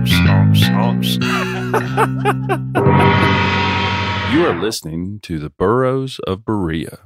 You 4.32 4.46
are 4.46 4.58
listening 4.58 5.20
to 5.24 5.38
the 5.38 5.50
Burros 5.50 6.18
of 6.20 6.44
Berea. 6.44 6.98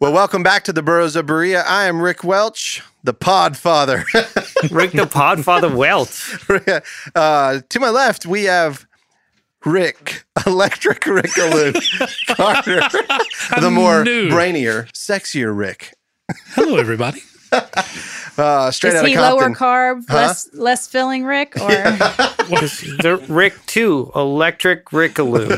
Well, 0.00 0.12
welcome 0.12 0.42
back 0.42 0.64
to 0.64 0.72
the 0.72 0.82
Burros 0.82 1.14
of 1.14 1.26
Berea. 1.26 1.62
I 1.62 1.84
am 1.84 2.00
Rick 2.00 2.24
Welch, 2.24 2.82
the 3.04 3.14
pod 3.14 3.56
father. 3.56 3.98
Rick 4.70 4.92
the 4.92 5.06
Podfather 5.08 5.72
Welt. 5.72 6.10
uh, 7.14 7.60
to 7.68 7.80
my 7.80 7.90
left, 7.90 8.26
we 8.26 8.44
have 8.44 8.86
Rick, 9.64 10.24
Electric 10.46 11.02
Rickaloo 11.02 11.74
Carter, 12.34 12.80
the 13.60 13.70
more 13.70 14.02
knew. 14.02 14.28
brainier, 14.30 14.90
sexier 14.92 15.56
Rick. 15.56 15.94
Hello, 16.54 16.76
everybody. 16.78 17.22
Uh, 18.36 18.68
straight 18.72 18.94
Is 18.94 19.00
out 19.00 19.06
he 19.06 19.14
of 19.14 19.20
lower 19.20 19.50
carb, 19.50 20.02
Huh? 20.08 20.16
less 20.16 20.52
less 20.54 20.88
filling, 20.88 21.24
Rick? 21.24 21.54
Or 21.54 21.68
The 21.68 23.24
Rick 23.28 23.54
2, 23.66 24.10
Electric 24.16 24.86
Rickaloo. 24.86 25.48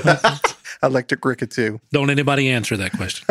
Electric 0.83 1.23
Rickatoo. 1.23 1.81
Don't 1.93 2.11
anybody 2.11 2.51
answer 2.51 2.77
that 2.77 2.93
question. 2.93 3.27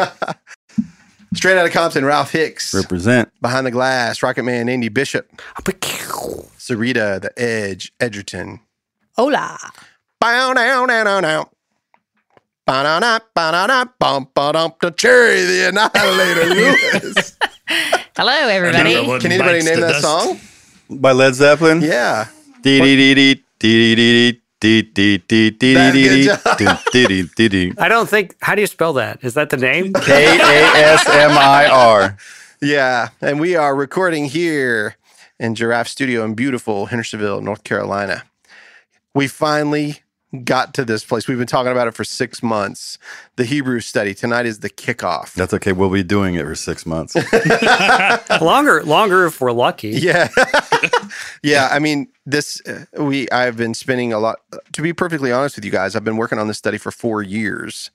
Straight 1.35 1.59
out 1.59 1.67
of 1.67 1.71
Compton, 1.73 2.03
Ralph 2.05 2.31
Hicks. 2.31 2.73
Represent. 2.73 3.29
Behind 3.39 3.67
the 3.67 3.71
glass, 3.71 4.23
Rocket 4.23 4.41
Man, 4.41 4.67
Andy 4.67 4.89
Bishop. 4.89 5.29
Sarita, 6.57 7.21
The 7.21 7.31
Edge, 7.39 7.91
Edgerton. 7.99 8.61
hola. 9.15 9.59
Bow 10.19 10.53
down, 10.55 10.87
down, 10.87 11.05
down, 11.05 11.21
down. 11.21 11.45
Ba-da-da, 12.65 13.19
ba-da-da, 13.35 13.85
bum, 13.99 14.27
ba-dum, 14.33 14.73
the 14.81 14.89
Cherry 14.89 15.43
the 15.43 15.67
Annihilator 15.69 16.45
Lewis. 17.03 17.24
Hello, 18.15 18.31
everybody. 18.31 18.93
Another 18.93 19.19
Can 19.19 19.31
anybody 19.31 19.59
bites 19.59 19.65
name 19.65 19.75
the 19.79 19.81
that 19.87 20.01
dust. 20.01 20.03
song? 20.03 20.39
By 21.01 21.11
Led 21.11 21.35
Zeppelin. 21.35 21.81
Yeah. 21.81 22.27
Dee 22.61 22.79
dee 22.79 22.95
dee 23.13 23.13
dee 23.59 23.95
dee 23.95 23.95
dee 23.95 24.41
dee 24.61 25.17
dee 25.17 25.19
dee 25.19 25.49
dee 25.51 25.91
dee 25.91 26.27
good 26.57 26.77
dee 26.93 27.07
dee 27.07 27.23
dee 27.35 27.49
dee. 27.49 27.73
I 27.77 27.87
don't 27.89 28.07
think. 28.09 28.35
How 28.41 28.55
do 28.55 28.61
you 28.61 28.67
spell 28.67 28.93
that? 28.93 29.19
Is 29.23 29.33
that 29.33 29.49
the 29.49 29.57
name? 29.57 29.93
K 29.93 30.37
A 30.37 30.39
S 30.39 31.07
M 31.09 31.31
I 31.31 31.67
R. 31.67 32.17
Yeah. 32.61 33.09
And 33.21 33.39
we 33.39 33.55
are 33.55 33.75
recording 33.75 34.25
here 34.25 34.95
in 35.39 35.53
Giraffe 35.55 35.89
Studio 35.89 36.23
in 36.23 36.33
beautiful 36.35 36.85
Hendersonville, 36.87 37.41
North 37.41 37.63
Carolina. 37.63 38.23
We 39.13 39.27
finally 39.27 39.99
got 40.43 40.73
to 40.73 40.85
this 40.85 41.05
place. 41.05 41.27
We've 41.27 41.37
been 41.37 41.47
talking 41.47 41.71
about 41.71 41.87
it 41.87 41.93
for 41.93 42.03
six 42.03 42.43
months. 42.43 42.97
The 43.35 43.45
Hebrew 43.45 43.79
study. 43.79 44.13
Tonight 44.13 44.45
is 44.45 44.59
the 44.59 44.69
kickoff. 44.69 45.33
That's 45.33 45.53
okay. 45.53 45.71
We'll 45.71 45.89
be 45.89 46.03
doing 46.03 46.35
it 46.35 46.43
for 46.43 46.55
six 46.55 46.85
months. 46.85 47.15
longer, 48.41 48.83
longer 48.83 49.25
if 49.25 49.39
we're 49.39 49.51
lucky. 49.51 49.89
Yeah. 49.89 50.29
yeah. 51.43 51.69
I 51.71 51.79
mean, 51.79 52.07
this, 52.25 52.61
uh, 52.67 52.85
we, 53.01 53.29
I've 53.29 53.57
been 53.57 53.73
spending 53.73 54.11
a 54.13 54.19
lot, 54.19 54.39
to 54.73 54.81
be 54.81 54.93
perfectly 54.93 55.31
honest 55.31 55.55
with 55.55 55.65
you 55.65 55.71
guys, 55.71 55.95
I've 55.95 56.03
been 56.03 56.17
working 56.17 56.39
on 56.39 56.47
this 56.47 56.57
study 56.57 56.77
for 56.77 56.91
four 56.91 57.21
years. 57.21 57.91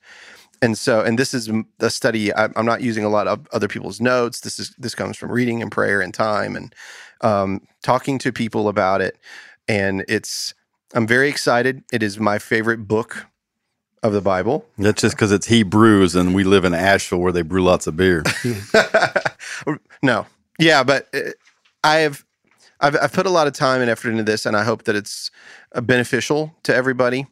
And 0.61 0.77
so, 0.77 1.01
and 1.01 1.17
this 1.17 1.33
is 1.33 1.51
a 1.79 1.89
study, 1.89 2.33
I, 2.33 2.49
I'm 2.55 2.65
not 2.65 2.81
using 2.81 3.03
a 3.03 3.09
lot 3.09 3.27
of 3.27 3.47
other 3.51 3.67
people's 3.67 3.99
notes. 3.99 4.41
This 4.41 4.59
is, 4.59 4.75
this 4.77 4.95
comes 4.95 5.17
from 5.17 5.31
reading 5.31 5.61
and 5.61 5.71
prayer 5.71 6.01
and 6.01 6.13
time 6.13 6.55
and 6.55 6.75
um, 7.21 7.67
talking 7.83 8.19
to 8.19 8.31
people 8.31 8.67
about 8.67 9.01
it. 9.01 9.17
And 9.67 10.05
it's, 10.07 10.53
I'm 10.93 11.07
very 11.07 11.29
excited. 11.29 11.83
It 11.91 12.03
is 12.03 12.19
my 12.19 12.39
favorite 12.39 12.87
book 12.87 13.27
of 14.03 14.13
the 14.13 14.21
Bible. 14.21 14.65
That's 14.77 15.01
just 15.01 15.15
because 15.15 15.31
it's 15.31 15.47
Hebrews 15.47 16.15
and 16.15 16.35
we 16.35 16.43
live 16.43 16.65
in 16.65 16.73
Asheville 16.73 17.19
where 17.19 17.31
they 17.31 17.43
brew 17.43 17.63
lots 17.63 17.87
of 17.87 17.95
beer. 17.95 18.23
no. 20.03 20.25
Yeah, 20.59 20.83
but 20.83 21.07
uh, 21.13 21.31
I 21.83 21.97
have 21.97 22.25
I've, 22.81 22.95
I've 22.95 23.13
put 23.13 23.25
a 23.25 23.29
lot 23.29 23.47
of 23.47 23.53
time 23.53 23.81
and 23.81 23.89
effort 23.89 24.09
into 24.09 24.23
this, 24.23 24.45
and 24.45 24.57
I 24.57 24.63
hope 24.63 24.83
that 24.83 24.95
it's 24.95 25.29
uh, 25.73 25.81
beneficial 25.81 26.55
to 26.63 26.75
everybody. 26.75 27.27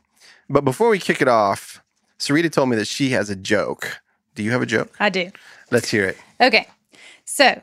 But 0.47 0.63
before 0.63 0.89
we 0.89 0.99
kick 0.99 1.21
it 1.21 1.27
off, 1.27 1.81
Sarita 2.19 2.51
told 2.51 2.69
me 2.69 2.75
that 2.75 2.87
she 2.87 3.09
has 3.11 3.29
a 3.29 3.35
joke. 3.35 4.01
Do 4.35 4.43
you 4.43 4.51
have 4.51 4.61
a 4.61 4.65
joke? 4.65 4.95
I 4.99 5.09
do. 5.09 5.31
Let's 5.71 5.89
hear 5.89 6.05
it. 6.05 6.17
Okay. 6.39 6.67
So, 7.25 7.61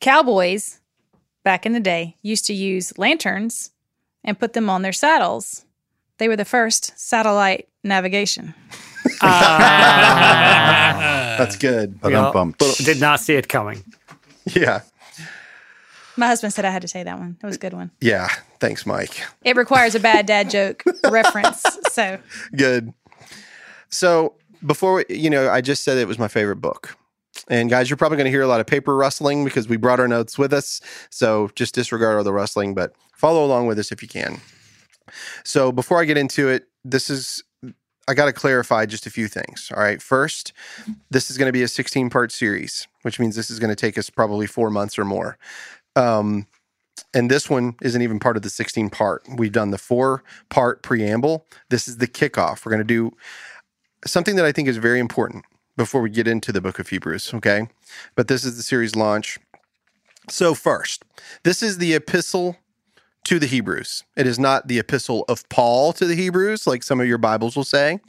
cowboys 0.00 0.80
back 1.42 1.66
in 1.66 1.72
the 1.72 1.80
day 1.80 2.16
used 2.22 2.44
to 2.46 2.54
use 2.54 2.96
lanterns 2.98 3.70
and 4.24 4.38
put 4.38 4.52
them 4.52 4.70
on 4.70 4.82
their 4.82 4.92
saddles. 4.92 5.64
They 6.18 6.28
were 6.28 6.36
the 6.36 6.44
first 6.44 6.96
satellite 6.98 7.68
navigation. 7.84 8.54
Uh, 9.20 9.28
That's 11.38 11.56
good. 11.56 12.00
Ba-dum-bum. 12.00 12.54
Did 12.84 13.00
not 13.00 13.20
see 13.20 13.34
it 13.34 13.48
coming. 13.48 13.84
Yeah. 14.54 14.80
My 16.16 16.26
husband 16.26 16.52
said 16.52 16.64
I 16.64 16.70
had 16.70 16.82
to 16.82 16.88
say 16.88 17.04
that 17.04 17.18
one. 17.18 17.36
That 17.40 17.46
was 17.46 17.56
a 17.56 17.60
good 17.60 17.72
one. 17.72 17.92
Yeah. 18.00 18.28
Thanks, 18.58 18.84
Mike. 18.84 19.22
It 19.44 19.56
requires 19.56 19.94
a 19.94 20.00
bad 20.00 20.26
dad 20.26 20.50
joke 20.50 20.82
reference. 21.08 21.62
So, 21.90 22.18
Good. 22.56 22.92
So 23.88 24.34
before 24.66 24.94
we, 24.94 25.04
you 25.08 25.30
know, 25.30 25.48
I 25.48 25.60
just 25.60 25.84
said 25.84 25.98
it 25.98 26.08
was 26.08 26.18
my 26.18 26.28
favorite 26.28 26.56
book. 26.56 26.96
And 27.48 27.70
guys, 27.70 27.88
you're 27.88 27.96
probably 27.96 28.16
going 28.16 28.26
to 28.26 28.30
hear 28.30 28.42
a 28.42 28.46
lot 28.48 28.60
of 28.60 28.66
paper 28.66 28.96
rustling 28.96 29.44
because 29.44 29.68
we 29.68 29.76
brought 29.76 30.00
our 30.00 30.08
notes 30.08 30.36
with 30.38 30.52
us. 30.52 30.80
So 31.10 31.50
just 31.54 31.74
disregard 31.74 32.18
all 32.18 32.24
the 32.24 32.32
rustling, 32.32 32.74
but 32.74 32.94
follow 33.22 33.44
along 33.46 33.68
with 33.68 33.78
us 33.78 33.92
if 33.92 34.02
you 34.02 34.08
can. 34.08 34.40
So 35.44 35.70
before 35.70 36.00
I 36.00 36.04
get 36.04 36.18
into 36.18 36.48
it, 36.48 36.66
this 36.84 37.08
is 37.08 37.42
I 38.08 38.14
got 38.14 38.26
to 38.26 38.32
clarify 38.32 38.84
just 38.84 39.06
a 39.06 39.10
few 39.10 39.28
things. 39.28 39.70
All 39.74 39.80
right. 39.80 40.02
First, 40.02 40.52
this 41.12 41.30
is 41.30 41.38
going 41.38 41.46
to 41.46 41.52
be 41.52 41.62
a 41.62 41.68
16 41.68 42.10
part 42.10 42.32
series, 42.32 42.88
which 43.02 43.20
means 43.20 43.36
this 43.36 43.48
is 43.48 43.60
going 43.60 43.70
to 43.70 43.76
take 43.76 43.96
us 43.96 44.10
probably 44.10 44.48
four 44.48 44.70
months 44.70 44.98
or 44.98 45.04
more. 45.04 45.38
Um, 45.94 46.48
and 47.14 47.30
this 47.30 47.48
one 47.48 47.76
isn't 47.80 48.02
even 48.02 48.18
part 48.18 48.36
of 48.36 48.42
the 48.42 48.50
16 48.50 48.90
part. 48.90 49.22
We've 49.36 49.52
done 49.52 49.70
the 49.70 49.78
four 49.78 50.24
part 50.48 50.82
preamble. 50.82 51.46
This 51.70 51.86
is 51.86 51.98
the 51.98 52.08
kickoff. 52.08 52.64
We're 52.64 52.72
going 52.72 52.86
to 52.86 52.94
do 52.94 53.12
something 54.04 54.34
that 54.34 54.44
I 54.44 54.50
think 54.50 54.66
is 54.66 54.78
very 54.78 54.98
important 54.98 55.44
before 55.76 56.00
we 56.00 56.10
get 56.10 56.26
into 56.26 56.50
the 56.50 56.60
book 56.60 56.80
of 56.80 56.88
Hebrews. 56.88 57.32
Okay. 57.34 57.68
But 58.16 58.26
this 58.26 58.44
is 58.44 58.56
the 58.56 58.64
series 58.64 58.96
launch. 58.96 59.38
So, 60.28 60.54
first, 60.54 61.04
this 61.44 61.62
is 61.62 61.78
the 61.78 61.94
epistle 61.94 62.56
to 63.24 63.38
the 63.38 63.46
Hebrews. 63.46 64.04
It 64.16 64.26
is 64.26 64.38
not 64.38 64.68
the 64.68 64.78
epistle 64.78 65.24
of 65.28 65.48
Paul 65.48 65.92
to 65.94 66.06
the 66.06 66.14
Hebrews, 66.14 66.66
like 66.66 66.82
some 66.82 67.00
of 67.00 67.06
your 67.06 67.18
Bibles 67.18 67.56
will 67.56 67.64
say. 67.64 68.00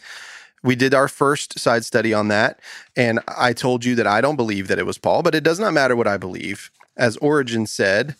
We 0.64 0.76
did 0.76 0.94
our 0.94 1.08
first 1.08 1.60
side 1.60 1.86
study 1.86 2.14
on 2.14 2.30
that. 2.30 2.60
And 2.96 3.20
I 3.28 3.54
told 3.54 3.84
you 3.84 3.96
that 3.96 4.08
I 4.08 4.22
don't 4.22 4.38
believe 4.38 4.70
that 4.70 4.80
it 4.80 4.86
was 4.86 4.98
Paul, 4.98 5.22
but 5.22 5.36
it 5.36 5.44
does 5.44 5.60
not 5.60 5.74
matter 5.74 5.96
what 5.96 6.08
I 6.08 6.18
believe. 6.18 6.72
As 6.96 7.18
Origen 7.18 7.68
said, 7.68 8.16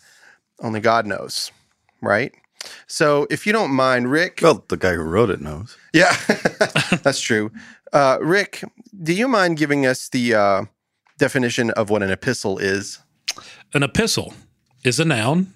only 0.60 0.80
God 0.80 1.06
knows, 1.06 1.50
right? 2.00 2.32
So 2.86 3.26
if 3.30 3.46
you 3.46 3.52
don't 3.52 3.70
mind, 3.70 4.10
Rick. 4.10 4.40
Well, 4.42 4.64
the 4.68 4.76
guy 4.76 4.94
who 4.94 5.02
wrote 5.02 5.30
it 5.30 5.40
knows. 5.40 5.76
Yeah, 5.92 6.14
that's 7.02 7.20
true. 7.20 7.50
Uh, 7.92 8.18
Rick, 8.20 8.64
do 9.02 9.12
you 9.12 9.28
mind 9.28 9.56
giving 9.56 9.86
us 9.86 10.08
the 10.08 10.34
uh, 10.34 10.64
definition 11.18 11.70
of 11.72 11.90
what 11.90 12.02
an 12.02 12.10
epistle 12.10 12.58
is? 12.58 12.98
An 13.72 13.82
epistle 13.82 14.34
is 14.84 15.00
a 15.00 15.04
noun. 15.04 15.52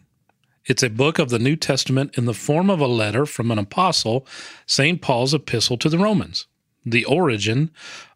It's 0.69 0.83
a 0.83 0.91
book 0.91 1.19
of 1.19 1.31
the 1.31 1.39
New 1.39 1.57
Testament 1.57 2.19
in 2.19 2.27
the 2.27 2.35
form 2.35 2.69
of 2.69 2.79
a 2.79 2.87
letter 2.87 3.25
from 3.25 3.51
an 3.51 3.59
apostle, 3.59 4.27
St. 4.67 5.01
Paul's 5.01 5.33
epistle 5.33 5.79
to 5.79 5.89
the 5.89 5.97
Romans. 5.97 6.47
The 6.85 7.07
origin, 7.07 7.71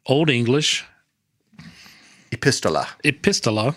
Old 0.04 0.28
English, 0.28 0.84
Epistola. 2.31 2.88
epistola, 3.02 3.75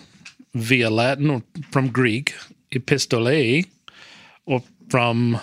via 0.54 0.90
Latin 0.90 1.30
or 1.30 1.42
from 1.70 1.88
Greek, 1.88 2.34
epistole, 2.70 3.64
or 4.44 4.62
from, 4.90 5.40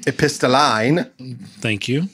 Epistoline. 0.00 1.10
thank 1.60 1.86
you, 1.86 2.08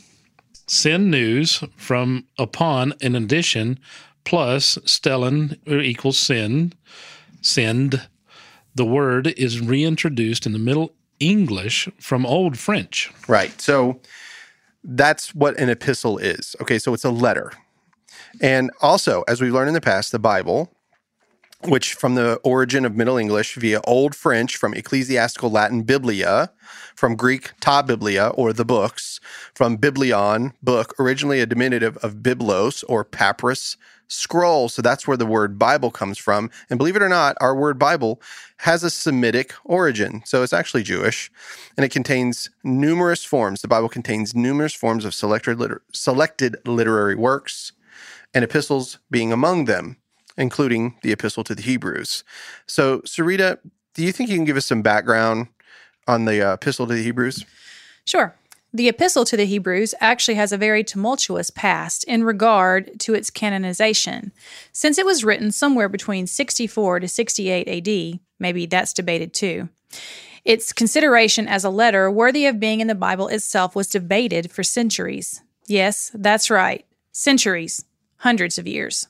send 0.67 1.13
news 1.13 1.63
from 1.77 2.27
upon, 2.39 2.95
in 3.01 3.15
addition, 3.15 3.79
plus 4.25 4.79
stellein 4.85 5.59
or 5.69 5.79
equals 5.79 6.19
send, 6.19 6.75
send. 7.41 8.09
The 8.75 8.85
word 8.85 9.29
is 9.29 9.61
reintroduced 9.61 10.47
in 10.47 10.53
the 10.53 10.59
Middle 10.59 10.93
English 11.21 11.89
from 12.01 12.27
Old 12.27 12.59
French. 12.59 13.13
Right. 13.29 13.59
So 13.61 14.01
that's 14.83 15.35
what 15.35 15.59
an 15.59 15.69
epistle 15.69 16.19
is. 16.19 16.57
Okay. 16.61 16.79
So 16.79 16.93
it's 16.95 17.05
a 17.05 17.11
letter. 17.11 17.53
And 18.41 18.71
also, 18.81 19.25
as 19.29 19.41
we've 19.41 19.53
learned 19.53 19.69
in 19.69 19.75
the 19.75 19.81
past, 19.81 20.13
the 20.13 20.19
Bible 20.19 20.75
which 21.69 21.95
from 21.95 22.15
the 22.15 22.37
origin 22.45 22.85
of 22.85 22.95
Middle 22.95 23.17
English 23.17 23.55
via 23.55 23.81
Old 23.85 24.15
French 24.15 24.57
from 24.57 24.75
ecclesiastical 24.75 25.51
Latin 25.51 25.83
biblia, 25.83 26.51
from 26.95 27.17
Greek 27.17 27.53
ta 27.61 27.83
biblia 27.83 28.29
or 28.29 28.53
the 28.53 28.65
books, 28.65 29.21
from 29.55 29.77
biblion, 29.77 30.53
book, 30.63 30.95
originally 30.99 31.41
a 31.41 31.47
diminutive 31.47 31.97
of 31.99 32.17
biblos 32.17 32.85
or 32.89 33.05
papyrus 33.05 33.77
scroll. 34.15 34.69
So 34.69 34.83
that's 34.83 35.07
where 35.07 35.17
the 35.17 35.27
word 35.27 35.59
Bible 35.59 35.91
comes 35.91 36.19
from. 36.19 36.51
And 36.71 36.79
believe 36.79 36.97
it 36.97 37.03
or 37.03 37.09
not, 37.09 37.37
our 37.41 37.55
word 37.55 37.79
Bible 37.79 38.21
has 38.59 38.83
a 38.83 38.91
Semitic 38.91 39.53
origin. 39.65 40.23
So 40.25 40.43
it's 40.43 40.53
actually 40.53 40.83
Jewish 40.83 41.31
and 41.77 41.85
it 41.85 41.91
contains 41.91 42.51
numerous 42.63 43.25
forms. 43.25 43.63
The 43.63 43.69
Bible 43.69 43.89
contains 43.89 44.35
numerous 44.35 44.75
forms 44.75 45.05
of 45.05 45.15
selected, 45.15 45.59
liter- 45.59 45.83
selected 45.93 46.57
literary 46.65 47.15
works 47.15 47.73
and 48.33 48.45
epistles 48.45 48.99
being 49.11 49.33
among 49.33 49.67
them, 49.67 49.97
including 50.37 50.97
the 51.03 51.13
epistle 51.13 51.45
to 51.45 51.55
the 51.55 51.63
Hebrews. 51.63 52.25
So, 52.67 53.01
Sarita, 53.01 53.59
do 53.95 54.03
you 54.03 54.13
think 54.13 54.29
you 54.29 54.37
can 54.37 54.45
give 54.45 54.57
us 54.57 54.67
some 54.67 54.83
background 54.83 55.49
on 56.07 56.25
the 56.25 56.43
uh, 56.43 56.55
epistle 56.55 56.87
to 56.87 56.95
the 56.95 57.03
Hebrews? 57.03 57.45
Sure. 58.05 58.35
The 58.75 58.89
Epistle 58.89 59.25
to 59.27 59.37
the 59.37 59.47
Hebrews 59.47 59.95
actually 60.01 60.35
has 60.35 60.51
a 60.51 60.59
very 60.59 60.83
tumultuous 60.83 61.49
past 61.49 62.03
in 62.05 62.25
regard 62.25 62.99
to 63.03 63.15
its 63.15 63.31
canonization. 63.31 64.33
Since 64.73 64.99
it 64.99 65.07
was 65.07 65.23
written 65.23 65.53
somewhere 65.53 65.89
between 65.89 66.27
64 66.27 66.99
to 66.99 67.07
68 67.07 67.69
AD, 67.69 68.19
maybe 68.41 68.67
that's 68.67 68.93
debated 68.93 69.33
too, 69.33 69.69
its 70.45 70.73
consideration 70.73 71.47
as 71.47 71.63
a 71.63 71.71
letter 71.71 72.11
worthy 72.11 72.47
of 72.47 72.59
being 72.59 72.81
in 72.81 72.89
the 72.89 72.97
Bible 72.97 73.29
itself 73.29 73.77
was 73.77 73.87
debated 73.87 74.51
for 74.51 74.65
centuries. 74.65 75.41
Yes, 75.69 76.11
that's 76.13 76.51
right, 76.51 76.85
centuries, 77.13 77.85
hundreds 78.17 78.59
of 78.59 78.67
years. 78.67 79.07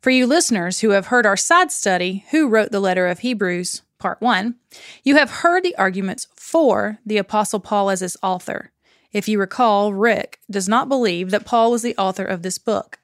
For 0.00 0.10
you 0.10 0.26
listeners 0.26 0.80
who 0.80 0.90
have 0.90 1.06
heard 1.06 1.26
our 1.26 1.36
side 1.36 1.70
study, 1.70 2.24
Who 2.32 2.48
Wrote 2.48 2.72
the 2.72 2.80
Letter 2.80 3.06
of 3.06 3.20
Hebrews, 3.20 3.82
Part 4.00 4.20
1, 4.20 4.56
you 5.04 5.14
have 5.14 5.30
heard 5.30 5.62
the 5.62 5.76
arguments 5.76 6.26
for 6.34 6.98
the 7.06 7.18
Apostle 7.18 7.60
Paul 7.60 7.90
as 7.90 8.02
its 8.02 8.16
author. 8.20 8.72
If 9.12 9.28
you 9.28 9.38
recall, 9.40 9.92
Rick 9.92 10.38
does 10.50 10.68
not 10.68 10.88
believe 10.88 11.30
that 11.30 11.44
Paul 11.44 11.70
was 11.72 11.82
the 11.82 11.96
author 11.96 12.24
of 12.24 12.42
this 12.42 12.58
book. 12.58 12.98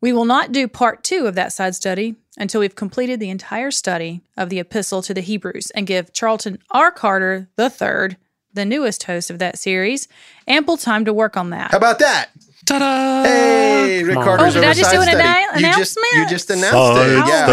We 0.00 0.12
will 0.12 0.24
not 0.26 0.52
do 0.52 0.68
part 0.68 1.02
two 1.02 1.26
of 1.26 1.34
that 1.34 1.52
side 1.52 1.74
study 1.74 2.16
until 2.36 2.60
we've 2.60 2.74
completed 2.76 3.20
the 3.20 3.30
entire 3.30 3.70
study 3.70 4.20
of 4.36 4.48
the 4.50 4.58
Epistle 4.60 5.02
to 5.02 5.14
the 5.14 5.20
Hebrews 5.22 5.70
and 5.74 5.86
give 5.86 6.12
Charlton 6.12 6.58
R. 6.70 6.90
Carter 6.90 7.48
III, 7.58 8.16
the 8.52 8.64
newest 8.64 9.04
host 9.04 9.30
of 9.30 9.38
that 9.38 9.58
series, 9.58 10.06
ample 10.46 10.76
time 10.76 11.04
to 11.06 11.12
work 11.12 11.36
on 11.36 11.50
that. 11.50 11.70
How 11.70 11.78
about 11.78 11.98
that? 12.00 12.30
Ta-da! 12.66 13.24
Hey, 13.24 14.02
Rick 14.04 14.14
Come 14.14 14.18
on. 14.18 14.24
Carter's 14.24 14.56
Oh, 14.56 14.60
did 14.60 14.64
over 14.64 14.70
I 14.70 14.74
just 14.74 14.90
side 14.90 14.96
do 14.96 15.02
an 15.02 15.08
study. 15.08 15.22
annou- 15.22 15.60
you 15.60 15.76
just, 15.76 15.98
you 16.14 16.28
just 16.28 16.50
announced 16.50 17.00
it. 17.02 17.16
Yeah. 17.28 17.44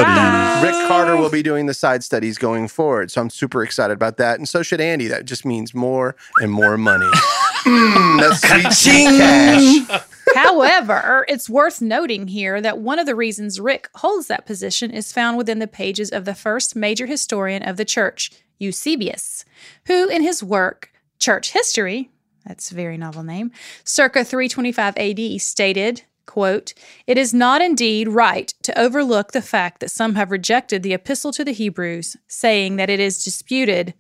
study. 0.62 0.68
Rick 0.68 0.88
Carter 0.88 1.18
will 1.18 1.30
be 1.30 1.44
doing 1.44 1.66
the 1.66 1.74
side 1.74 2.04
studies 2.04 2.38
going 2.38 2.68
forward. 2.68 3.12
So 3.12 3.20
I'm 3.22 3.30
super 3.30 3.62
excited 3.64 3.94
about 3.94 4.18
that. 4.18 4.38
And 4.40 4.48
so 4.48 4.62
should 4.64 4.80
Andy. 4.82 5.08
That 5.08 5.26
just 5.26 5.46
means 5.46 5.74
more 5.74 6.16
and 6.42 6.52
more 6.52 6.78
money. 6.78 7.10
Mm, 7.64 8.20
that's 8.20 8.42
sweet, 8.48 8.74
sweet 8.74 9.18
cash. 9.18 10.02
However, 10.36 11.26
it's 11.28 11.50
worth 11.50 11.82
noting 11.82 12.28
here 12.28 12.62
that 12.62 12.80
one 12.80 13.00
of 13.00 13.06
the 13.06 13.16
reasons 13.16 13.60
Rick 13.60 13.90
holds 13.96 14.28
that 14.28 14.46
position 14.46 14.92
is 14.92 15.12
found 15.12 15.38
within 15.38 15.60
the 15.60 15.68
pages 15.68 16.10
of 16.10 16.26
the 16.26 16.36
first 16.36 16.76
major 16.76 17.06
historian 17.06 17.64
of 17.64 17.78
the 17.78 17.86
church, 17.86 18.32
Eusebius, 18.60 19.44
who 19.88 20.08
in 20.08 20.22
his 20.22 20.44
work, 20.44 20.92
Church 21.20 21.52
History, 21.52 22.10
that's 22.46 22.72
a 22.72 22.76
very 22.76 22.98
novel 22.98 23.24
name, 23.24 23.52
circa 23.84 24.24
325 24.24 24.98
AD, 24.98 25.42
stated, 25.42 26.04
quote, 26.26 26.74
It 27.06 27.18
is 27.18 27.34
not 27.34 27.62
indeed 27.62 28.08
right 28.08 28.54
to 28.64 28.80
overlook 28.80 29.32
the 29.32 29.42
fact 29.42 29.80
that 29.82 29.92
some 29.92 30.16
have 30.16 30.32
rejected 30.32 30.82
the 30.82 30.94
epistle 30.94 31.32
to 31.34 31.44
the 31.44 31.52
Hebrews, 31.52 32.18
saying 32.28 32.78
that 32.78 32.90
it 32.90 33.00
is 33.00 33.24
disputed 33.24 33.94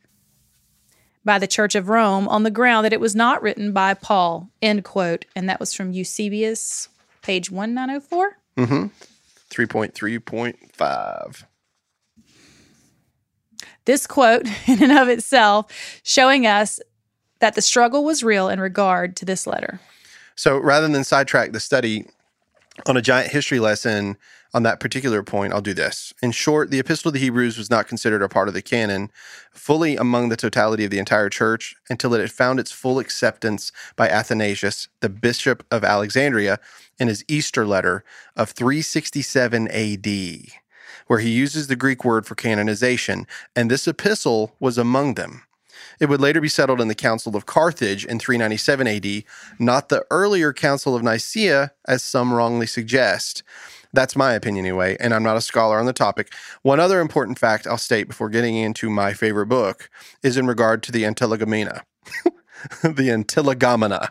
by 1.23 1.39
the 1.39 1.47
Church 1.47 1.75
of 1.75 1.89
Rome 1.89 2.27
on 2.27 2.43
the 2.43 2.51
ground 2.51 2.85
that 2.85 2.93
it 2.93 2.99
was 2.99 3.15
not 3.15 3.41
written 3.41 3.71
by 3.71 3.93
Paul, 3.93 4.49
end 4.61 4.83
quote. 4.83 5.25
And 5.35 5.47
that 5.49 5.59
was 5.59 5.73
from 5.73 5.91
Eusebius, 5.91 6.89
page 7.21 7.51
1904. 7.51 8.37
Mm-hmm. 8.57 8.87
3.3.5. 9.49 11.43
This 13.85 14.07
quote, 14.07 14.47
in 14.67 14.83
and 14.83 14.97
of 14.97 15.09
itself, 15.09 16.01
showing 16.03 16.47
us 16.47 16.79
that 17.39 17.55
the 17.55 17.61
struggle 17.61 18.03
was 18.03 18.23
real 18.23 18.49
in 18.49 18.59
regard 18.59 19.15
to 19.17 19.25
this 19.25 19.45
letter. 19.45 19.79
So 20.35 20.57
rather 20.57 20.87
than 20.87 21.03
sidetrack 21.03 21.51
the 21.51 21.59
study 21.59 22.05
on 22.85 22.97
a 22.97 23.01
giant 23.01 23.31
history 23.31 23.59
lesson 23.59 24.17
on 24.53 24.63
that 24.63 24.79
particular 24.79 25.23
point, 25.23 25.53
I'll 25.53 25.61
do 25.61 25.73
this. 25.73 26.13
In 26.21 26.31
short, 26.31 26.71
the 26.71 26.79
Epistle 26.79 27.11
to 27.11 27.13
the 27.13 27.23
Hebrews 27.23 27.57
was 27.57 27.69
not 27.69 27.87
considered 27.87 28.21
a 28.21 28.29
part 28.29 28.47
of 28.47 28.53
the 28.53 28.61
canon 28.61 29.09
fully 29.51 29.95
among 29.95 30.29
the 30.29 30.37
totality 30.37 30.83
of 30.83 30.91
the 30.91 30.99
entire 30.99 31.29
church 31.29 31.75
until 31.89 32.13
it 32.13 32.19
had 32.19 32.31
found 32.31 32.59
its 32.59 32.71
full 32.71 32.99
acceptance 32.99 33.71
by 33.95 34.09
Athanasius, 34.09 34.89
the 34.99 35.09
bishop 35.09 35.65
of 35.71 35.83
Alexandria, 35.83 36.59
in 36.99 37.07
his 37.07 37.23
Easter 37.27 37.65
letter 37.65 38.03
of 38.35 38.51
367 38.51 39.67
AD, 39.69 40.07
where 41.07 41.19
he 41.19 41.29
uses 41.29 41.67
the 41.67 41.75
Greek 41.75 42.03
word 42.03 42.25
for 42.25 42.35
canonization, 42.35 43.25
and 43.55 43.71
this 43.71 43.87
epistle 43.87 44.55
was 44.59 44.77
among 44.77 45.15
them. 45.15 45.43
It 45.99 46.09
would 46.09 46.21
later 46.21 46.41
be 46.41 46.49
settled 46.49 46.81
in 46.81 46.87
the 46.87 46.95
Council 46.95 47.35
of 47.35 47.45
Carthage 47.45 48.05
in 48.05 48.19
397 48.19 48.87
AD, 48.87 49.23
not 49.59 49.89
the 49.89 50.05
earlier 50.11 50.51
Council 50.53 50.95
of 50.95 51.03
Nicaea, 51.03 51.71
as 51.87 52.03
some 52.03 52.33
wrongly 52.33 52.67
suggest. 52.67 53.43
That's 53.93 54.15
my 54.15 54.33
opinion 54.33 54.65
anyway, 54.65 54.95
and 54.99 55.13
I'm 55.13 55.23
not 55.23 55.37
a 55.37 55.41
scholar 55.41 55.79
on 55.79 55.85
the 55.85 55.93
topic. 55.93 56.33
One 56.61 56.79
other 56.79 57.01
important 57.01 57.37
fact 57.37 57.67
I'll 57.67 57.77
state 57.77 58.07
before 58.07 58.29
getting 58.29 58.55
into 58.55 58.89
my 58.89 59.13
favorite 59.13 59.47
book 59.47 59.89
is 60.23 60.37
in 60.37 60.47
regard 60.47 60.81
to 60.83 60.91
the 60.91 61.03
Antilegomena. 61.03 61.81
the 62.83 63.09
Antilegomena. 63.09 64.09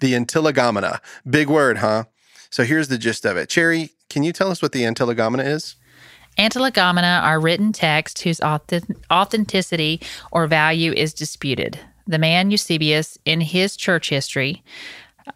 The 0.00 0.12
Antilegomena. 0.12 1.00
Big 1.28 1.48
word, 1.48 1.78
huh? 1.78 2.04
So 2.50 2.64
here's 2.64 2.88
the 2.88 2.98
gist 2.98 3.24
of 3.24 3.36
it. 3.36 3.48
Cherry, 3.48 3.90
can 4.10 4.22
you 4.22 4.32
tell 4.32 4.50
us 4.50 4.60
what 4.60 4.72
the 4.72 4.82
Antilegomena 4.82 5.46
is? 5.46 5.76
Antilegomena 6.38 7.22
are 7.22 7.40
written 7.40 7.72
texts 7.72 8.22
whose 8.22 8.40
authenticity 8.40 10.00
or 10.30 10.46
value 10.46 10.92
is 10.92 11.14
disputed. 11.14 11.78
The 12.06 12.18
man 12.18 12.50
Eusebius, 12.50 13.16
in 13.24 13.40
his 13.40 13.76
church 13.76 14.08
history, 14.08 14.62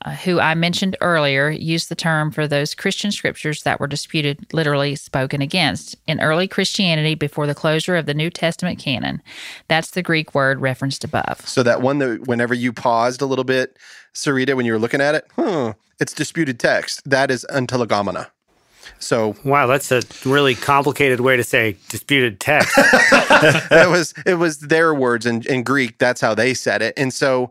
uh, 0.04 0.10
who 0.10 0.40
I 0.40 0.54
mentioned 0.54 0.96
earlier, 1.00 1.50
used 1.50 1.88
the 1.88 1.94
term 1.94 2.30
for 2.30 2.46
those 2.46 2.74
Christian 2.74 3.12
scriptures 3.12 3.62
that 3.62 3.80
were 3.80 3.86
disputed, 3.86 4.46
literally 4.52 4.94
spoken 4.96 5.42
against, 5.42 5.96
in 6.06 6.20
early 6.20 6.48
Christianity 6.48 7.14
before 7.14 7.46
the 7.46 7.54
closure 7.54 7.96
of 7.96 8.06
the 8.06 8.14
New 8.14 8.30
Testament 8.30 8.78
canon. 8.78 9.22
That's 9.68 9.90
the 9.90 10.02
Greek 10.02 10.34
word 10.34 10.60
referenced 10.60 11.04
above. 11.04 11.46
So 11.46 11.62
that 11.62 11.82
one 11.82 11.98
that 11.98 12.26
whenever 12.26 12.54
you 12.54 12.72
paused 12.72 13.22
a 13.22 13.26
little 13.26 13.44
bit, 13.44 13.76
Sarita, 14.14 14.54
when 14.54 14.66
you 14.66 14.72
were 14.72 14.78
looking 14.78 15.00
at 15.00 15.14
it, 15.14 15.26
huh, 15.36 15.74
it's 16.00 16.12
disputed 16.12 16.58
text. 16.58 17.08
That 17.08 17.30
is 17.30 17.46
Antilegomena. 17.50 18.30
So 18.98 19.36
Wow, 19.44 19.66
that's 19.66 19.92
a 19.92 20.02
really 20.24 20.54
complicated 20.54 21.20
way 21.20 21.36
to 21.36 21.44
say 21.44 21.76
disputed 21.88 22.40
text. 22.40 22.74
that 22.76 23.86
was 23.88 24.14
it 24.24 24.34
was 24.34 24.58
their 24.58 24.94
words 24.94 25.26
in, 25.26 25.42
in 25.46 25.62
Greek. 25.62 25.98
That's 25.98 26.20
how 26.20 26.34
they 26.34 26.54
said 26.54 26.82
it. 26.82 26.94
And 26.96 27.12
so, 27.12 27.50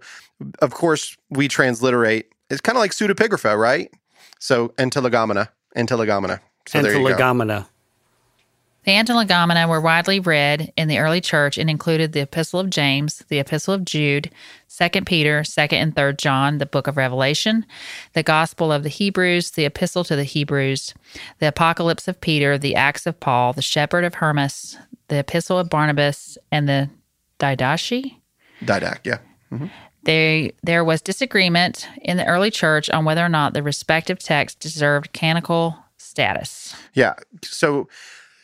of 0.60 0.74
course, 0.74 1.16
we 1.30 1.48
transliterate. 1.48 2.32
It's 2.50 2.62
kind 2.62 2.78
of 2.78 2.82
like 2.82 2.92
pseudepigrapha, 2.92 3.58
right? 3.58 3.92
So 4.40 4.70
antilegomena, 4.78 5.50
antilegomena. 5.76 6.40
So 6.68 6.82
there 6.82 6.98
you 6.98 7.08
go. 7.10 7.16
Antilegomena. 7.16 7.68
The 8.86 8.92
Antilegomena 8.92 9.68
were 9.68 9.82
widely 9.82 10.20
read 10.20 10.72
in 10.78 10.88
the 10.88 11.00
early 11.00 11.20
church 11.20 11.58
and 11.58 11.72
included 11.72 12.14
the 12.14 12.20
Epistle 12.20 12.60
of 12.60 12.70
James, 12.70 13.24
the 13.30 13.40
Epistle 13.40 13.74
of 13.74 13.84
Jude, 13.84 14.30
2 14.70 15.02
Peter, 15.02 15.42
2nd 15.42 15.74
and 15.74 15.96
3rd 15.96 16.18
John, 16.20 16.60
the 16.60 16.68
book 16.68 16.86
of 16.86 16.96
Revelation, 16.96 17.66
the 18.14 18.22
Gospel 18.22 18.72
of 18.72 18.84
the 18.84 18.90
Hebrews, 18.90 19.52
the 19.52 19.66
Epistle 19.66 20.04
to 20.04 20.16
the 20.16 20.24
Hebrews, 20.24 20.94
the 21.40 21.48
Apocalypse 21.48 22.08
of 22.08 22.22
Peter, 22.22 22.60
the 22.60 22.76
Acts 22.76 23.08
of 23.08 23.20
Paul, 23.20 23.54
the 23.54 23.64
Shepherd 23.64 24.04
of 24.04 24.14
Hermas, 24.14 24.78
the 25.08 25.18
Epistle 25.18 25.58
of 25.58 25.68
Barnabas, 25.68 26.38
and 26.52 26.70
the 26.70 26.88
Didache. 27.40 28.18
Didac, 28.64 29.00
yeah. 29.04 29.18
Mm-hmm. 29.52 29.66
They, 30.06 30.54
there 30.64 30.84
was 30.84 31.02
disagreement 31.02 31.88
in 32.02 32.18
the 32.18 32.26
early 32.26 32.52
church 32.52 32.90
on 32.90 33.06
whether 33.06 33.26
or 33.26 33.30
not 33.30 33.54
the 33.54 33.64
respective 33.64 34.20
texts 34.20 34.58
deserved 34.60 35.14
canonical 35.14 35.78
status. 35.98 36.76
Yeah. 36.94 37.16
So 37.44 37.90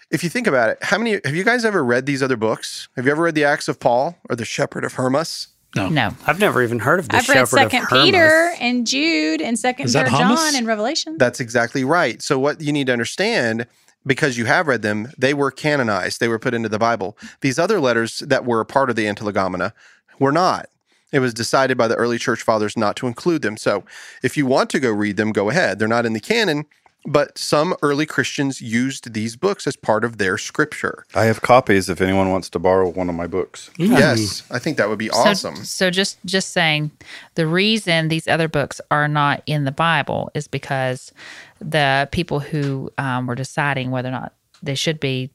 if 0.10 0.24
you 0.24 0.30
think 0.30 0.48
about 0.48 0.70
it, 0.70 0.80
how 0.82 0.98
many 0.98 1.20
have 1.24 1.36
you 1.36 1.44
guys 1.44 1.64
ever 1.64 1.84
read 1.84 2.06
these 2.06 2.22
other 2.22 2.36
books? 2.36 2.90
Have 2.96 3.06
you 3.06 3.12
ever 3.12 3.24
read 3.24 3.36
the 3.36 3.46
Acts 3.46 3.68
of 3.68 3.80
Paul 3.80 4.18
or 4.30 4.36
the 4.36 4.46
Shepherd 4.46 4.84
of 4.84 4.94
Hermas? 4.94 5.48
No. 5.76 5.88
No, 5.88 6.14
I've 6.28 6.40
never 6.40 6.62
even 6.62 6.80
heard 6.80 7.00
of 7.00 7.08
the 7.08 7.16
I've 7.16 7.30
read 7.30 7.36
Shepherd 7.36 7.44
of 7.44 7.72
Second 7.72 7.84
Hermas. 7.86 8.06
Peter 8.06 8.52
and 8.60 8.86
Jude 8.86 9.42
and 9.42 9.58
Second 9.58 9.88
Third? 9.88 10.08
John 10.10 10.56
and 10.56 10.68
Revelation. 10.68 11.18
That's 11.18 11.40
exactly 11.40 11.86
right. 11.86 12.22
So 12.22 12.38
what 12.38 12.60
you 12.60 12.74
need 12.74 12.88
to 12.88 12.94
understand 12.94 13.68
because 14.06 14.38
you 14.38 14.46
have 14.46 14.68
read 14.68 14.82
them, 14.82 15.12
they 15.18 15.34
were 15.34 15.52
canonized. 15.52 16.20
They 16.20 16.28
were 16.28 16.40
put 16.40 16.54
into 16.54 16.70
the 16.70 16.80
Bible. 16.80 17.18
These 17.42 17.60
other 17.60 17.80
letters 17.80 18.20
that 18.20 18.46
were 18.46 18.60
a 18.60 18.66
part 18.66 18.90
of 18.90 18.96
the 18.96 19.06
Antilegomena 19.06 19.74
were 20.20 20.32
not. 20.32 20.68
It 21.12 21.20
was 21.20 21.34
decided 21.34 21.78
by 21.78 21.88
the 21.88 21.96
early 21.96 22.18
church 22.18 22.42
fathers 22.42 22.78
not 22.78 22.96
to 22.98 23.08
include 23.08 23.42
them. 23.42 23.58
So 23.58 23.84
if 24.24 24.38
you 24.38 24.46
want 24.46 24.70
to 24.72 24.80
go 24.80 24.92
read 24.92 25.18
them, 25.18 25.32
go 25.32 25.50
ahead. 25.50 25.80
They're 25.80 25.88
not 25.88 26.06
in 26.06 26.14
the 26.14 26.20
canon, 26.20 26.66
but 27.06 27.38
some 27.38 27.76
early 27.82 28.06
Christians 28.06 28.62
used 28.62 29.14
these 29.14 29.36
books 29.36 29.66
as 29.66 29.76
part 29.76 30.04
of 30.04 30.18
their 30.18 30.38
scripture. 30.38 31.06
I 31.16 31.26
have 31.26 31.42
copies 31.42 31.90
if 31.90 32.00
anyone 32.00 32.30
wants 32.30 32.50
to 32.52 32.60
borrow 32.60 32.90
one 32.90 33.10
of 33.10 33.16
my 33.16 33.28
books. 33.28 33.72
Yes, 33.78 34.44
I 34.52 34.60
think 34.60 34.78
that 34.78 34.88
would 34.88 35.00
be 35.00 35.10
awesome. 35.10 35.56
So, 35.58 35.64
so 35.64 35.90
just 35.90 36.24
just 36.26 36.50
saying, 36.50 36.92
the 37.36 37.48
reason 37.48 38.08
these 38.08 38.28
other 38.28 38.48
books 38.48 38.80
are 38.92 39.08
not 39.08 39.42
in 39.46 39.64
the 39.64 39.72
Bible 39.72 40.32
is 40.36 40.48
because 40.48 41.12
the 41.60 42.08
people 42.12 42.40
who 42.40 42.92
um, 42.98 43.28
were 43.28 43.36
deciding 43.36 43.92
whether 43.92 44.10
or 44.10 44.14
not 44.14 44.34
they 44.62 44.76
should 44.76 45.00
be 45.00 45.32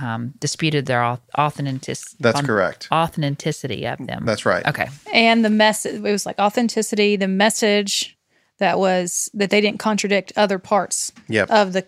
um, 0.00 0.34
disputed 0.40 0.86
their 0.86 1.00
auth- 1.00 1.20
authenticity. 1.38 2.16
That's 2.20 2.40
correct. 2.42 2.88
Authenticity 2.92 3.86
of 3.86 3.98
them. 4.06 4.24
That's 4.24 4.46
right. 4.46 4.66
Okay. 4.66 4.88
and 5.12 5.44
the 5.44 5.50
message 5.50 5.94
it 5.96 6.00
was 6.02 6.26
like 6.26 6.38
authenticity 6.38 7.16
the 7.16 7.28
message 7.28 8.16
that 8.58 8.78
was 8.78 9.28
that 9.34 9.50
they 9.50 9.60
didn't 9.60 9.78
contradict 9.80 10.32
other 10.36 10.58
parts 10.58 11.12
Yep. 11.28 11.50
of 11.50 11.72
the 11.72 11.86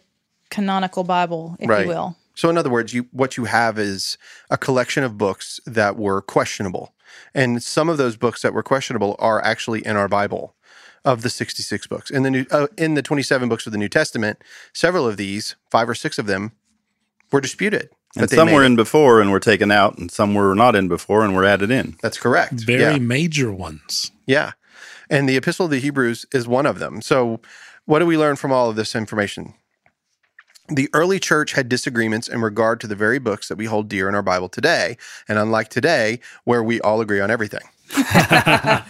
canonical 0.51 1.05
bible 1.05 1.57
if 1.61 1.69
Right. 1.69 1.83
you 1.83 1.89
will 1.89 2.17
So, 2.35 2.49
in 2.49 2.57
other 2.59 2.71
words, 2.71 2.95
you 2.95 3.07
what 3.13 3.37
you 3.37 3.45
have 3.45 3.79
is 3.79 4.17
a 4.51 4.57
collection 4.57 5.05
of 5.05 5.19
books 5.19 5.61
that 5.67 5.97
were 5.99 6.23
questionable, 6.23 6.95
and 7.35 7.63
some 7.63 7.91
of 7.91 7.99
those 7.99 8.17
books 8.17 8.41
that 8.43 8.55
were 8.55 8.63
questionable 8.63 9.17
are 9.19 9.45
actually 9.45 9.85
in 9.87 9.97
our 9.97 10.09
Bible. 10.09 10.55
Of 11.05 11.23
the 11.23 11.31
sixty-six 11.31 11.89
books 11.89 12.11
in 12.13 12.23
the 12.23 12.31
new 12.31 12.47
uh, 12.53 12.69
in 12.79 12.95
the 12.95 13.03
twenty-seven 13.03 13.49
books 13.49 13.67
of 13.67 13.73
the 13.73 13.79
New 13.79 13.89
Testament, 13.89 14.41
several 14.73 15.05
of 15.07 15.17
these, 15.17 15.57
five 15.69 15.89
or 15.89 15.97
six 15.97 16.17
of 16.17 16.27
them, 16.27 16.53
were 17.33 17.41
disputed. 17.41 17.89
And 18.17 18.29
some 18.29 18.47
made 18.49 18.55
were 18.55 18.63
it. 18.63 18.67
in 18.67 18.77
before 18.77 19.21
and 19.23 19.31
were 19.33 19.41
taken 19.41 19.71
out, 19.71 19.97
and 19.97 20.11
some 20.11 20.35
were 20.35 20.55
not 20.55 20.77
in 20.77 20.87
before 20.89 21.25
and 21.25 21.35
were 21.35 21.45
added 21.47 21.71
in. 21.71 21.97
That's 22.03 22.19
correct. 22.19 22.53
Very 22.55 22.83
Yeah. 22.95 22.99
major 22.99 23.51
ones. 23.51 24.11
Yeah. 24.27 24.53
And 25.09 25.29
the 25.29 25.37
Epistle 25.37 25.65
of 25.67 25.71
the 25.71 25.81
Hebrews 25.81 26.27
is 26.33 26.47
one 26.47 26.67
of 26.67 26.79
them. 26.79 27.01
So, 27.03 27.41
what 27.87 27.99
do 28.01 28.07
we 28.07 28.17
learn 28.19 28.37
from 28.37 28.53
all 28.53 28.69
of 28.71 28.77
this 28.77 28.95
information? 28.95 29.55
The 30.69 30.89
early 30.95 31.19
church 31.19 31.53
had 31.53 31.69
disagreements 31.69 32.29
in 32.29 32.41
regard 32.41 32.81
to 32.81 32.87
the 32.87 32.95
very 32.95 33.19
books 33.19 33.49
that 33.49 33.57
we 33.59 33.65
hold 33.65 33.89
dear 33.89 34.09
in 34.09 34.15
our 34.15 34.23
Bible 34.23 34.49
today. 34.49 34.97
And 35.29 35.39
unlike 35.39 35.69
today, 35.71 36.21
where 36.45 36.63
we 36.63 36.81
all 36.83 37.01
agree 37.01 37.21
on 37.21 37.31
everything. 37.31 37.63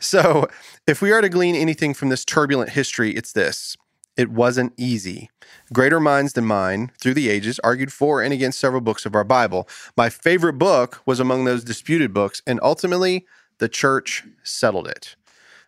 so, 0.00 0.48
if 0.86 1.00
we 1.00 1.10
are 1.12 1.20
to 1.20 1.28
glean 1.28 1.54
anything 1.56 1.94
from 1.94 2.08
this 2.10 2.24
turbulent 2.24 2.70
history, 2.70 3.10
it's 3.12 3.32
this 3.32 3.76
it 4.16 4.30
wasn't 4.30 4.72
easy. 4.76 5.30
Greater 5.72 6.00
minds 6.00 6.32
than 6.32 6.44
mine 6.44 6.90
through 7.00 7.14
the 7.14 7.28
ages 7.28 7.60
argued 7.62 7.92
for 7.92 8.22
and 8.22 8.32
against 8.32 8.58
several 8.58 8.80
books 8.80 9.04
of 9.04 9.14
our 9.14 9.24
Bible. 9.24 9.68
My 9.96 10.08
favorite 10.08 10.54
book 10.54 11.02
was 11.06 11.20
among 11.20 11.44
those 11.44 11.64
disputed 11.64 12.14
books, 12.14 12.42
and 12.46 12.58
ultimately, 12.62 13.26
the 13.58 13.68
church 13.68 14.24
settled 14.42 14.88
it. 14.88 15.16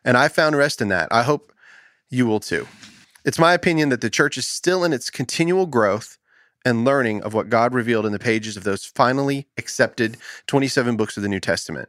And 0.05 0.17
I 0.17 0.29
found 0.29 0.57
rest 0.57 0.81
in 0.81 0.89
that. 0.89 1.09
I 1.11 1.23
hope 1.23 1.53
you 2.11 2.27
will 2.27 2.41
too. 2.41 2.67
It's 3.25 3.39
my 3.39 3.53
opinion 3.53 3.91
that 3.91 4.01
the 4.01 4.11
church 4.11 4.39
is 4.39 4.47
still 4.47 4.85
in 4.85 4.93
its 4.93 5.11
continual 5.11 5.67
growth 5.67 6.19
and 6.65 6.85
learning 6.85 7.23
of 7.23 7.35
what 7.35 7.51
God 7.51 7.75
revealed 7.75 8.07
in 8.07 8.13
the 8.13 8.19
pages 8.19 8.57
of 8.57 8.65
those 8.65 8.85
finally 8.85 9.47
accepted 9.57 10.17
27 10.47 10.97
books 10.97 11.17
of 11.17 11.23
the 11.23 11.29
New 11.29 11.41
Testament. 11.41 11.89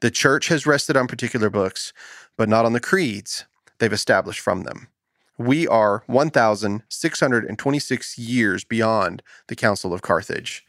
The 0.00 0.10
church 0.10 0.48
has 0.48 0.66
rested 0.66 0.96
on 0.96 1.06
particular 1.06 1.50
books, 1.50 1.92
but 2.36 2.48
not 2.48 2.64
on 2.64 2.72
the 2.72 2.80
creeds 2.80 3.44
they've 3.78 3.92
established 3.92 4.40
from 4.40 4.62
them. 4.62 4.88
We 5.36 5.66
are 5.66 6.04
1,626 6.06 8.18
years 8.18 8.62
beyond 8.62 9.20
the 9.48 9.56
Council 9.56 9.92
of 9.92 10.02
Carthage. 10.02 10.64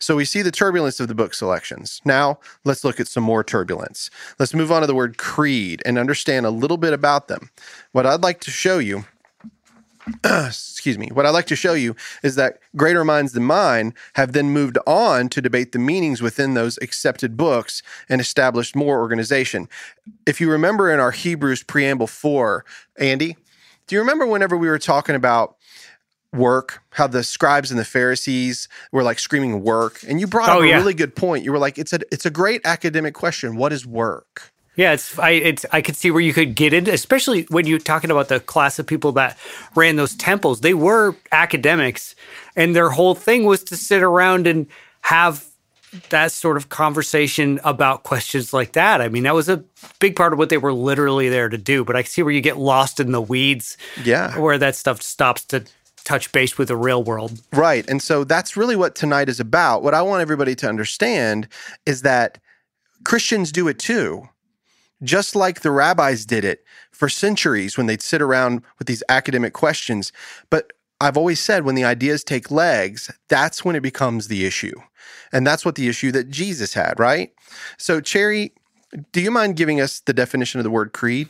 So 0.00 0.16
we 0.16 0.24
see 0.24 0.42
the 0.42 0.50
turbulence 0.50 0.98
of 0.98 1.06
the 1.06 1.14
book 1.14 1.34
selections. 1.34 2.00
Now, 2.04 2.40
let's 2.64 2.82
look 2.82 2.98
at 2.98 3.06
some 3.06 3.22
more 3.22 3.44
turbulence. 3.44 4.10
Let's 4.38 4.54
move 4.54 4.72
on 4.72 4.80
to 4.80 4.88
the 4.88 4.94
word 4.94 5.18
creed 5.18 5.82
and 5.86 5.98
understand 5.98 6.46
a 6.46 6.50
little 6.50 6.78
bit 6.78 6.92
about 6.92 7.28
them. 7.28 7.50
What 7.92 8.06
I'd 8.06 8.22
like 8.22 8.40
to 8.40 8.50
show 8.50 8.78
you 8.78 9.04
excuse 10.24 10.98
me, 10.98 11.08
what 11.12 11.26
I'd 11.26 11.30
like 11.30 11.46
to 11.46 11.56
show 11.56 11.74
you 11.74 11.94
is 12.22 12.34
that 12.36 12.58
greater 12.76 13.04
minds 13.04 13.32
than 13.32 13.44
mine 13.44 13.94
have 14.14 14.32
then 14.32 14.50
moved 14.50 14.78
on 14.86 15.28
to 15.30 15.42
debate 15.42 15.72
the 15.72 15.78
meanings 15.78 16.22
within 16.22 16.54
those 16.54 16.78
accepted 16.78 17.36
books 17.36 17.82
and 18.08 18.20
established 18.20 18.74
more 18.74 19.00
organization. 19.00 19.68
If 20.26 20.40
you 20.40 20.50
remember 20.50 20.90
in 20.90 21.00
our 21.00 21.10
Hebrews 21.10 21.62
preamble 21.62 22.06
4, 22.06 22.64
Andy, 22.98 23.36
do 23.88 23.96
you 23.96 24.00
remember 24.00 24.26
whenever 24.26 24.56
we 24.56 24.68
were 24.68 24.78
talking 24.78 25.14
about 25.16 25.56
work, 26.32 26.82
how 26.90 27.06
the 27.06 27.24
scribes 27.24 27.70
and 27.70 27.80
the 27.80 27.84
Pharisees 27.84 28.68
were 28.92 29.02
like 29.02 29.18
screaming 29.18 29.62
work? 29.62 30.00
And 30.06 30.20
you 30.20 30.26
brought 30.26 30.50
Oh, 30.50 30.58
up 30.58 30.60
a 30.60 30.76
really 30.76 30.94
good 30.94 31.16
point. 31.16 31.44
You 31.44 31.52
were 31.52 31.58
like, 31.58 31.78
it's 31.78 31.92
a 31.92 32.00
it's 32.12 32.26
a 32.26 32.30
great 32.30 32.60
academic 32.64 33.14
question. 33.14 33.56
What 33.56 33.72
is 33.72 33.86
work? 33.86 34.52
Yeah, 34.76 34.92
it's 34.92 35.18
I 35.18 35.30
it's 35.30 35.66
I 35.72 35.80
could 35.82 35.96
see 35.96 36.10
where 36.12 36.20
you 36.20 36.32
could 36.32 36.54
get 36.54 36.72
into, 36.72 36.92
especially 36.92 37.42
when 37.48 37.66
you're 37.66 37.80
talking 37.80 38.12
about 38.12 38.28
the 38.28 38.38
class 38.38 38.78
of 38.78 38.86
people 38.86 39.10
that 39.12 39.36
ran 39.74 39.96
those 39.96 40.14
temples. 40.14 40.60
They 40.60 40.74
were 40.74 41.16
academics, 41.32 42.14
and 42.54 42.76
their 42.76 42.90
whole 42.90 43.16
thing 43.16 43.44
was 43.44 43.64
to 43.64 43.76
sit 43.76 44.02
around 44.04 44.46
and 44.46 44.68
have 45.00 45.47
that 46.10 46.32
sort 46.32 46.56
of 46.56 46.68
conversation 46.68 47.60
about 47.64 48.02
questions 48.02 48.52
like 48.52 48.72
that. 48.72 49.00
I 49.00 49.08
mean, 49.08 49.22
that 49.22 49.34
was 49.34 49.48
a 49.48 49.64
big 50.00 50.16
part 50.16 50.32
of 50.32 50.38
what 50.38 50.48
they 50.50 50.58
were 50.58 50.72
literally 50.72 51.28
there 51.28 51.48
to 51.48 51.58
do. 51.58 51.84
But 51.84 51.96
I 51.96 52.02
see 52.02 52.22
where 52.22 52.32
you 52.32 52.40
get 52.40 52.58
lost 52.58 53.00
in 53.00 53.12
the 53.12 53.20
weeds, 53.22 53.76
Yeah. 54.04 54.38
where 54.38 54.58
that 54.58 54.76
stuff 54.76 55.00
stops 55.02 55.44
to 55.46 55.64
touch 56.04 56.30
base 56.32 56.56
with 56.58 56.68
the 56.68 56.76
real 56.76 57.02
world. 57.02 57.40
Right. 57.52 57.88
And 57.88 58.02
so 58.02 58.24
that's 58.24 58.56
really 58.56 58.76
what 58.76 58.94
tonight 58.94 59.28
is 59.28 59.40
about. 59.40 59.82
What 59.82 59.94
I 59.94 60.02
want 60.02 60.22
everybody 60.22 60.54
to 60.56 60.68
understand 60.68 61.48
is 61.86 62.02
that 62.02 62.38
Christians 63.04 63.52
do 63.52 63.68
it 63.68 63.78
too. 63.78 64.28
Just 65.02 65.36
like 65.36 65.60
the 65.60 65.70
rabbis 65.70 66.24
did 66.26 66.44
it 66.44 66.64
for 66.90 67.08
centuries 67.08 67.76
when 67.76 67.86
they'd 67.86 68.02
sit 68.02 68.20
around 68.20 68.62
with 68.78 68.88
these 68.88 69.02
academic 69.08 69.52
questions. 69.52 70.12
But 70.50 70.72
I've 71.00 71.16
always 71.16 71.40
said 71.40 71.64
when 71.64 71.74
the 71.74 71.84
ideas 71.84 72.24
take 72.24 72.50
legs, 72.50 73.10
that's 73.28 73.64
when 73.64 73.76
it 73.76 73.80
becomes 73.80 74.28
the 74.28 74.44
issue. 74.44 74.74
And 75.32 75.46
that's 75.46 75.64
what 75.64 75.76
the 75.76 75.88
issue 75.88 76.10
that 76.12 76.30
Jesus 76.30 76.74
had, 76.74 76.98
right? 76.98 77.32
So, 77.76 78.00
Cherry, 78.00 78.52
do 79.12 79.20
you 79.20 79.30
mind 79.30 79.56
giving 79.56 79.80
us 79.80 80.00
the 80.00 80.12
definition 80.12 80.58
of 80.58 80.64
the 80.64 80.70
word 80.70 80.92
creed? 80.92 81.28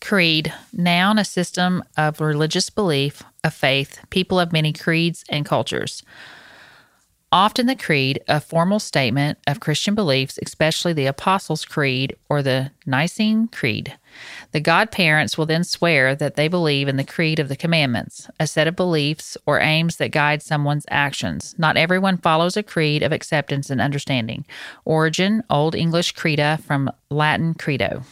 Creed, 0.00 0.52
noun, 0.72 1.18
a 1.18 1.24
system 1.24 1.84
of 1.96 2.20
religious 2.20 2.70
belief, 2.70 3.22
a 3.44 3.50
faith, 3.50 4.00
people 4.10 4.40
of 4.40 4.52
many 4.52 4.72
creeds 4.72 5.24
and 5.28 5.44
cultures. 5.44 6.02
Often 7.30 7.66
the 7.66 7.76
creed, 7.76 8.22
a 8.26 8.40
formal 8.40 8.78
statement 8.78 9.36
of 9.46 9.60
Christian 9.60 9.94
beliefs, 9.94 10.38
especially 10.42 10.94
the 10.94 11.04
Apostles' 11.04 11.66
Creed 11.66 12.16
or 12.30 12.42
the 12.42 12.70
Nicene 12.86 13.48
Creed. 13.48 13.98
The 14.52 14.60
godparents 14.60 15.36
will 15.36 15.44
then 15.44 15.62
swear 15.62 16.14
that 16.14 16.36
they 16.36 16.48
believe 16.48 16.88
in 16.88 16.96
the 16.96 17.04
creed 17.04 17.38
of 17.38 17.48
the 17.48 17.56
commandments, 17.56 18.30
a 18.40 18.46
set 18.46 18.66
of 18.66 18.76
beliefs 18.76 19.36
or 19.44 19.60
aims 19.60 19.96
that 19.96 20.10
guide 20.10 20.42
someone's 20.42 20.86
actions. 20.88 21.54
Not 21.58 21.76
everyone 21.76 22.16
follows 22.16 22.56
a 22.56 22.62
creed 22.62 23.02
of 23.02 23.12
acceptance 23.12 23.68
and 23.68 23.78
understanding. 23.78 24.46
Origin, 24.86 25.42
Old 25.50 25.74
English 25.74 26.14
creda 26.14 26.58
from 26.62 26.90
Latin 27.10 27.52
credo. 27.52 28.04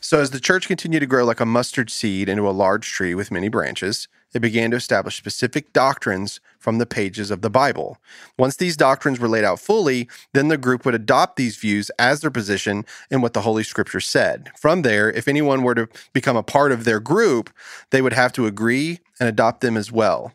So, 0.00 0.20
as 0.20 0.32
the 0.32 0.38
church 0.38 0.68
continued 0.68 1.00
to 1.00 1.06
grow 1.06 1.24
like 1.24 1.40
a 1.40 1.46
mustard 1.46 1.88
seed 1.88 2.28
into 2.28 2.46
a 2.46 2.52
large 2.52 2.90
tree 2.90 3.14
with 3.14 3.30
many 3.30 3.48
branches, 3.48 4.06
it 4.34 4.40
began 4.40 4.70
to 4.70 4.76
establish 4.76 5.16
specific 5.16 5.72
doctrines 5.72 6.40
from 6.58 6.78
the 6.78 6.86
pages 6.86 7.30
of 7.30 7.40
the 7.40 7.50
Bible. 7.50 7.98
Once 8.38 8.56
these 8.56 8.76
doctrines 8.76 9.20
were 9.20 9.28
laid 9.28 9.44
out 9.44 9.60
fully, 9.60 10.08
then 10.32 10.48
the 10.48 10.58
group 10.58 10.84
would 10.84 10.94
adopt 10.94 11.36
these 11.36 11.56
views 11.56 11.90
as 11.98 12.20
their 12.20 12.30
position 12.30 12.84
in 13.10 13.20
what 13.20 13.32
the 13.32 13.42
Holy 13.42 13.62
Scripture 13.62 14.00
said. 14.00 14.50
From 14.58 14.82
there, 14.82 15.10
if 15.10 15.28
anyone 15.28 15.62
were 15.62 15.74
to 15.74 15.88
become 16.12 16.36
a 16.36 16.42
part 16.42 16.72
of 16.72 16.84
their 16.84 17.00
group, 17.00 17.50
they 17.90 18.02
would 18.02 18.12
have 18.12 18.32
to 18.32 18.46
agree 18.46 19.00
and 19.20 19.28
adopt 19.28 19.60
them 19.60 19.76
as 19.76 19.92
well. 19.92 20.32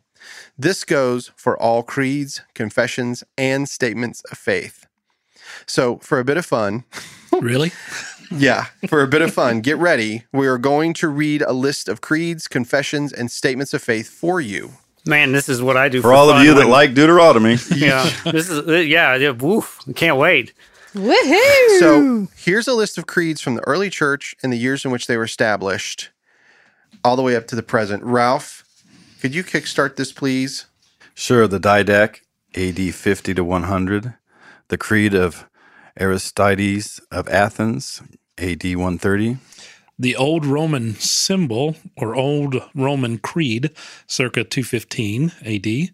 This 0.57 0.83
goes 0.83 1.31
for 1.35 1.57
all 1.57 1.83
creeds, 1.83 2.41
confessions, 2.53 3.23
and 3.37 3.67
statements 3.67 4.21
of 4.31 4.37
faith. 4.37 4.85
So, 5.65 5.97
for 5.97 6.19
a 6.19 6.25
bit 6.25 6.37
of 6.37 6.45
fun, 6.45 6.83
Really? 7.41 7.71
Yeah, 8.31 8.65
for 8.87 9.01
a 9.01 9.07
bit 9.07 9.21
of 9.21 9.33
fun, 9.33 9.61
get 9.61 9.77
ready. 9.77 10.23
We 10.31 10.47
are 10.47 10.57
going 10.57 10.93
to 10.95 11.07
read 11.07 11.41
a 11.41 11.53
list 11.53 11.89
of 11.89 12.01
creeds, 12.01 12.47
confessions, 12.47 13.11
and 13.11 13.31
statements 13.31 13.73
of 13.73 13.81
faith 13.81 14.09
for 14.09 14.39
you. 14.39 14.71
Man, 15.05 15.31
this 15.31 15.49
is 15.49 15.61
what 15.61 15.77
I 15.77 15.89
do 15.89 16.01
For 16.01 16.13
all 16.13 16.29
of 16.29 16.37
fun 16.37 16.45
you 16.45 16.53
that 16.55 16.67
like 16.67 16.93
Deuteronomy, 16.93 17.57
Yeah, 17.75 18.09
this 18.25 18.49
is 18.49 18.67
uh, 18.67 18.73
yeah, 18.73 19.15
yeah. 19.15 19.31
Woof! 19.31 19.79
Can't 19.95 20.17
wait. 20.17 20.53
Woohoo! 20.93 21.79
So, 21.79 22.27
here's 22.35 22.67
a 22.67 22.73
list 22.73 22.97
of 22.97 23.05
creeds 23.05 23.41
from 23.41 23.55
the 23.55 23.61
early 23.67 23.89
church 23.89 24.35
and 24.41 24.51
the 24.51 24.57
years 24.57 24.83
in 24.83 24.91
which 24.91 25.07
they 25.07 25.17
were 25.17 25.23
established, 25.23 26.09
all 27.03 27.15
the 27.15 27.21
way 27.21 27.35
up 27.35 27.47
to 27.47 27.55
the 27.55 27.63
present. 27.63 28.03
Ralph, 28.03 28.63
could 29.21 29.35
you 29.35 29.43
kickstart 29.43 29.95
this, 29.95 30.11
please? 30.11 30.65
sure, 31.13 31.47
the 31.47 31.59
Didac, 31.59 32.21
AD 32.55 32.95
50 32.95 33.33
to 33.33 33.43
100, 33.43 34.13
the 34.69 34.77
Creed 34.77 35.13
of 35.13 35.47
Aristides 35.99 37.01
of 37.11 37.27
Athens, 37.27 38.01
AD 38.39 38.63
130, 38.63 39.37
The 39.97 40.15
Old 40.15 40.45
Roman 40.45 40.95
symbol 40.95 41.75
or 41.97 42.15
Old 42.15 42.55
Roman 42.73 43.17
Creed, 43.17 43.71
circa 44.07 44.43
215 44.43 45.33
AD. 45.45 45.93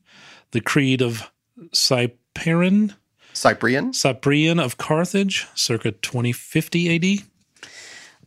The 0.51 0.61
Creed 0.61 1.01
of 1.01 1.31
Cyprian, 1.73 2.93
Cyprian, 3.33 3.93
Cyprian 3.93 4.59
of 4.59 4.77
Carthage, 4.77 5.47
circa 5.55 5.91
2050 5.91 6.95
AD. 6.95 7.67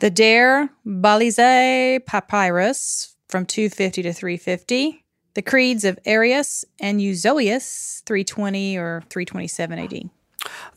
The 0.00 0.10
Der 0.10 0.68
Balizeh 0.86 2.04
Papyrus, 2.04 3.14
from 3.28 3.46
250 3.46 4.02
to 4.02 4.12
350. 4.12 5.04
The 5.34 5.42
creeds 5.42 5.84
of 5.84 5.98
Arius 6.04 6.64
and 6.80 7.00
Euzoius, 7.00 8.02
320 8.04 8.76
or 8.76 9.02
327 9.08 9.78
AD. 9.78 10.10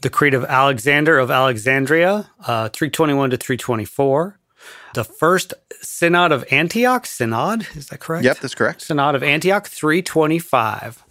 The 0.02 0.10
Creed 0.10 0.34
of 0.34 0.44
Alexander 0.46 1.20
of 1.20 1.30
Alexandria, 1.30 2.30
uh, 2.42 2.70
321 2.70 3.30
to 3.32 3.38
324. 3.38 4.38
The 4.94 5.04
first 5.04 5.54
Synod 5.82 6.32
of 6.32 6.46
Antioch, 6.52 7.06
Synod, 7.06 7.68
is 7.76 7.88
that 7.88 8.00
correct? 8.00 8.26
Yep, 8.26 8.40
that's 8.40 8.56
correct. 8.56 8.82
Synod 8.82 9.16
of 9.16 9.24
Antioch, 9.24 9.68
325. 9.68 11.04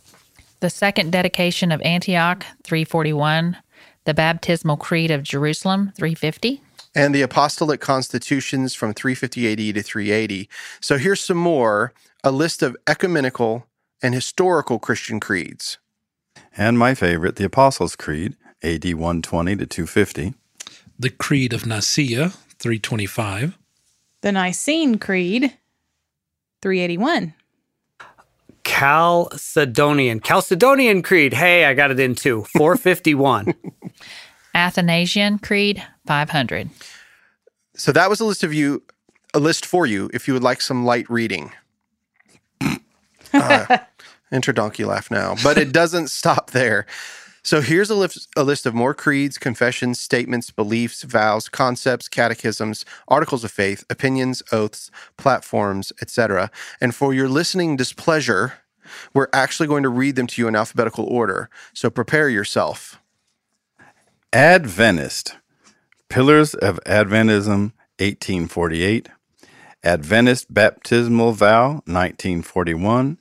The 0.60 0.70
second 0.70 1.10
dedication 1.12 1.72
of 1.72 1.80
Antioch, 1.82 2.44
341. 2.64 3.56
The 4.04 4.14
baptismal 4.14 4.76
creed 4.76 5.10
of 5.10 5.22
Jerusalem, 5.22 5.92
350. 5.96 6.62
and 6.94 7.14
the 7.14 7.22
apostolic 7.22 7.80
constitutions 7.80 8.74
from 8.74 8.92
350 8.92 9.52
AD 9.52 9.74
to 9.76 9.82
380. 9.82 10.48
So 10.80 10.98
here's 10.98 11.20
some 11.20 11.36
more 11.36 11.92
a 12.24 12.30
list 12.32 12.62
of 12.62 12.76
ecumenical 12.88 13.66
and 14.02 14.12
historical 14.14 14.78
Christian 14.78 15.20
creeds. 15.20 15.78
And 16.56 16.78
my 16.78 16.94
favorite, 16.94 17.36
the 17.36 17.44
Apostles' 17.44 17.96
Creed, 17.96 18.36
AD 18.62 18.84
120 18.84 19.56
to 19.56 19.66
250. 19.66 20.34
The 20.98 21.10
Creed 21.10 21.52
of 21.52 21.64
Nicaea, 21.66 22.30
325. 22.58 23.56
The 24.20 24.32
Nicene 24.32 24.98
Creed, 24.98 25.56
381. 26.60 27.34
Chalcedonian. 28.64 30.20
Chalcedonian 30.20 31.02
Creed. 31.02 31.34
Hey, 31.34 31.64
I 31.64 31.74
got 31.74 31.90
it 31.90 31.98
in 31.98 32.14
too. 32.14 32.44
451. 32.56 33.54
Athanasian 34.54 35.38
Creed, 35.38 35.82
500. 36.06 36.70
So 37.74 37.92
that 37.92 38.10
was 38.10 38.20
a 38.20 38.24
list 38.24 38.42
of 38.42 38.52
you, 38.52 38.82
a 39.32 39.38
list 39.38 39.64
for 39.64 39.86
you 39.86 40.10
if 40.12 40.28
you 40.28 40.34
would 40.34 40.42
like 40.42 40.60
some 40.60 40.84
light 40.84 41.08
reading. 41.08 41.52
uh, 43.32 43.78
enter 44.32 44.52
donkey 44.52 44.84
laugh 44.84 45.10
now, 45.10 45.34
but 45.42 45.58
it 45.58 45.72
doesn't 45.72 46.08
stop 46.20 46.50
there. 46.50 46.86
So 47.42 47.62
here's 47.62 47.88
a 47.88 47.94
list, 47.94 48.28
a 48.36 48.44
list 48.44 48.66
of 48.66 48.74
more 48.74 48.92
creeds, 48.92 49.38
confessions, 49.38 49.98
statements, 49.98 50.50
beliefs, 50.50 51.02
vows, 51.02 51.48
concepts, 51.48 52.06
catechisms, 52.06 52.84
articles 53.08 53.44
of 53.44 53.50
faith, 53.50 53.84
opinions, 53.88 54.42
oaths, 54.52 54.90
platforms, 55.16 55.92
etc. 56.02 56.50
And 56.80 56.94
for 56.94 57.14
your 57.14 57.28
listening 57.28 57.76
displeasure, 57.76 58.54
we're 59.14 59.28
actually 59.32 59.68
going 59.68 59.84
to 59.84 59.88
read 59.88 60.16
them 60.16 60.26
to 60.26 60.42
you 60.42 60.48
in 60.48 60.56
alphabetical 60.56 61.06
order. 61.06 61.48
So 61.72 61.88
prepare 61.88 62.28
yourself. 62.28 63.00
Adventist, 64.32 65.36
Pillars 66.08 66.54
of 66.54 66.78
Adventism, 66.84 67.72
1848. 67.98 69.08
Adventist 69.82 70.52
Baptismal 70.52 71.32
Vow, 71.32 71.82
1941. 71.86 73.18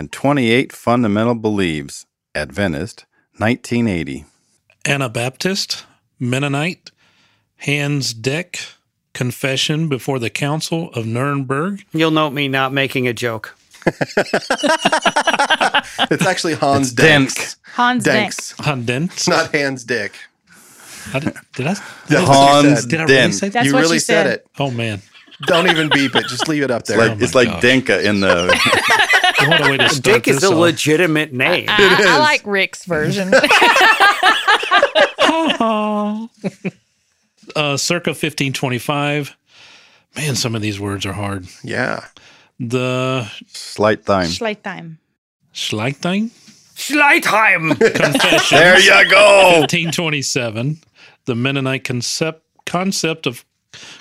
And 0.00 0.10
28 0.10 0.72
Fundamental 0.72 1.34
Beliefs, 1.34 2.06
Adventist, 2.34 3.04
1980. 3.36 4.24
Anabaptist, 4.86 5.84
Mennonite, 6.18 6.90
Hans 7.58 8.14
Deck, 8.14 8.60
Confession 9.12 9.90
before 9.90 10.18
the 10.18 10.30
Council 10.30 10.88
of 10.94 11.04
Nuremberg. 11.04 11.84
You'll 11.92 12.12
note 12.12 12.30
me 12.30 12.48
not 12.48 12.72
making 12.72 13.08
a 13.08 13.12
joke. 13.12 13.54
It's 16.10 16.26
actually 16.26 16.54
Hans 16.54 16.88
It's 16.88 16.96
Denck. 16.96 17.28
Denks. 17.28 17.56
Hans 17.74 18.04
Denck. 18.04 18.32
Denks, 18.34 18.52
Hundent. 18.58 19.28
not 19.28 19.54
Hans 19.54 19.84
Dick. 19.84 20.14
I 21.12 21.18
did, 21.18 21.34
did 21.54 21.66
I? 21.66 21.74
That's 21.74 21.80
what 22.08 22.10
you 22.10 22.26
Hans 22.26 22.80
said. 22.80 22.88
Did 22.88 23.00
I 23.00 23.02
really 23.04 23.14
Dent. 23.16 23.34
say 23.34 23.48
that? 23.48 23.52
That's 23.52 23.66
you 23.66 23.72
what 23.74 23.82
really 23.82 23.98
said 23.98 24.24
said. 24.24 24.32
it. 24.32 24.46
Oh 24.58 24.70
man, 24.70 25.02
Don't 25.46 25.68
even 25.70 25.88
beep 25.88 26.14
it. 26.14 26.26
Just 26.28 26.48
leave 26.48 26.62
it 26.62 26.70
up 26.70 26.84
there. 26.84 26.98
Like, 26.98 27.12
Oh 27.12 27.16
it's 27.20 27.34
like 27.34 27.48
gosh. 27.48 27.62
Denka 27.62 28.02
in 28.04 28.20
the. 28.20 28.46
what 29.48 29.66
a 29.66 29.70
way 29.70 29.76
to 29.78 29.88
start 29.88 30.24
Dick 30.24 30.28
is 30.28 30.42
a 30.44 30.48
off. 30.48 30.54
legitimate 30.54 31.32
name. 31.32 31.66
I, 31.68 32.04
I 32.08 32.18
like 32.18 32.42
Rick's 32.44 32.84
version. 32.84 33.32
uh, 37.56 37.76
circa 37.76 38.10
1525. 38.10 39.36
Man, 40.16 40.34
some 40.36 40.54
of 40.54 40.62
these 40.62 40.80
words 40.80 41.06
are 41.06 41.12
hard. 41.12 41.46
Yeah. 41.62 42.04
The 42.58 43.30
Slight 43.46 44.04
time. 44.04 44.26
Schleitheim. 44.26 44.98
Schleichtheim 45.54 46.30
Schleitheim. 46.76 47.78
Confession. 47.78 48.58
There 48.58 48.78
you 48.78 49.10
go. 49.10 49.60
1527. 49.60 50.78
The 51.26 51.34
Mennonite 51.34 51.84
concept 51.84 52.42
concept 52.66 53.26
of 53.26 53.44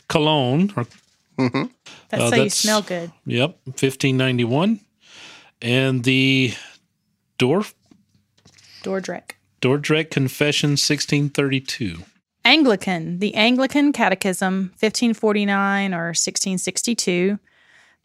cologne. 0.08 0.71
Or, 0.75 0.86
That's 2.10 2.23
Uh, 2.23 2.30
so 2.30 2.36
you 2.43 2.49
smell 2.49 2.82
good. 2.82 3.12
yep, 3.25 3.60
1591. 3.65 4.80
And 5.62 6.04
the 6.04 6.54
Dorf 7.38 7.73
Dordrecht. 8.84 9.32
Dordrecht 9.62 10.10
Confession, 10.12 10.71
1632. 10.71 12.04
Anglican, 12.45 13.19
the 13.19 13.36
Anglican 13.36 13.91
Catechism, 13.91 14.71
1549 14.80 15.93
or 15.93 16.08
1662. 16.13 17.39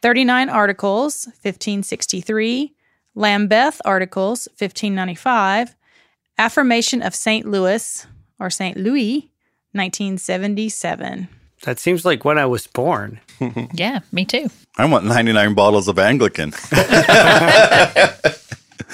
39 0.03 0.49
Articles, 0.51 1.27
1563. 1.42 2.75
Lambeth 3.14 3.81
Articles, 3.85 4.49
1595. 4.59 5.77
Affirmation 6.37 7.01
of 7.03 7.14
St. 7.14 7.47
Louis 7.47 8.07
or 8.40 8.51
St. 8.51 8.77
Louis, 8.77 9.31
1977. 9.73 11.29
That 11.64 11.79
seems 11.79 12.05
like 12.05 12.24
when 12.24 12.38
I 12.38 12.46
was 12.46 12.66
born. 12.66 13.20
yeah, 13.72 14.00
me 14.12 14.24
too. 14.24 14.50
I 14.77 14.85
want 14.85 15.07
99 15.07 15.55
bottles 15.55 15.88
of 15.88 15.98
Anglican. 15.98 16.53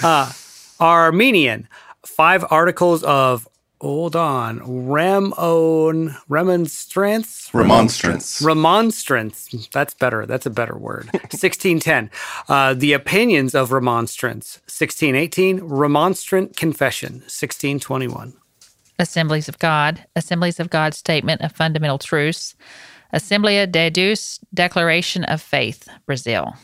Arminian. 0.80 1.68
Five 2.06 2.44
articles 2.50 3.02
of, 3.02 3.48
hold 3.80 4.14
on, 4.16 4.86
Ramon, 4.88 6.16
remonstrance? 6.28 7.50
Remonstrance. 7.52 8.40
Remonstrance. 8.40 9.68
That's 9.72 9.94
better. 9.94 10.24
That's 10.26 10.46
a 10.46 10.50
better 10.50 10.78
word. 10.78 11.06
1610. 11.12 12.10
Uh, 12.48 12.74
the 12.74 12.92
opinions 12.92 13.54
of 13.54 13.72
remonstrance. 13.72 14.60
1618. 14.66 15.60
Remonstrant 15.60 16.56
confession. 16.56 17.14
1621. 17.26 18.34
Assemblies 19.00 19.48
of 19.48 19.58
God, 19.58 20.04
Assemblies 20.14 20.60
of 20.60 20.70
God 20.70 20.94
Statement 20.94 21.40
of 21.40 21.52
Fundamental 21.52 21.98
Truths, 21.98 22.54
Assembleia 23.12 23.66
de 23.66 23.90
Deus 23.90 24.38
Declaration 24.54 25.24
of 25.24 25.40
Faith, 25.40 25.88
Brazil. 26.06 26.54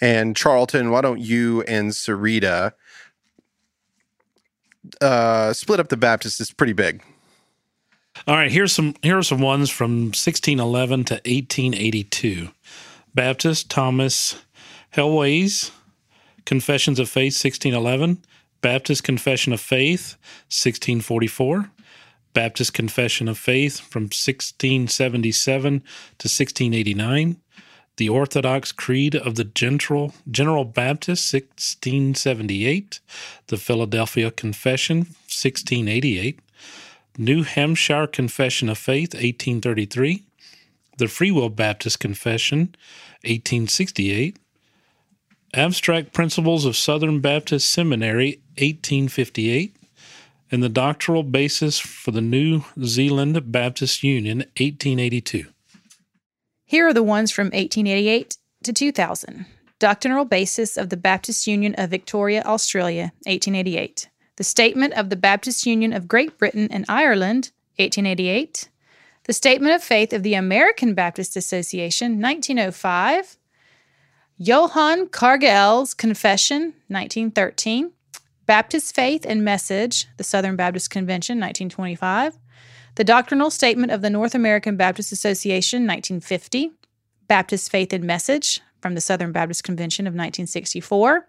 And 0.00 0.34
Charlton, 0.34 0.90
why 0.90 1.02
don't 1.02 1.20
you 1.20 1.62
and 1.62 1.90
Sarita 1.90 2.72
uh, 5.00 5.52
split 5.52 5.80
up 5.80 5.88
the 5.88 5.96
Baptist? 5.96 6.40
It's 6.40 6.52
pretty 6.52 6.72
big. 6.72 7.02
All 8.26 8.36
right, 8.36 8.50
here's 8.50 8.72
some 8.72 8.94
here 9.02 9.18
are 9.18 9.22
some 9.22 9.40
ones 9.40 9.70
from 9.70 10.06
1611 10.06 11.04
to 11.04 11.14
1882. 11.14 12.48
Baptist 13.14 13.70
Thomas 13.70 14.36
Helwys, 14.94 15.70
Confessions 16.44 16.98
of 16.98 17.08
Faith 17.08 17.34
1611, 17.34 18.22
Baptist 18.60 19.04
Confession 19.04 19.52
of 19.52 19.60
Faith 19.60 20.16
1644, 20.48 21.70
Baptist 22.32 22.72
Confession 22.74 23.28
of 23.28 23.38
Faith 23.38 23.80
from 23.80 24.04
1677 24.04 25.80
to 25.80 25.84
1689, 25.84 27.36
the 27.96 28.08
Orthodox 28.08 28.72
Creed 28.72 29.14
of 29.14 29.34
the 29.34 29.44
General 29.44 30.14
General 30.30 30.64
Baptist 30.64 31.32
1678, 31.32 33.00
the 33.48 33.56
Philadelphia 33.56 34.30
Confession 34.30 34.98
1688, 35.28 36.40
New 37.18 37.42
Hampshire 37.42 38.06
Confession 38.06 38.68
of 38.68 38.78
Faith, 38.78 39.12
1833, 39.14 40.22
the 40.98 41.08
Free 41.08 41.30
Will 41.30 41.50
Baptist 41.50 42.00
Confession, 42.00 42.74
1868, 43.24 44.38
Abstract 45.52 46.12
Principles 46.12 46.64
of 46.64 46.76
Southern 46.76 47.20
Baptist 47.20 47.70
Seminary, 47.70 48.40
1858, 48.56 49.74
and 50.50 50.62
the 50.62 50.68
Doctrinal 50.68 51.22
Basis 51.22 51.78
for 51.78 52.10
the 52.10 52.20
New 52.20 52.64
Zealand 52.82 53.52
Baptist 53.52 54.02
Union, 54.02 54.38
1882. 54.38 55.46
Here 56.64 56.86
are 56.86 56.94
the 56.94 57.02
ones 57.02 57.30
from 57.30 57.46
1888 57.46 58.36
to 58.64 58.72
2000. 58.72 59.46
Doctrinal 59.78 60.24
Basis 60.24 60.76
of 60.76 60.90
the 60.90 60.96
Baptist 60.96 61.46
Union 61.46 61.74
of 61.78 61.90
Victoria, 61.90 62.42
Australia, 62.44 63.12
1888. 63.24 64.08
The 64.36 64.44
Statement 64.44 64.94
of 64.94 65.10
the 65.10 65.16
Baptist 65.16 65.66
Union 65.66 65.92
of 65.92 66.08
Great 66.08 66.38
Britain 66.38 66.68
and 66.70 66.84
Ireland, 66.88 67.50
1888. 67.76 68.68
The 69.24 69.32
Statement 69.32 69.74
of 69.74 69.82
Faith 69.82 70.12
of 70.12 70.22
the 70.22 70.34
American 70.34 70.94
Baptist 70.94 71.36
Association, 71.36 72.20
1905. 72.20 73.36
Johann 74.38 75.08
Kargel's 75.08 75.94
Confession, 75.94 76.74
1913. 76.88 77.92
Baptist 78.50 78.96
Faith 78.96 79.24
and 79.28 79.44
Message, 79.44 80.08
the 80.16 80.24
Southern 80.24 80.56
Baptist 80.56 80.90
Convention, 80.90 81.38
1925. 81.38 82.36
The 82.96 83.04
Doctrinal 83.04 83.48
Statement 83.48 83.92
of 83.92 84.02
the 84.02 84.10
North 84.10 84.34
American 84.34 84.76
Baptist 84.76 85.12
Association, 85.12 85.86
1950. 85.86 86.72
Baptist 87.28 87.70
Faith 87.70 87.92
and 87.92 88.02
Message, 88.02 88.60
from 88.80 88.96
the 88.96 89.00
Southern 89.00 89.30
Baptist 89.30 89.62
Convention 89.62 90.08
of 90.08 90.14
1964. 90.14 91.28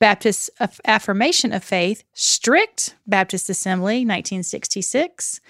Baptist 0.00 0.50
Aff- 0.60 0.82
Affirmation 0.84 1.54
of 1.54 1.64
Faith, 1.64 2.04
Strict 2.12 2.94
Baptist 3.06 3.48
Assembly, 3.48 4.04
1966. 4.04 5.40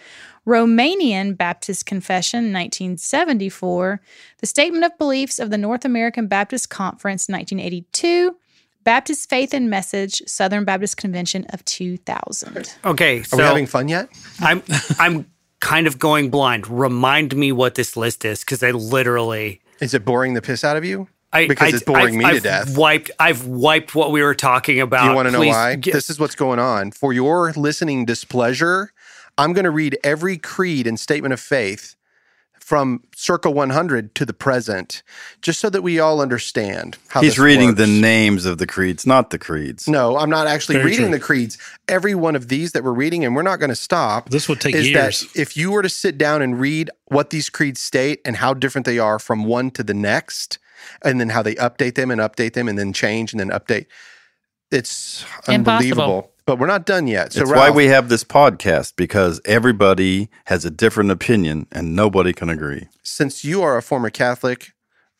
Romanian 0.46 1.36
Baptist 1.36 1.86
Confession, 1.86 2.52
1974. 2.52 4.00
The 4.38 4.46
Statement 4.46 4.84
of 4.84 4.96
Beliefs 4.96 5.40
of 5.40 5.50
the 5.50 5.58
North 5.58 5.84
American 5.84 6.28
Baptist 6.28 6.70
Conference, 6.70 7.28
1982. 7.28 8.36
Baptist 8.84 9.28
Faith 9.28 9.52
and 9.52 9.68
Message, 9.68 10.22
Southern 10.26 10.64
Baptist 10.64 10.96
Convention 10.96 11.44
of 11.50 11.64
2000. 11.64 12.74
Okay, 12.84 13.22
Are 13.32 13.36
we 13.36 13.42
having 13.42 13.66
fun 13.66 13.88
yet? 13.88 14.08
I'm 14.40 14.62
I'm 14.98 15.30
kind 15.60 15.86
of 15.86 15.98
going 15.98 16.30
blind. 16.30 16.66
Remind 16.68 17.36
me 17.36 17.52
what 17.52 17.74
this 17.74 17.96
list 17.96 18.24
is 18.24 18.40
because 18.40 18.62
I 18.62 18.70
literally 18.70 19.60
Is 19.80 19.92
it 19.94 20.04
boring 20.04 20.34
the 20.34 20.42
piss 20.42 20.64
out 20.64 20.76
of 20.76 20.84
you? 20.84 21.08
I, 21.32 21.46
Because 21.46 21.72
I, 21.72 21.76
it's 21.76 21.84
boring 21.84 22.06
I've- 22.06 22.16
me 22.16 22.24
to 22.24 22.30
I've 22.30 22.42
death. 22.42 22.76
Wiped. 22.76 23.10
I've 23.20 23.46
wiped 23.46 23.94
what 23.94 24.10
we 24.10 24.20
were 24.22 24.34
talking 24.34 24.80
about. 24.80 25.04
Do 25.04 25.10
you 25.10 25.14
want 25.14 25.26
to 25.28 25.32
know 25.32 25.40
why? 25.46 25.76
get- 25.76 25.92
this 25.94 26.10
is 26.10 26.18
what's 26.18 26.34
going 26.34 26.58
on. 26.58 26.90
For 26.90 27.12
your 27.12 27.52
listening 27.52 28.04
displeasure, 28.04 28.92
I'm 29.38 29.52
going 29.52 29.64
to 29.64 29.70
read 29.70 29.96
every 30.02 30.38
creed 30.38 30.86
and 30.88 30.98
statement 30.98 31.32
of 31.32 31.38
faith 31.38 31.94
from 32.70 33.02
circa 33.16 33.50
100 33.50 34.14
to 34.14 34.24
the 34.24 34.32
present, 34.32 35.02
just 35.42 35.58
so 35.58 35.68
that 35.68 35.82
we 35.82 35.98
all 35.98 36.20
understand 36.20 36.96
how 37.08 37.20
He's 37.20 37.32
this 37.32 37.38
reading 37.40 37.74
the 37.74 37.88
names 37.88 38.46
of 38.46 38.58
the 38.58 38.66
creeds, 38.68 39.04
not 39.04 39.30
the 39.30 39.40
creeds. 39.40 39.88
No, 39.88 40.16
I'm 40.16 40.30
not 40.30 40.46
actually 40.46 40.76
Very 40.76 40.90
reading 40.92 41.06
true. 41.06 41.18
the 41.18 41.18
creeds. 41.18 41.58
Every 41.88 42.14
one 42.14 42.36
of 42.36 42.46
these 42.46 42.70
that 42.70 42.84
we're 42.84 42.92
reading, 42.92 43.24
and 43.24 43.34
we're 43.34 43.42
not 43.42 43.58
going 43.58 43.70
to 43.70 43.74
stop. 43.74 44.30
This 44.30 44.48
would 44.48 44.60
take 44.60 44.76
is 44.76 44.88
years. 44.88 45.22
that 45.22 45.36
if 45.36 45.56
you 45.56 45.72
were 45.72 45.82
to 45.82 45.88
sit 45.88 46.16
down 46.16 46.42
and 46.42 46.60
read 46.60 46.90
what 47.06 47.30
these 47.30 47.50
creeds 47.50 47.80
state 47.80 48.20
and 48.24 48.36
how 48.36 48.54
different 48.54 48.84
they 48.84 49.00
are 49.00 49.18
from 49.18 49.46
one 49.46 49.72
to 49.72 49.82
the 49.82 49.92
next, 49.92 50.60
and 51.02 51.18
then 51.20 51.30
how 51.30 51.42
they 51.42 51.56
update 51.56 51.96
them 51.96 52.08
and 52.12 52.20
update 52.20 52.52
them 52.52 52.68
and 52.68 52.78
then 52.78 52.92
change 52.92 53.32
and 53.32 53.40
then 53.40 53.50
update, 53.50 53.86
it's 54.70 55.24
Impossible. 55.48 56.30
But 56.50 56.58
we're 56.58 56.66
not 56.66 56.84
done 56.84 57.06
yet. 57.06 57.32
So 57.32 57.42
It's 57.42 57.50
why 57.52 57.70
we 57.70 57.86
have 57.86 58.08
this 58.08 58.24
podcast 58.24 58.96
because 58.96 59.40
everybody 59.44 60.28
has 60.46 60.64
a 60.64 60.70
different 60.70 61.12
opinion 61.12 61.68
and 61.70 61.94
nobody 61.94 62.32
can 62.32 62.50
agree. 62.50 62.88
since 63.04 63.44
you 63.44 63.62
are 63.62 63.76
a 63.76 63.82
former 63.82 64.10
Catholic 64.10 64.72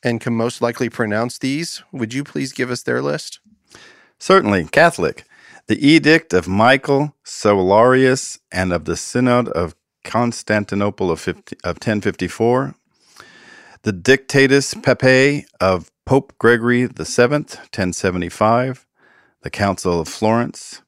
and 0.02 0.20
can 0.20 0.34
most 0.34 0.60
likely 0.60 0.90
pronounce 0.90 1.38
these, 1.38 1.84
would 1.92 2.12
you 2.12 2.24
please 2.24 2.52
give 2.52 2.68
us 2.68 2.82
their 2.82 3.00
list? 3.00 3.38
Certainly, 4.18 4.64
Catholic. 4.72 5.22
The 5.68 5.78
Edict 5.78 6.32
of 6.32 6.48
Michael 6.48 7.14
Solarius 7.24 8.40
and 8.50 8.72
of 8.72 8.84
the 8.84 8.96
Synod 8.96 9.46
of 9.50 9.76
Constantinople 10.02 11.12
of, 11.12 11.20
50, 11.20 11.58
of 11.62 11.76
1054. 11.76 12.74
The 13.82 13.92
Dictatus 13.92 14.74
Papae 14.74 15.44
of 15.60 15.92
Pope 16.04 16.32
Gregory 16.40 16.86
VII, 16.86 17.46
1075. 17.70 18.84
The 19.42 19.50
Council 19.50 20.00
of 20.00 20.08
Florence. 20.08 20.82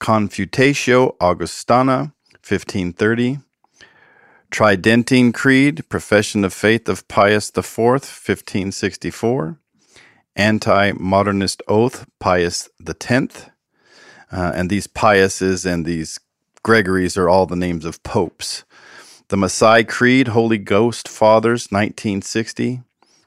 Confutatio 0.00 1.16
Augustana, 1.20 2.12
1530. 2.46 3.40
Tridentine 4.50 5.32
Creed, 5.32 5.86
Profession 5.88 6.44
of 6.44 6.54
Faith 6.54 6.88
of 6.88 7.06
Pius 7.08 7.50
IV, 7.50 7.78
1564 7.78 9.58
anti 10.38 10.92
modernist 10.92 11.62
oath, 11.68 12.06
Pius 12.18 12.70
X. 12.86 13.50
Uh, 14.30 14.52
and 14.54 14.70
these 14.70 14.86
Piuses 14.86 15.66
and 15.66 15.84
these 15.84 16.18
Gregories 16.62 17.16
are 17.16 17.28
all 17.28 17.46
the 17.46 17.56
names 17.56 17.84
of 17.84 18.02
popes. 18.02 18.64
The 19.28 19.36
Masai 19.36 19.84
Creed, 19.84 20.28
Holy 20.28 20.58
Ghost 20.58 21.08
Fathers, 21.08 21.68
1960. 21.70 22.82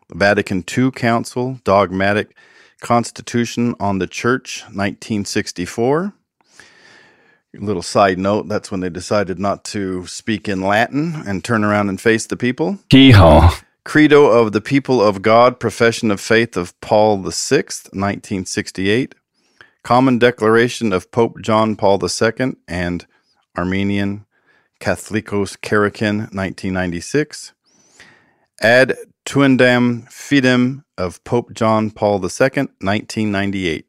The 0.10 0.16
Vatican 0.16 0.64
II 0.78 0.92
Council, 0.92 1.60
Dogmatic 1.64 2.36
Constitution 2.82 3.76
on 3.80 4.00
the 4.00 4.08
Church, 4.08 4.64
1964. 4.64 6.14
Little 7.54 7.82
side 7.82 8.18
note 8.18 8.48
that's 8.48 8.72
when 8.72 8.80
they 8.80 8.90
decided 8.90 9.38
not 9.38 9.66
to 9.66 10.08
speak 10.08 10.48
in 10.48 10.62
Latin 10.62 11.24
and 11.28 11.44
turn 11.44 11.64
around 11.64 11.90
and 11.90 12.00
face 12.00 12.26
the 12.26 12.38
people. 12.38 12.80
Hee-haw. 12.90 13.60
Credo 13.84 14.28
of 14.28 14.52
the 14.52 14.62
People 14.62 15.02
of 15.02 15.22
God, 15.22 15.60
Profession 15.60 16.12
of 16.12 16.22
Faith 16.22 16.56
of 16.56 16.80
Paul 16.82 17.18
VI, 17.18 17.64
1968. 17.92 19.16
Common 19.84 20.20
Declaration 20.20 20.94
of 20.94 21.12
Pope 21.12 21.42
John 21.42 21.76
Paul 21.76 22.00
II 22.04 22.54
and 22.68 23.06
Armenian 23.58 24.26
Catholicos 24.80 25.58
Karekin, 25.58 26.32
1996. 26.34 27.54
Ad 28.62 28.96
Tuendam 29.26 30.08
Fidem 30.10 30.84
of 30.98 31.24
Pope 31.24 31.54
John 31.54 31.90
Paul 31.90 32.18
II, 32.18 32.68
1998. 32.80 33.86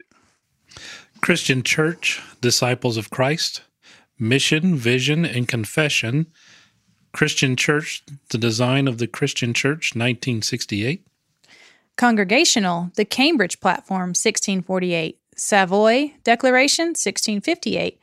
Christian 1.22 1.62
Church, 1.62 2.20
Disciples 2.40 2.96
of 2.96 3.08
Christ, 3.08 3.62
Mission, 4.18 4.74
Vision, 4.74 5.24
and 5.24 5.46
Confession. 5.46 6.26
Christian 7.12 7.54
Church, 7.54 8.02
The 8.30 8.38
Design 8.38 8.88
of 8.88 8.98
the 8.98 9.06
Christian 9.06 9.54
Church, 9.54 9.94
1968. 9.94 11.06
Congregational, 11.96 12.90
the 12.96 13.04
Cambridge 13.04 13.60
Platform, 13.60 14.08
1648. 14.10 15.20
Savoy 15.36 16.12
Declaration, 16.24 16.86
1658. 16.88 18.00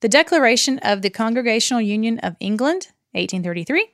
The 0.00 0.08
Declaration 0.08 0.78
of 0.78 1.02
the 1.02 1.10
Congregational 1.10 1.82
Union 1.82 2.18
of 2.20 2.34
England, 2.40 2.88
1833. 3.12 3.93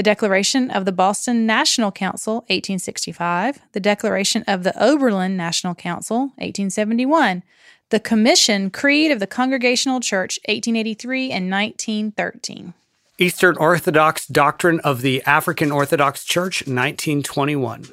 The 0.00 0.04
Declaration 0.04 0.70
of 0.70 0.86
the 0.86 0.92
Boston 0.92 1.44
National 1.44 1.92
Council, 1.92 2.36
1865. 2.48 3.60
The 3.72 3.80
Declaration 3.80 4.42
of 4.48 4.62
the 4.62 4.72
Oberlin 4.82 5.36
National 5.36 5.74
Council, 5.74 6.20
1871. 6.38 7.42
The 7.90 8.00
Commission 8.00 8.70
Creed 8.70 9.10
of 9.10 9.20
the 9.20 9.26
Congregational 9.26 10.00
Church, 10.00 10.38
1883 10.48 11.24
and 11.32 11.50
1913. 11.50 12.72
Eastern 13.18 13.58
Orthodox 13.58 14.26
Doctrine 14.26 14.80
of 14.80 15.02
the 15.02 15.22
African 15.24 15.70
Orthodox 15.70 16.24
Church, 16.24 16.62
1921. 16.62 17.84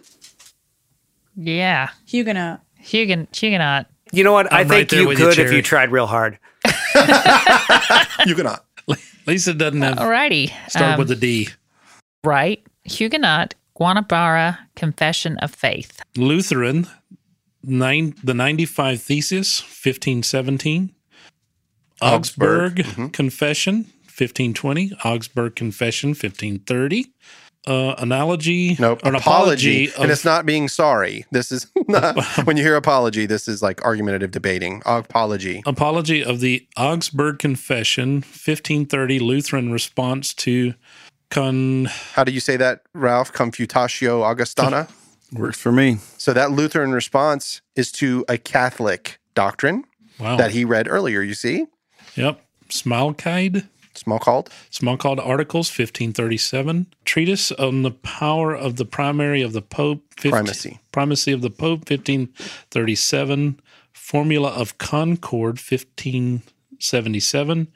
Yeah. 1.36 1.90
Huguenot. 2.06 2.62
Huguenot. 2.80 3.36
Huguenot. 3.36 3.88
You 4.14 4.24
know 4.24 4.32
what? 4.32 4.54
i 4.54 4.62
I'm 4.62 4.70
think 4.70 4.94
right 4.94 4.98
you 4.98 5.10
with 5.10 5.20
you, 5.20 5.26
could 5.28 5.40
if 5.40 5.52
you 5.52 5.62
tried 5.62 5.92
real 5.92 6.08
hard. 6.08 6.40
You 8.26 8.34
cannot. 8.34 8.64
Lisa 9.28 9.54
doesn't 9.54 9.82
have 9.82 9.98
Alrighty. 9.98 10.54
start 10.70 10.94
Um, 10.94 11.00
with 11.00 11.12
a 11.12 11.16
D. 11.16 11.50
right. 12.28 12.62
Huguenot, 12.84 13.56
Guanabara 13.80 14.58
Confession 14.76 15.38
of 15.40 15.54
Faith. 15.54 16.02
Lutheran, 16.16 16.88
nine, 17.64 18.14
the 18.24 18.34
95 18.34 19.02
Thesis, 19.02 19.62
1517. 19.62 20.94
Augsburg. 22.02 22.80
Augsburg 22.80 23.14
Confession, 23.14 23.76
1520. 24.06 24.92
Augsburg 25.04 25.56
Confession, 25.56 26.10
1530. 26.10 27.06
Uh, 27.66 27.94
analogy, 27.98 28.78
No, 28.80 28.94
an 29.04 29.14
apology. 29.16 29.88
apology, 29.88 29.92
and 30.02 30.10
it's 30.10 30.24
not 30.24 30.46
being 30.46 30.70
sorry. 30.70 31.26
This 31.32 31.52
is 31.52 31.68
not, 31.90 32.16
when 32.46 32.56
you 32.56 32.64
hear 32.64 32.78
apology, 32.78 33.26
this 33.26 33.50
is 33.50 33.62
like 33.62 33.84
argumentative 33.84 34.32
debating. 34.32 34.82
Apology. 34.86 35.64
apology 35.66 36.24
of 36.24 36.40
the 36.40 36.66
Augsburg 36.78 37.40
Confession, 37.40 38.18
1530 38.22 39.20
Lutheran 39.20 39.70
response 39.74 40.34
to 40.36 40.76
con. 41.30 41.86
How 42.14 42.24
do 42.24 42.32
you 42.32 42.40
say 42.40 42.56
that, 42.58 42.82
Ralph? 42.94 43.34
Confutatio 43.34 44.22
Augustana? 44.24 44.88
Works 45.34 45.60
for 45.60 45.72
me. 45.74 45.98
so 46.18 46.32
that 46.34 46.52
Lutheran 46.52 46.92
response 46.94 47.62
is 47.76 47.92
to 47.94 48.24
a 48.30 48.38
Catholic 48.38 49.20
doctrine 49.36 49.84
Wow. 50.20 50.38
that 50.38 50.52
he 50.52 50.64
read 50.66 50.88
earlier, 50.88 51.22
you 51.22 51.34
see? 51.34 51.66
Yep. 52.16 52.40
Smalkide. 52.70 53.68
Small 53.94 54.20
called. 54.20 54.50
Smalcald 54.72 55.20
articles, 55.26 55.68
1537. 55.70 56.86
Treatise 57.04 57.52
on 57.54 57.82
the 57.84 57.92
power 57.92 58.56
of 58.56 58.76
the 58.78 58.86
primary 58.86 59.42
of 59.42 59.52
the 59.54 59.62
Pope. 59.62 60.04
15 60.18 60.32
Primacy. 60.32 60.80
Primacy 60.92 61.32
of 61.34 61.42
the 61.42 61.50
Pope, 61.50 61.90
1537. 61.90 63.60
Formula 63.94 64.50
of 64.50 64.78
Concord, 64.78 65.60
1577. 65.60 67.68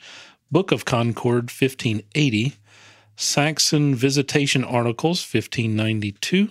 Book 0.51 0.71
of 0.71 0.85
Concord, 0.85 1.49
1580. 1.49 2.53
Saxon 3.21 3.93
Visitation 3.93 4.63
Articles, 4.63 5.21
1592. 5.31 6.49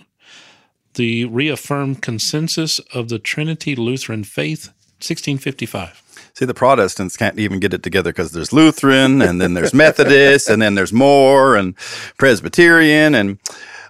The 0.93 1.25
Reaffirmed 1.25 2.01
Consensus 2.01 2.79
of 2.93 3.09
the 3.09 3.19
Trinity 3.19 3.75
Lutheran 3.75 4.23
Faith, 4.23 4.67
1655. 4.99 6.01
See, 6.33 6.45
the 6.45 6.53
Protestants 6.53 7.17
can't 7.17 7.37
even 7.37 7.59
get 7.59 7.73
it 7.73 7.83
together 7.83 8.11
because 8.11 8.31
there's 8.31 8.53
Lutheran, 8.53 9.21
and 9.21 9.41
then 9.41 9.53
there's 9.53 9.73
Methodist, 9.73 10.49
and 10.49 10.61
then 10.61 10.75
there's 10.75 10.93
more, 10.93 11.57
and 11.57 11.75
Presbyterian, 12.17 13.15
and 13.15 13.37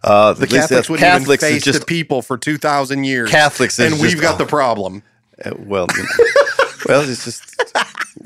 uh, 0.03 0.33
The 0.33 0.47
Catholics 0.47 0.89
wouldn't 0.89 1.05
Catholics 1.05 1.43
even 1.43 1.57
is 1.57 1.63
face 1.63 1.73
just 1.73 1.81
the 1.81 1.85
people 1.85 2.23
for 2.23 2.35
2,000 2.37 3.03
years. 3.03 3.29
Catholics 3.29 3.77
is 3.77 3.91
and 3.93 4.01
we've 4.01 4.11
just- 4.11 4.23
got 4.23 4.39
the 4.39 4.45
problem. 4.47 5.03
Uh, 5.43 5.51
well, 5.59 5.87
you 5.95 6.01
know, 6.03 6.09
well, 6.87 7.01
it's 7.07 7.23
just 7.25 7.43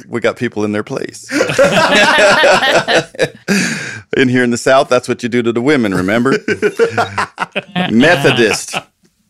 we 0.07 0.19
got 0.19 0.37
people 0.37 0.63
in 0.65 0.71
their 0.71 0.83
place. 0.83 1.31
in 4.17 4.29
here 4.29 4.43
in 4.43 4.51
the 4.51 4.57
South, 4.57 4.89
that's 4.89 5.07
what 5.07 5.23
you 5.23 5.29
do 5.29 5.41
to 5.41 5.51
the 5.51 5.61
women. 5.61 5.93
Remember, 5.93 6.31
Methodist. 7.91 8.75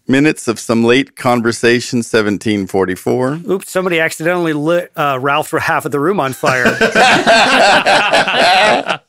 Minutes 0.07 0.47
of 0.47 0.59
some 0.59 0.83
late 0.83 1.15
conversation, 1.15 1.97
1744. 1.97 3.39
Oops, 3.49 3.71
somebody 3.71 3.99
accidentally 3.99 4.53
lit 4.53 4.91
uh, 4.95 5.17
Ralph 5.19 5.47
for 5.47 5.57
half 5.57 5.85
of 5.85 5.91
the 5.91 5.99
room 5.99 6.19
on 6.19 6.33
fire. 6.33 6.65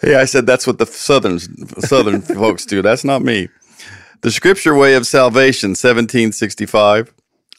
Hey, 0.00 0.14
I 0.14 0.26
said 0.26 0.46
that's 0.46 0.66
what 0.66 0.78
the 0.78 0.86
southern 0.86 1.38
southern 1.38 2.20
folks 2.20 2.64
do. 2.64 2.82
That's 2.82 3.04
not 3.04 3.22
me. 3.22 3.48
The 4.20 4.30
Scripture 4.30 4.74
Way 4.74 4.94
of 4.94 5.06
Salvation, 5.06 5.70
1765. 5.70 7.12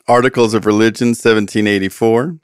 Articles 0.08 0.54
of 0.54 0.66
Religion, 0.66 1.10
1784. 1.10 2.38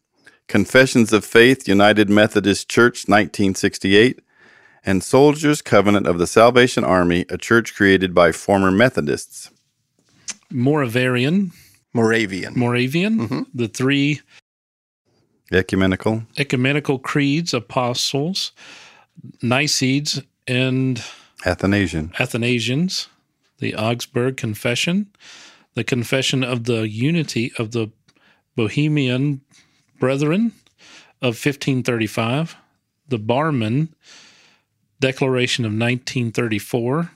Confessions 0.47 1.11
of 1.11 1.25
Faith, 1.25 1.67
United 1.67 2.09
Methodist 2.09 2.69
Church, 2.69 3.07
1968. 3.07 4.19
And 4.87 5.03
Soldiers 5.03 5.63
Covenant 5.63 6.05
of 6.05 6.19
the 6.19 6.27
Salvation 6.27 6.83
Army, 6.83 7.25
a 7.29 7.37
church 7.37 7.73
created 7.73 8.13
by 8.13 8.31
former 8.31 8.69
Methodists. 8.69 9.49
Moravian, 10.51 11.51
Moravian. 11.91 12.53
Moravian, 12.55 13.17
mm-hmm. 13.17 13.41
the 13.53 13.67
three 13.67 14.21
Ecumenical. 15.51 16.23
ecumenical 16.37 16.99
creeds, 16.99 17.53
apostles, 17.53 18.51
Nicedes, 19.41 20.23
and 20.47 21.03
Athanasian. 21.45 22.11
Athanasians, 22.19 23.07
the 23.57 23.75
Augsburg 23.75 24.37
Confession, 24.37 25.07
the 25.73 25.83
Confession 25.83 26.43
of 26.43 26.65
the 26.65 26.87
Unity 26.87 27.51
of 27.57 27.71
the 27.71 27.91
Bohemian 28.55 29.41
Brethren 29.99 30.53
of 31.21 31.35
1535, 31.35 32.55
the 33.07 33.19
Barmen 33.19 33.89
Declaration 34.99 35.65
of 35.65 35.69
1934, 35.69 37.11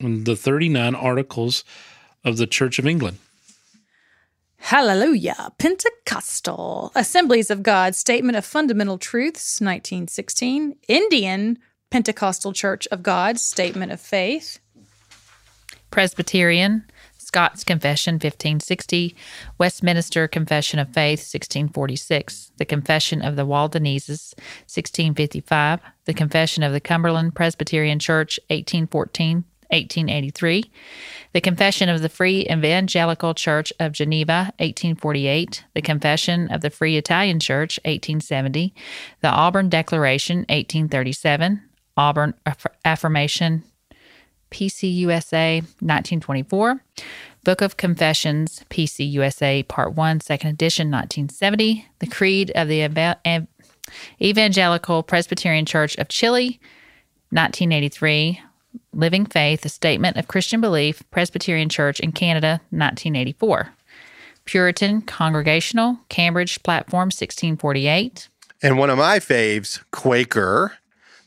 and 0.00 0.26
the 0.26 0.36
39 0.36 0.94
Articles 0.94 1.64
of 2.24 2.36
the 2.36 2.46
Church 2.46 2.78
of 2.78 2.86
England. 2.86 3.18
Hallelujah. 4.56 5.52
Pentecostal. 5.58 6.92
Assemblies 6.94 7.50
of 7.50 7.62
God 7.62 7.96
Statement 7.96 8.36
of 8.36 8.44
Fundamental 8.44 8.96
Truths, 8.96 9.60
1916. 9.60 10.76
Indian 10.86 11.58
Pentecostal 11.90 12.52
Church 12.52 12.86
of 12.92 13.02
God 13.02 13.38
Statement 13.40 13.90
of 13.90 14.00
Faith. 14.00 14.60
Presbyterian, 15.90 16.84
Scots 17.32 17.64
Confession 17.64 18.16
1560, 18.16 19.16
Westminster 19.56 20.28
Confession 20.28 20.78
of 20.78 20.88
Faith 20.88 21.20
1646, 21.20 22.52
the 22.58 22.66
Confession 22.66 23.22
of 23.22 23.36
the 23.36 23.46
Waldenses 23.46 24.34
1655, 24.68 25.80
the 26.04 26.12
Confession 26.12 26.62
of 26.62 26.74
the 26.74 26.80
Cumberland 26.80 27.34
Presbyterian 27.34 27.98
Church 27.98 28.38
1814. 28.48 29.44
1883, 29.70 30.70
the 31.32 31.40
Confession 31.40 31.88
of 31.88 32.02
the 32.02 32.10
Free 32.10 32.46
Evangelical 32.50 33.32
Church 33.32 33.72
of 33.80 33.92
Geneva, 33.92 34.52
1848, 34.58 35.64
the 35.72 35.80
Confession 35.80 36.50
of 36.50 36.60
the 36.60 36.68
Free 36.68 36.98
Italian 36.98 37.40
Church, 37.40 37.80
1870, 37.86 38.74
the 39.22 39.30
Auburn 39.30 39.70
Declaration, 39.70 40.40
1837, 40.40 41.62
Auburn 41.96 42.34
Aff- 42.44 42.66
Affirmation, 42.84 43.64
PCUSA 44.52 45.62
1924, 45.62 46.84
Book 47.44 47.60
of 47.60 47.76
Confessions, 47.76 48.64
PCUSA 48.70 49.66
Part 49.66 49.94
1, 49.94 50.20
Second 50.20 50.50
Edition 50.50 50.90
1970, 50.90 51.88
The 51.98 52.06
Creed 52.06 52.52
of 52.54 52.68
the 52.68 52.82
Eva- 52.82 53.18
Ev- 53.24 53.46
Evangelical 54.20 55.02
Presbyterian 55.02 55.66
Church 55.66 55.96
of 55.96 56.08
Chile 56.08 56.60
1983, 57.30 58.40
Living 58.92 59.26
Faith, 59.26 59.64
A 59.64 59.68
Statement 59.68 60.16
of 60.16 60.28
Christian 60.28 60.60
Belief, 60.60 61.02
Presbyterian 61.10 61.68
Church 61.68 61.98
in 61.98 62.12
Canada 62.12 62.60
1984, 62.70 63.72
Puritan 64.44 65.02
Congregational, 65.02 65.98
Cambridge 66.08 66.62
Platform 66.62 67.06
1648, 67.06 68.28
And 68.62 68.78
one 68.78 68.90
of 68.90 68.98
my 68.98 69.18
faves, 69.18 69.82
Quaker, 69.90 70.74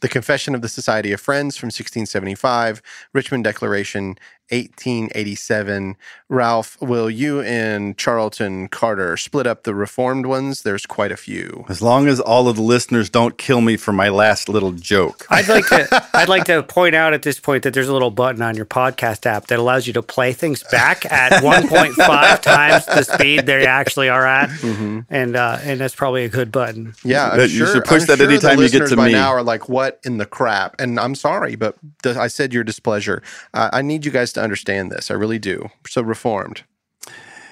the 0.06 0.10
Confession 0.10 0.54
of 0.54 0.62
the 0.62 0.70
Society 0.70 1.14
of 1.14 1.20
Friends 1.20 1.58
from 1.58 1.70
1675, 1.70 2.80
Richmond 3.12 3.44
Declaration 3.44 4.20
1887. 4.50 5.96
Ralph, 6.30 6.78
will 6.82 7.10
you 7.10 7.42
and 7.42 7.98
Charlton 7.98 8.68
Carter 8.68 9.16
split 9.18 9.46
up 9.48 9.64
the 9.64 9.76
reformed 9.76 10.26
ones? 10.26 10.64
There's 10.64 10.86
quite 10.86 11.12
a 11.12 11.18
few. 11.18 11.66
As 11.70 11.82
long 11.82 12.08
as 12.08 12.20
all 12.20 12.48
of 12.48 12.56
the 12.56 12.62
listeners 12.62 13.10
don't 13.10 13.38
kill 13.38 13.62
me 13.62 13.78
for 13.78 13.92
my 13.94 14.10
last 14.10 14.50
little 14.50 14.72
joke. 14.72 15.26
I'd 15.32 15.48
like 15.48 15.68
to 15.68 16.10
I'd 16.14 16.30
like 16.30 16.46
to 16.46 16.64
point 16.64 16.96
out 16.96 17.14
at 17.14 17.22
this 17.22 17.40
point 17.40 17.64
that 17.64 17.74
there's 17.74 17.88
a 17.88 17.94
little 17.94 18.12
button 18.12 18.42
on 18.42 18.56
your 18.56 18.66
podcast 18.66 19.26
app 19.26 19.48
that 19.48 19.60
allows 19.60 19.88
you 19.88 19.94
to 19.94 20.02
play 20.02 20.34
things 20.34 20.64
back 20.72 21.06
at 21.12 21.32
1.5 21.44 22.42
times 22.42 22.86
the 22.86 23.04
speed 23.04 23.46
they 23.46 23.66
actually 23.66 24.10
are 24.10 24.26
at, 24.26 24.50
and 24.64 25.36
uh, 25.36 25.60
and 25.64 25.80
that's 25.80 25.96
probably 25.96 26.26
a 26.26 26.30
good 26.30 26.52
button. 26.52 26.94
Yeah, 27.04 27.30
I'm 27.30 27.40
you 27.42 27.48
sure, 27.48 27.68
should 27.68 27.86
push 27.86 28.02
I'm 28.04 28.08
that 28.08 28.18
sure 28.18 28.30
anytime 28.30 28.52
you 28.60 28.70
get 28.70 28.82
listeners 28.82 28.90
to 28.92 28.96
by 28.96 29.06
me. 29.08 29.12
now 29.14 29.30
are 29.30 29.44
like, 29.44 29.70
"What 29.70 30.00
in 30.04 30.18
the 30.18 30.26
crap?" 30.26 30.80
And 30.80 31.00
I'm 31.00 31.16
sorry, 31.16 31.56
but 31.56 31.76
th- 32.04 32.16
I 32.18 32.28
said 32.28 32.54
your 32.54 32.64
displeasure. 32.64 33.22
Uh, 33.54 33.70
I 33.72 33.82
need 33.82 34.06
you 34.06 34.12
guys 34.12 34.32
to 34.36 34.42
understand 34.42 34.92
this. 34.92 35.12
I 35.12 35.16
really 35.16 35.40
do. 35.40 35.70
So 35.88 36.02
reformed. 36.02 36.64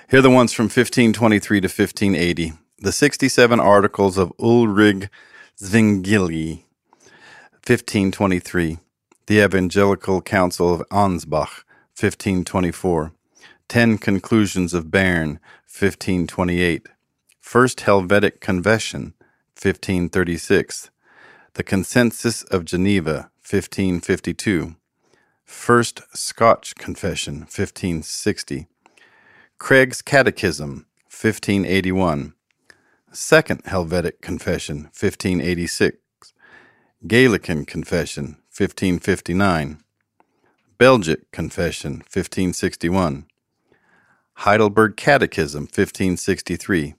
Here 0.09 0.19
are 0.19 0.21
the 0.21 0.29
ones 0.29 0.53
from 0.53 0.65
1523 0.65 1.61
to 1.61 1.65
1580. 1.65 2.53
The 2.77 2.91
67 2.91 3.59
articles 3.59 4.17
of 4.17 4.31
Ulrich 4.39 5.09
Zwingli, 5.57 6.65
1523. 7.65 8.77
The 9.27 9.43
Evangelical 9.43 10.21
Council 10.21 10.73
of 10.73 10.87
Ansbach, 10.89 11.63
1524. 11.97 13.13
Ten 13.67 13.97
Conclusions 13.97 14.73
of 14.73 14.91
Bern, 14.91 15.39
1528. 15.65 16.87
First 17.39 17.81
Helvetic 17.81 18.41
Confession, 18.41 19.13
1536. 19.55 20.91
The 21.53 21.63
Consensus 21.63 22.43
of 22.43 22.65
Geneva, 22.65 23.31
1552. 23.49 24.75
First 25.53 26.01
Scotch 26.13 26.75
Confession, 26.75 27.41
1560. 27.41 28.67
Craig's 29.59 30.01
Catechism, 30.01 30.87
1581. 31.05 32.33
Second 33.13 33.61
Helvetic 33.63 34.19
Confession, 34.19 34.89
1586. 34.99 35.99
Gallican 37.07 37.65
Confession, 37.65 38.39
1559. 38.51 39.77
Belgic 40.77 41.31
Confession, 41.31 41.93
1561. 42.11 43.25
Heidelberg 44.33 44.97
Catechism, 44.97 45.63
1563. 45.63 46.95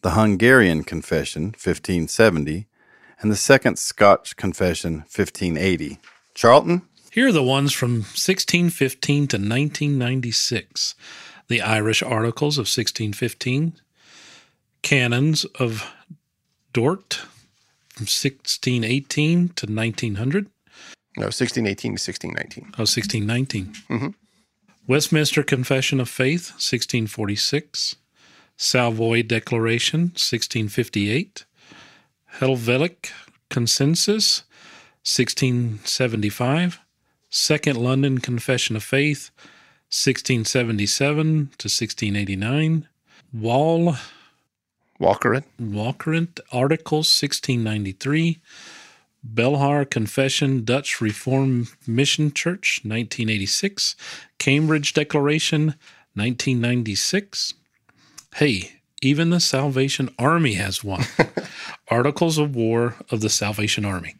The 0.00 0.10
Hungarian 0.12 0.84
Confession, 0.84 1.46
1570. 1.48 2.66
And 3.20 3.30
the 3.30 3.36
Second 3.36 3.78
Scotch 3.78 4.36
Confession, 4.36 5.00
1580. 5.00 5.98
Charlton? 6.34 6.88
Here 7.14 7.28
are 7.28 7.32
the 7.32 7.44
ones 7.44 7.72
from 7.72 7.98
1615 7.98 9.28
to 9.28 9.36
1996 9.36 10.96
the 11.46 11.62
Irish 11.62 12.02
Articles 12.02 12.58
of 12.58 12.62
1615, 12.62 13.74
Canons 14.82 15.44
of 15.44 15.92
Dort 16.72 17.14
from 17.94 18.06
1618 18.06 19.50
to 19.50 19.66
1900. 19.66 20.46
No, 21.16 21.26
1618 21.26 21.90
to 21.90 21.92
1619. 21.92 22.64
Oh, 22.74 22.82
1619. 22.82 23.66
Mm-hmm. 23.88 24.08
Westminster 24.88 25.44
Confession 25.44 26.00
of 26.00 26.08
Faith, 26.08 26.50
1646. 26.54 27.94
Savoy 28.56 29.22
Declaration, 29.22 30.00
1658. 30.18 31.44
Helvetic 32.40 33.12
Consensus, 33.50 34.42
1675. 35.04 36.80
Second 37.36 37.78
London 37.78 38.18
Confession 38.18 38.76
of 38.76 38.84
Faith, 38.84 39.32
1677 39.90 41.26
to 41.26 41.66
1689. 41.66 42.86
Wall 43.32 43.96
Walker 45.00 45.34
it. 45.34 45.42
Walcheren 45.60 46.28
Articles 46.52 47.08
1693, 47.20 48.38
Belhar 49.34 49.90
Confession 49.90 50.64
Dutch 50.64 51.00
Reformed 51.00 51.66
Mission 51.88 52.32
Church 52.32 52.78
1986, 52.84 53.96
Cambridge 54.38 54.94
Declaration 54.94 55.74
1996. 56.14 57.54
Hey, 58.36 58.80
even 59.02 59.30
the 59.30 59.40
Salvation 59.40 60.08
Army 60.20 60.54
has 60.54 60.84
one. 60.84 61.02
Articles 61.88 62.38
of 62.38 62.54
War 62.54 62.94
of 63.10 63.22
the 63.22 63.28
Salvation 63.28 63.84
Army. 63.84 64.14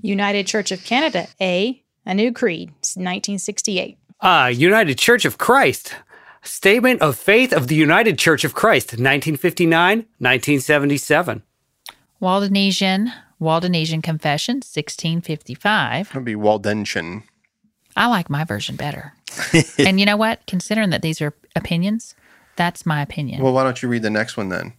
United 0.00 0.48
Church 0.48 0.72
of 0.72 0.82
Canada, 0.82 1.28
A. 1.40 1.84
A 2.06 2.14
New 2.14 2.32
Creed, 2.32 2.68
1968. 2.68 3.98
Uh, 4.20 4.52
United 4.54 4.96
Church 4.96 5.24
of 5.24 5.38
Christ. 5.38 5.96
Statement 6.42 7.02
of 7.02 7.16
Faith 7.18 7.52
of 7.52 7.66
the 7.66 7.74
United 7.74 8.16
Church 8.16 8.44
of 8.44 8.54
Christ, 8.54 8.92
1959, 8.92 9.98
1977. 9.98 11.42
Waldenesian, 12.20 13.12
Waldenesian 13.40 14.00
Confession 14.02 14.56
1655, 14.58 16.08
That'd 16.08 16.24
be 16.24 16.34
Waldensian. 16.36 17.24
I 17.96 18.06
like 18.06 18.30
my 18.30 18.44
version 18.44 18.76
better. 18.76 19.12
and 19.78 19.98
you 19.98 20.06
know 20.06 20.16
what? 20.16 20.46
Considering 20.46 20.90
that 20.90 21.02
these 21.02 21.20
are 21.20 21.34
opinions, 21.56 22.14
that's 22.54 22.86
my 22.86 23.02
opinion. 23.02 23.42
Well, 23.42 23.52
why 23.52 23.64
don't 23.64 23.82
you 23.82 23.88
read 23.88 24.02
the 24.02 24.10
next 24.10 24.36
one 24.36 24.48
then? 24.50 24.74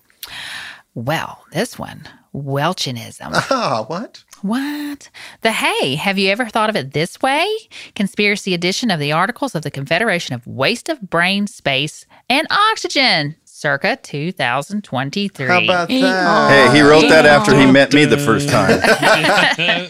Well, 0.96 1.44
this 1.52 1.78
one, 1.78 2.08
Welchianism. 2.34 3.32
Ah, 3.52 3.84
what? 3.88 4.24
What? 4.41 5.10
The 5.41 5.52
hey, 5.52 5.95
have 5.95 6.17
you 6.17 6.30
ever 6.30 6.45
thought 6.45 6.69
of 6.69 6.76
it 6.76 6.93
this 6.93 7.21
way? 7.21 7.47
Conspiracy 7.95 8.54
edition 8.54 8.91
of 8.91 9.00
the 9.00 9.12
Articles 9.12 9.56
of 9.56 9.63
the 9.63 9.71
Confederation 9.71 10.36
of 10.36 10.45
Waste 10.45 10.89
of 10.89 11.10
Brain 11.10 11.47
Space 11.47 12.06
and 12.30 12.47
Oxygen, 12.52 13.36
circa 13.45 13.97
2023. 14.04 15.47
How 15.47 15.63
about 15.63 15.88
that? 15.89 16.71
Hey, 16.71 16.78
he 16.78 16.84
wrote 16.84 17.10
that 17.10 17.26
after 17.26 17.58
he 17.58 17.65
met 17.65 17.93
me 17.93 18.06
the 18.06 18.17
first 18.17 18.50
time. 18.50 18.80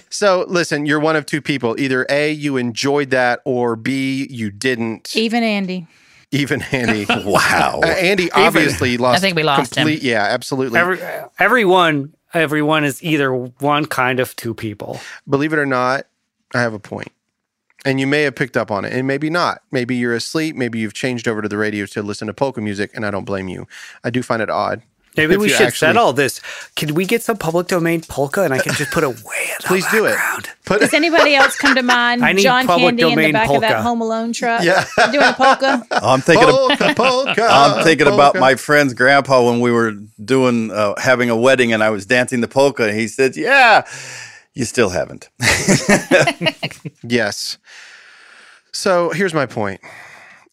So, 0.10 0.46
listen, 0.48 0.86
you're 0.86 1.00
one 1.00 1.16
of 1.16 1.26
two 1.26 1.42
people. 1.42 1.80
Either 1.80 2.06
A, 2.10 2.32
you 2.32 2.58
enjoyed 2.58 3.10
that, 3.12 3.42
or 3.46 3.76
B, 3.76 4.28
you 4.30 4.50
didn't. 4.50 5.16
Even 5.16 5.44
Andy. 5.44 5.88
Even 6.32 6.62
Andy. 6.72 7.06
wow. 7.10 7.82
Uh, 7.84 7.88
Andy 7.88 8.32
obviously 8.32 8.98
lost. 8.98 9.18
I 9.18 9.20
think 9.20 9.36
we 9.36 9.44
lost 9.44 9.76
him. 9.76 9.88
Yeah, 10.02 10.24
absolutely. 10.24 10.80
Every, 10.80 11.00
everyone, 11.40 12.14
everyone 12.34 12.84
is 12.84 13.04
either 13.04 13.34
one 13.34 13.86
kind 13.86 14.20
of 14.20 14.36
two 14.36 14.54
people. 14.54 15.00
Believe 15.28 15.54
it 15.54 15.60
or 15.60 15.66
not, 15.66 16.06
I 16.54 16.62
have 16.62 16.74
a 16.74 16.80
point. 16.80 17.12
And 17.86 18.00
you 18.00 18.08
may 18.08 18.24
have 18.24 18.36
picked 18.36 18.58
up 18.58 18.72
on 18.72 18.86
it, 18.86 18.92
and 18.92 19.08
maybe 19.08 19.30
not. 19.30 19.62
Maybe 19.72 19.96
you're 19.96 20.16
asleep. 20.16 20.56
Maybe 20.56 20.80
you've 20.80 20.94
changed 20.94 21.28
over 21.28 21.42
to 21.42 21.48
the 21.48 21.58
radio 21.58 21.86
to 21.86 22.02
listen 22.02 22.28
to 22.28 22.34
polka 22.34 22.60
music, 22.60 22.92
and 22.94 23.06
I 23.06 23.12
don't 23.12 23.24
blame 23.24 23.48
you. 23.48 23.68
I 24.04 24.10
do 24.10 24.24
find 24.24 24.42
it 24.42 24.50
odd. 24.50 24.82
Maybe 25.18 25.34
If 25.34 25.40
we 25.42 25.50
should 25.50 25.68
actually- 25.68 25.88
settle 25.88 26.14
this. 26.14 26.40
Can 26.76 26.94
we 26.94 27.06
get 27.06 27.24
some 27.24 27.38
public 27.38 27.68
domain 27.68 28.02
polka 28.02 28.44
and 28.44 28.54
I 28.54 28.60
can 28.60 28.74
just 28.74 28.92
put 28.92 29.04
it 29.04 29.08
way 29.08 29.14
in 29.16 29.56
the 29.62 29.68
Please 29.68 29.86
do 29.92 30.06
it. 30.06 30.12
background? 30.16 30.50
Put 30.66 30.80
Does 30.82 30.94
anybody 30.94 31.34
else 31.36 31.56
come 31.56 31.74
to 31.76 31.82
mind? 31.84 32.24
I 32.26 32.34
need 32.34 32.44
John 32.44 32.68
public 32.68 32.98
Candy 32.98 33.04
in 33.04 33.10
the 33.10 33.16
domain 33.16 33.34
back 33.34 33.50
of 33.50 33.62
that 33.62 33.70
polka. 33.72 33.82
Home 33.82 34.02
Alone 34.02 34.32
truck. 34.34 34.64
Yeah. 34.64 34.86
doing 35.12 35.26
a 35.26 35.34
polka. 35.34 35.84
I'm 35.92 36.22
thinking 36.22 36.48
of, 36.48 36.56
polka, 36.56 36.94
polka. 36.96 37.48
I'm 37.50 37.84
thinking 37.84 38.08
about 38.08 38.36
my 38.36 38.56
friend's 38.56 38.94
grandpa 38.94 39.44
when 39.44 39.60
we 39.60 39.72
were 39.72 39.92
doing 40.24 40.72
uh, 40.72 40.94
having 41.00 41.30
a 41.30 41.36
wedding 41.36 41.74
and 41.74 41.84
I 41.84 41.90
was 41.90 42.06
dancing 42.06 42.42
the 42.42 42.48
polka 42.48 42.84
and 42.88 42.98
he 42.98 43.08
said, 43.08 43.36
"Yeah, 43.36 43.86
you 44.54 44.66
still 44.66 44.90
haven't." 44.90 45.30
Yes. 47.04 47.58
So 48.74 49.10
here's 49.12 49.34
my 49.34 49.46
point. 49.46 49.82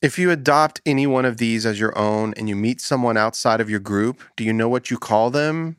If 0.05 0.19
you 0.19 0.31
adopt 0.31 0.83
any 0.85 1.07
one 1.07 1.25
of 1.25 1.38
these 1.38 1.64
as 1.64 1.81
your 1.81 1.97
own 1.97 2.35
and 2.37 2.47
you 2.47 2.55
meet 2.55 2.83
someone 2.83 3.17
outside 3.17 3.59
of 3.62 3.71
your 3.71 3.81
group, 3.81 4.21
do 4.37 4.45
you 4.45 4.53
know 4.53 4.69
what 4.69 4.90
you 4.90 4.99
call 4.99 5.31
them? 5.31 5.77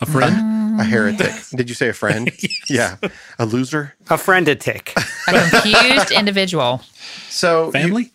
A 0.00 0.06
friend? 0.06 0.34
Um, 0.34 0.80
a 0.80 0.84
heretic. 0.84 1.34
Did 1.54 1.68
you 1.68 1.74
say 1.74 1.90
a 1.90 1.92
friend? 1.92 2.30
Yeah. 2.70 2.96
A 3.38 3.44
loser? 3.44 3.94
A 4.08 4.16
friend 4.16 4.48
a 4.48 4.54
tick. 4.54 4.94
A 5.28 5.32
confused 5.50 6.10
individual. 6.12 6.80
So 7.28 7.66
you- 7.66 7.72
Family? 7.72 8.12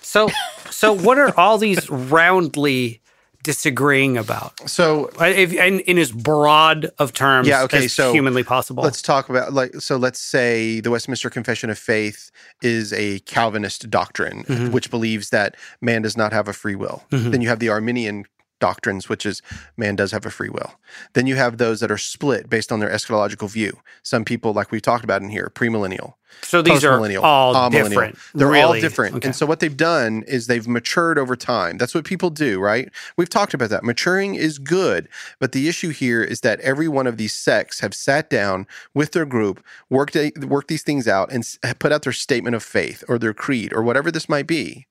So, 0.00 0.28
so 0.68 0.92
what 0.92 1.16
are 1.18 1.32
all 1.38 1.58
these 1.58 1.88
roundly 1.88 3.00
disagreeing 3.42 4.16
about? 4.16 4.68
so 4.68 5.10
If, 5.20 5.52
in, 5.52 5.80
in 5.80 5.98
as 5.98 6.12
broad 6.12 6.90
of 6.98 7.12
terms 7.12 7.48
Yeah, 7.48 7.62
okay, 7.64 7.84
as 7.86 7.92
so 7.92 8.12
humanly 8.12 8.44
possible. 8.44 8.82
let's 8.82 9.02
talk 9.02 9.28
about 9.28 9.52
like 9.52 9.74
so 9.80 9.96
let's 9.96 10.20
say 10.20 10.80
the 10.80 10.90
Westminster 10.90 11.30
Confession 11.30 11.70
of 11.70 11.78
Faith 11.78 12.30
is 12.62 12.92
a 12.92 13.18
Calvinist 13.20 13.90
doctrine 13.90 14.44
mm-hmm. 14.44 14.70
which 14.72 14.90
believes 14.90 15.30
that 15.30 15.56
man 15.80 16.02
does 16.02 16.16
not 16.16 16.32
have 16.32 16.48
a 16.48 16.52
free 16.52 16.76
will. 16.76 17.02
Mm-hmm. 17.10 17.30
Then 17.30 17.40
you 17.40 17.48
have 17.48 17.58
the 17.58 17.68
Arminian 17.68 18.24
doctrines 18.68 19.08
which 19.08 19.26
is 19.26 19.42
man 19.76 19.96
does 19.96 20.12
have 20.12 20.24
a 20.24 20.30
free 20.30 20.48
will. 20.48 20.72
Then 21.14 21.26
you 21.26 21.36
have 21.36 21.58
those 21.58 21.80
that 21.80 21.90
are 21.90 21.98
split 21.98 22.48
based 22.48 22.70
on 22.72 22.78
their 22.80 22.90
eschatological 22.90 23.50
view. 23.50 23.72
Some 24.02 24.24
people 24.24 24.52
like 24.52 24.70
we've 24.70 24.88
talked 24.90 25.04
about 25.04 25.22
in 25.22 25.28
here, 25.28 25.50
premillennial, 25.54 26.14
so 26.40 26.62
these 26.62 26.84
are 26.84 26.92
all 27.18 27.70
different. 27.70 28.18
They're 28.34 28.54
all 28.56 28.74
different. 28.74 29.16
Okay. 29.16 29.28
And 29.28 29.36
so 29.36 29.46
what 29.46 29.60
they've 29.60 29.76
done 29.76 30.24
is 30.26 30.46
they've 30.46 30.66
matured 30.66 31.18
over 31.18 31.36
time. 31.36 31.78
That's 31.78 31.94
what 31.94 32.04
people 32.04 32.30
do, 32.30 32.60
right? 32.60 32.88
We've 33.16 33.28
talked 33.28 33.54
about 33.54 33.70
that. 33.70 33.84
Maturing 33.84 34.34
is 34.34 34.58
good, 34.58 35.08
but 35.38 35.52
the 35.52 35.68
issue 35.68 35.90
here 35.90 36.22
is 36.22 36.40
that 36.40 36.60
every 36.60 36.88
one 36.88 37.06
of 37.06 37.16
these 37.16 37.32
sects 37.32 37.80
have 37.80 37.94
sat 37.94 38.30
down 38.30 38.66
with 38.94 39.12
their 39.12 39.26
group, 39.26 39.64
worked 39.90 40.16
worked 40.40 40.68
these 40.68 40.82
things 40.82 41.06
out, 41.06 41.30
and 41.30 41.44
put 41.78 41.92
out 41.92 42.02
their 42.02 42.12
statement 42.12 42.56
of 42.56 42.62
faith 42.62 43.04
or 43.08 43.18
their 43.18 43.34
creed 43.34 43.72
or 43.72 43.82
whatever 43.82 44.10
this 44.10 44.28
might 44.28 44.46
be. 44.46 44.86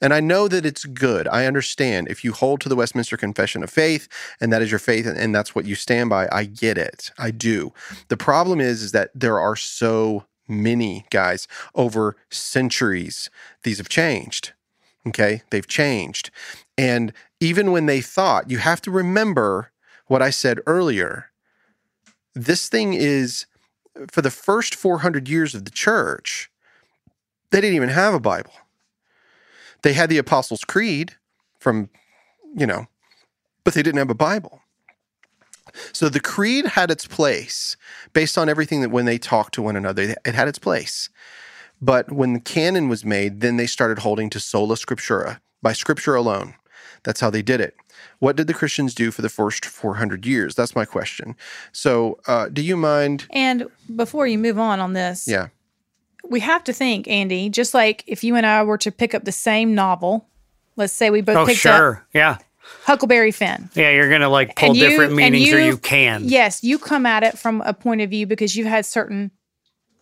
And 0.00 0.12
I 0.12 0.20
know 0.20 0.48
that 0.48 0.66
it's 0.66 0.84
good. 0.84 1.26
I 1.28 1.46
understand 1.46 2.08
if 2.08 2.24
you 2.24 2.32
hold 2.32 2.60
to 2.60 2.68
the 2.68 2.76
Westminster 2.76 3.16
Confession 3.16 3.62
of 3.62 3.70
Faith 3.70 4.08
and 4.40 4.52
that 4.52 4.62
is 4.62 4.70
your 4.70 4.78
faith 4.78 5.06
and, 5.06 5.18
and 5.18 5.34
that's 5.34 5.54
what 5.54 5.64
you 5.64 5.74
stand 5.74 6.10
by, 6.10 6.28
I 6.30 6.44
get 6.44 6.78
it. 6.78 7.10
I 7.18 7.30
do. 7.30 7.72
The 8.08 8.16
problem 8.16 8.60
is, 8.60 8.82
is 8.82 8.92
that 8.92 9.10
there 9.14 9.38
are 9.38 9.56
so 9.56 10.26
many 10.48 11.06
guys 11.10 11.48
over 11.74 12.16
centuries. 12.30 13.30
These 13.62 13.78
have 13.78 13.88
changed. 13.88 14.52
Okay. 15.06 15.42
They've 15.50 15.66
changed. 15.66 16.30
And 16.76 17.12
even 17.40 17.72
when 17.72 17.86
they 17.86 18.00
thought, 18.00 18.50
you 18.50 18.58
have 18.58 18.82
to 18.82 18.90
remember 18.90 19.70
what 20.06 20.22
I 20.22 20.30
said 20.30 20.60
earlier. 20.66 21.30
This 22.34 22.68
thing 22.68 22.94
is 22.94 23.46
for 24.10 24.22
the 24.22 24.30
first 24.30 24.74
400 24.74 25.28
years 25.28 25.54
of 25.54 25.64
the 25.64 25.70
church, 25.70 26.50
they 27.50 27.60
didn't 27.60 27.76
even 27.76 27.88
have 27.88 28.14
a 28.14 28.20
Bible. 28.20 28.52
They 29.86 29.92
had 29.92 30.10
the 30.10 30.18
Apostles' 30.18 30.64
Creed 30.64 31.14
from, 31.60 31.90
you 32.56 32.66
know, 32.66 32.88
but 33.62 33.74
they 33.74 33.84
didn't 33.84 33.98
have 33.98 34.10
a 34.10 34.14
Bible. 34.14 34.60
So 35.92 36.08
the 36.08 36.18
creed 36.18 36.66
had 36.66 36.90
its 36.90 37.06
place 37.06 37.76
based 38.12 38.36
on 38.36 38.48
everything 38.48 38.80
that 38.80 38.90
when 38.90 39.04
they 39.04 39.16
talked 39.16 39.54
to 39.54 39.62
one 39.62 39.76
another, 39.76 40.16
it 40.24 40.34
had 40.34 40.48
its 40.48 40.58
place. 40.58 41.08
But 41.80 42.10
when 42.10 42.32
the 42.32 42.40
canon 42.40 42.88
was 42.88 43.04
made, 43.04 43.42
then 43.42 43.58
they 43.58 43.68
started 43.68 44.00
holding 44.00 44.28
to 44.30 44.40
sola 44.40 44.74
scriptura, 44.74 45.38
by 45.62 45.72
scripture 45.72 46.16
alone. 46.16 46.54
That's 47.04 47.20
how 47.20 47.30
they 47.30 47.42
did 47.42 47.60
it. 47.60 47.76
What 48.18 48.34
did 48.34 48.48
the 48.48 48.54
Christians 48.54 48.92
do 48.92 49.12
for 49.12 49.22
the 49.22 49.28
first 49.28 49.64
400 49.64 50.26
years? 50.26 50.56
That's 50.56 50.74
my 50.74 50.84
question. 50.84 51.36
So, 51.70 52.18
uh, 52.26 52.48
do 52.48 52.60
you 52.60 52.76
mind? 52.76 53.26
And 53.30 53.68
before 53.94 54.26
you 54.26 54.36
move 54.36 54.58
on 54.58 54.80
on 54.80 54.94
this, 54.94 55.28
Yeah. 55.28 55.50
We 56.30 56.40
have 56.40 56.64
to 56.64 56.72
think, 56.72 57.08
Andy, 57.08 57.48
just 57.48 57.74
like 57.74 58.04
if 58.06 58.22
you 58.24 58.34
and 58.36 58.46
I 58.46 58.62
were 58.62 58.78
to 58.78 58.90
pick 58.92 59.14
up 59.14 59.24
the 59.24 59.32
same 59.32 59.74
novel, 59.74 60.28
let's 60.76 60.92
say 60.92 61.10
we 61.10 61.20
both 61.20 61.36
Oh, 61.36 61.46
picked 61.46 61.64
up 61.66 61.76
sure. 61.78 62.06
Yeah. 62.14 62.38
Huckleberry 62.84 63.30
Finn. 63.32 63.70
Yeah. 63.74 63.90
You're 63.90 64.08
going 64.08 64.20
to 64.22 64.28
like 64.28 64.56
pull 64.56 64.74
you- 64.76 64.88
different 64.88 65.10
and 65.10 65.16
meanings 65.16 65.52
or 65.52 65.58
you- 65.60 65.66
you 65.66 65.78
can. 65.78 66.24
Yes, 66.24 66.62
you 66.64 66.78
come 66.78 67.06
at 67.06 67.22
it 67.22 67.38
from 67.38 67.60
a 67.62 67.72
point 67.72 68.00
of 68.00 68.10
view 68.10 68.26
because 68.26 68.56
you've 68.56 68.66
had 68.66 68.84
certain 68.86 69.30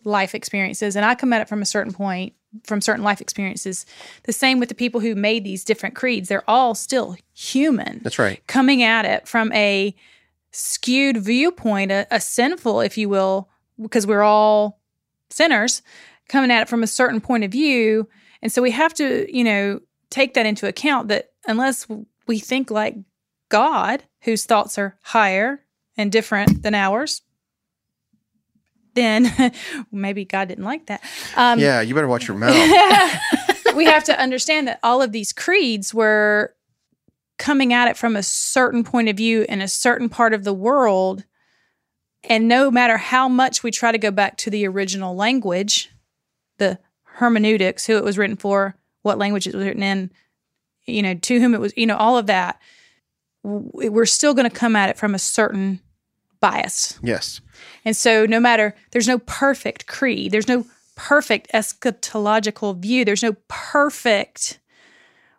life 0.03 0.35
experiences, 0.35 0.95
and 0.95 1.05
I 1.05 1.15
come 1.15 1.33
at 1.33 1.41
it 1.41 1.49
from 1.49 1.61
a 1.61 1.65
certain 1.65 1.93
point, 1.93 2.33
from 2.63 2.79
certain 2.81 3.03
life 3.03 3.21
experiences. 3.21 3.85
The 4.23 4.33
same 4.33 4.59
with 4.59 4.69
the 4.69 4.75
people 4.75 5.01
who 5.01 5.15
made 5.15 5.43
these 5.43 5.63
different 5.63 5.95
creeds. 5.95 6.29
They're 6.29 6.47
all 6.49 6.75
still 6.75 7.17
human. 7.33 7.99
That's 8.03 8.19
right. 8.19 8.45
Coming 8.47 8.83
at 8.83 9.05
it 9.05 9.27
from 9.27 9.51
a 9.53 9.95
skewed 10.51 11.17
viewpoint, 11.17 11.91
a, 11.91 12.07
a 12.11 12.19
sinful, 12.21 12.81
if 12.81 12.97
you 12.97 13.09
will, 13.09 13.49
because 13.81 14.07
we're 14.07 14.21
all 14.23 14.79
sinners, 15.29 15.81
coming 16.27 16.51
at 16.51 16.63
it 16.63 16.69
from 16.69 16.83
a 16.83 16.87
certain 16.87 17.21
point 17.21 17.43
of 17.43 17.51
view. 17.51 18.07
And 18.41 18.51
so 18.51 18.61
we 18.61 18.71
have 18.71 18.93
to, 18.95 19.25
you 19.35 19.43
know, 19.43 19.79
take 20.09 20.33
that 20.35 20.45
into 20.45 20.67
account 20.67 21.07
that 21.09 21.31
unless 21.47 21.87
we 22.27 22.39
think 22.39 22.71
like 22.71 22.95
God, 23.49 24.03
whose 24.21 24.45
thoughts 24.45 24.77
are 24.77 24.97
higher 25.01 25.61
and 25.97 26.11
different 26.11 26.63
than 26.63 26.75
ours, 26.75 27.21
then 28.95 29.31
maybe 29.91 30.25
God 30.25 30.47
didn't 30.47 30.63
like 30.63 30.87
that. 30.87 31.03
Um, 31.35 31.59
Yeah, 31.59 31.81
you 31.81 31.93
better 31.93 32.07
watch 32.07 32.27
your 32.27 32.37
mouth. 32.37 32.55
we 33.75 33.85
have 33.85 34.03
to 34.05 34.19
understand 34.19 34.67
that 34.67 34.79
all 34.83 35.01
of 35.01 35.11
these 35.11 35.33
creeds 35.33 35.93
were 35.93 36.55
coming 37.37 37.73
at 37.73 37.87
it 37.89 37.97
from 37.97 38.15
a 38.15 38.23
certain 38.23 38.83
point 38.83 39.09
of 39.09 39.17
view 39.17 39.45
in 39.47 39.61
a 39.61 39.67
certain 39.67 40.09
part 40.09 40.33
of 40.33 40.43
the 40.43 40.53
world. 40.53 41.25
And 42.23 42.47
no 42.47 42.71
matter 42.71 42.97
how 42.97 43.27
much 43.27 43.61
we 43.61 43.71
try 43.71 43.91
to 43.91 43.97
go 43.97 44.09
back 44.11 44.37
to 44.37 44.49
the 44.49 44.65
original 44.65 45.15
language, 45.15 45.91
the 46.57 46.79
hermeneutics, 47.03 47.85
who 47.85 47.97
it 47.97 48.03
was 48.03 48.17
written 48.17 48.35
for, 48.35 48.75
what 49.01 49.17
language 49.17 49.47
it 49.47 49.55
was 49.55 49.65
written 49.65 49.83
in, 49.83 50.11
you 50.85 51.01
know, 51.01 51.13
to 51.15 51.39
whom 51.39 51.53
it 51.53 51.59
was, 51.59 51.73
you 51.77 51.85
know, 51.85 51.97
all 51.97 52.17
of 52.17 52.27
that, 52.27 52.59
we're 53.43 54.05
still 54.05 54.33
going 54.33 54.49
to 54.49 54.55
come 54.55 54.75
at 54.75 54.89
it 54.89 54.97
from 54.97 55.13
a 55.13 55.19
certain 55.19 55.79
bias. 56.39 56.99
yes. 57.01 57.41
And 57.85 57.95
so, 57.95 58.25
no 58.25 58.39
matter, 58.39 58.75
there's 58.91 59.07
no 59.07 59.19
perfect 59.19 59.87
creed, 59.87 60.31
there's 60.31 60.47
no 60.47 60.65
perfect 60.95 61.51
eschatological 61.53 62.77
view, 62.77 63.05
there's 63.05 63.23
no 63.23 63.35
perfect 63.47 64.59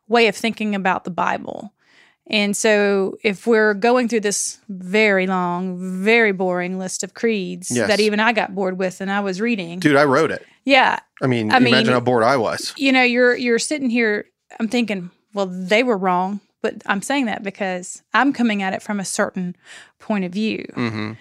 way 0.08 0.28
of 0.28 0.36
thinking 0.36 0.74
about 0.74 1.04
the 1.04 1.10
Bible. 1.10 1.72
And 2.28 2.56
so, 2.56 3.16
if 3.22 3.46
we're 3.46 3.72
going 3.74 4.08
through 4.08 4.20
this 4.20 4.58
very 4.68 5.26
long, 5.28 5.76
very 6.02 6.32
boring 6.32 6.76
list 6.78 7.04
of 7.04 7.14
creeds 7.14 7.70
Yes. 7.70 7.86
that 7.88 8.00
even 8.00 8.18
I 8.18 8.32
got 8.32 8.54
bored 8.54 8.78
with 8.78 9.00
and 9.00 9.10
I 9.12 9.20
was 9.20 9.40
reading, 9.40 9.78
Dude, 9.78 9.96
I 9.96 10.04
wrote 10.04 10.30
it. 10.32 10.44
yeah, 10.64 10.98
I 11.22 11.28
mean, 11.28 11.52
I 11.52 11.60
mean- 11.60 11.68
imagine 11.74 11.92
how 11.92 12.00
bored 12.00 12.24
I 12.24 12.36
was. 12.36 12.74
you 12.76 12.90
know, 12.92 13.02
you're 13.02 13.36
you're 13.36 13.60
sitting 13.60 13.90
here. 13.90 14.26
I'm 14.58 14.68
thinking, 14.68 15.10
well, 15.34 15.46
they 15.46 15.82
were 15.84 15.96
wrong, 15.96 16.40
but 16.62 16.74
I'm 16.86 17.00
saying 17.02 17.26
that 17.26 17.42
because 17.44 18.02
I'm 18.12 18.32
coming 18.32 18.60
at 18.62 18.72
it 18.72 18.82
from 18.82 18.98
a 18.98 19.04
certain 19.04 19.54
point 20.00 20.24
of 20.24 20.32
view. 20.32 20.64
hmm 20.74 21.12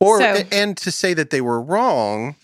Or 0.00 0.18
So- 0.20 0.42
and 0.50 0.76
to 0.78 0.90
say 0.90 1.14
that 1.14 1.30
they 1.30 1.40
were 1.40 1.60
wrong 1.62 2.34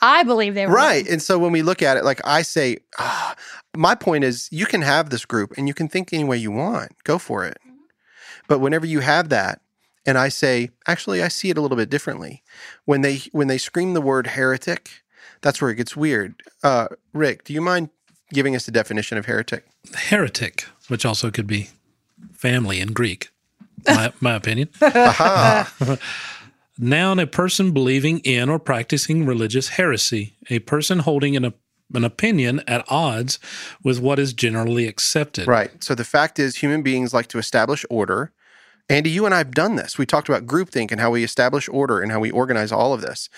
I 0.00 0.24
believe 0.24 0.54
they 0.54 0.66
were 0.66 0.74
Right. 0.74 1.08
And 1.08 1.22
so 1.22 1.38
when 1.38 1.52
we 1.52 1.62
look 1.62 1.80
at 1.82 1.96
it, 1.96 2.04
like 2.04 2.20
I 2.24 2.42
say, 2.42 2.76
ah, 2.98 3.34
my 3.76 3.94
point 3.94 4.24
is 4.24 4.48
you 4.50 4.66
can 4.66 4.82
have 4.82 5.10
this 5.10 5.24
group 5.24 5.54
and 5.56 5.68
you 5.68 5.74
can 5.74 5.88
think 5.88 6.12
any 6.12 6.24
way 6.24 6.36
you 6.36 6.50
want. 6.50 6.92
Go 7.04 7.18
for 7.18 7.44
it. 7.44 7.58
But 8.48 8.60
whenever 8.60 8.86
you 8.86 9.00
have 9.00 9.28
that, 9.30 9.60
and 10.04 10.16
I 10.16 10.28
say, 10.28 10.70
actually, 10.86 11.22
I 11.22 11.28
see 11.28 11.50
it 11.50 11.58
a 11.58 11.60
little 11.60 11.76
bit 11.76 11.90
differently. 11.90 12.42
When 12.84 13.00
they 13.00 13.22
when 13.32 13.48
they 13.48 13.58
scream 13.58 13.94
the 13.94 14.00
word 14.00 14.28
heretic, 14.28 14.90
that's 15.40 15.60
where 15.60 15.70
it 15.70 15.76
gets 15.76 15.96
weird. 15.96 16.42
Uh, 16.62 16.88
Rick, 17.12 17.44
do 17.44 17.52
you 17.52 17.60
mind 17.60 17.90
giving 18.32 18.54
us 18.54 18.66
the 18.66 18.72
definition 18.72 19.18
of 19.18 19.26
heretic? 19.26 19.66
Heretic, 19.94 20.66
which 20.88 21.04
also 21.04 21.30
could 21.30 21.46
be 21.46 21.70
family 22.32 22.80
in 22.80 22.92
Greek, 22.92 23.30
my, 23.86 24.12
my 24.20 24.34
opinion. 24.34 24.68
Aha. 24.80 25.72
Noun, 26.78 27.18
a 27.18 27.26
person 27.26 27.72
believing 27.72 28.18
in 28.18 28.50
or 28.50 28.58
practicing 28.58 29.24
religious 29.24 29.68
heresy, 29.70 30.36
a 30.50 30.58
person 30.58 30.98
holding 30.98 31.34
an, 31.34 31.54
an 31.94 32.04
opinion 32.04 32.62
at 32.66 32.84
odds 32.88 33.38
with 33.82 34.00
what 34.00 34.18
is 34.18 34.32
generally 34.32 34.86
accepted. 34.88 35.46
right. 35.46 35.82
So 35.82 35.94
the 35.94 36.04
fact 36.04 36.38
is, 36.38 36.56
human 36.56 36.82
beings 36.82 37.14
like 37.14 37.28
to 37.28 37.38
establish 37.38 37.84
order. 37.88 38.32
Andy, 38.88 39.10
you 39.10 39.24
and 39.24 39.34
I 39.34 39.38
have 39.38 39.52
done 39.52 39.76
this. 39.76 39.98
We 39.98 40.06
talked 40.06 40.28
about 40.28 40.46
groupthink 40.46 40.92
and 40.92 41.00
how 41.00 41.10
we 41.10 41.24
establish 41.24 41.68
order 41.68 42.00
and 42.00 42.12
how 42.12 42.20
we 42.20 42.30
organize 42.30 42.70
all 42.70 42.92
of 42.92 43.00
this 43.00 43.28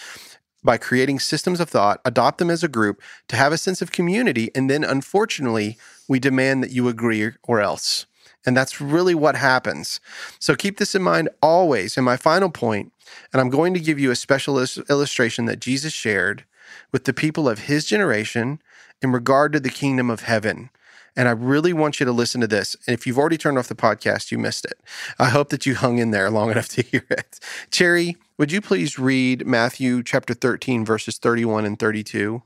by 0.65 0.77
creating 0.77 1.21
systems 1.21 1.61
of 1.61 1.71
thought, 1.71 2.01
adopt 2.05 2.39
them 2.39 2.51
as 2.51 2.65
a 2.65 2.69
group 2.69 3.01
to 3.29 3.37
have 3.37 3.53
a 3.53 3.59
sense 3.59 3.81
of 3.81 3.93
community, 3.93 4.51
and 4.55 4.69
then 4.69 4.83
unfortunately, 4.83 5.79
we 6.09 6.19
demand 6.19 6.63
that 6.63 6.73
you 6.73 6.89
agree 6.89 7.31
or 7.45 7.61
else. 7.61 8.07
And 8.45 8.57
that's 8.57 8.81
really 8.81 9.15
what 9.15 9.37
happens. 9.37 10.01
So 10.39 10.55
keep 10.55 10.79
this 10.79 10.95
in 10.95 11.03
mind 11.03 11.29
always. 11.43 11.97
And 11.97 12.05
my 12.05 12.17
final 12.17 12.51
point, 12.51 12.93
and 13.33 13.41
I'm 13.41 13.51
going 13.51 13.75
to 13.75 13.81
give 13.81 13.99
you 13.99 14.11
a 14.11 14.17
special 14.17 14.59
illustration 14.89 15.45
that 15.47 15.61
Jesus 15.61 15.93
shared 15.93 16.45
with 16.93 17.05
the 17.05 17.13
people 17.13 17.49
of 17.49 17.61
his 17.61 17.85
generation 17.85 18.61
in 19.03 19.13
regard 19.13 19.53
to 19.53 19.61
the 19.61 19.71
kingdom 19.71 20.11
of 20.11 20.23
heaven. 20.23 20.71
And 21.17 21.29
I 21.29 21.33
really 21.33 21.73
want 21.73 21.99
you 21.99 22.07
to 22.07 22.13
listen 22.13 22.41
to 22.41 22.47
this. 22.47 22.77
And 22.87 22.95
if 22.95 23.07
you've 23.07 23.19
already 23.19 23.39
turned 23.39 23.59
off 23.59 23.69
the 23.69 23.75
podcast, 23.75 24.31
you 24.31 24.39
missed 24.39 24.65
it. 24.65 24.81
I 25.19 25.31
hope 25.31 25.49
that 25.49 25.67
you 25.67 25.75
hung 25.75 25.99
in 25.99 26.13
there 26.13 26.31
long 26.31 26.51
enough 26.53 26.69
to 26.71 26.83
hear 26.83 27.05
it. 27.11 27.41
Cherry, 27.71 28.17
would 28.39 28.53
you 28.53 28.61
please 28.61 28.99
read 28.99 29.47
Matthew 29.47 30.03
chapter 30.03 30.33
13, 30.33 30.85
verses 30.85 31.19
31 31.19 31.65
and 31.65 31.79
32? 31.79 32.43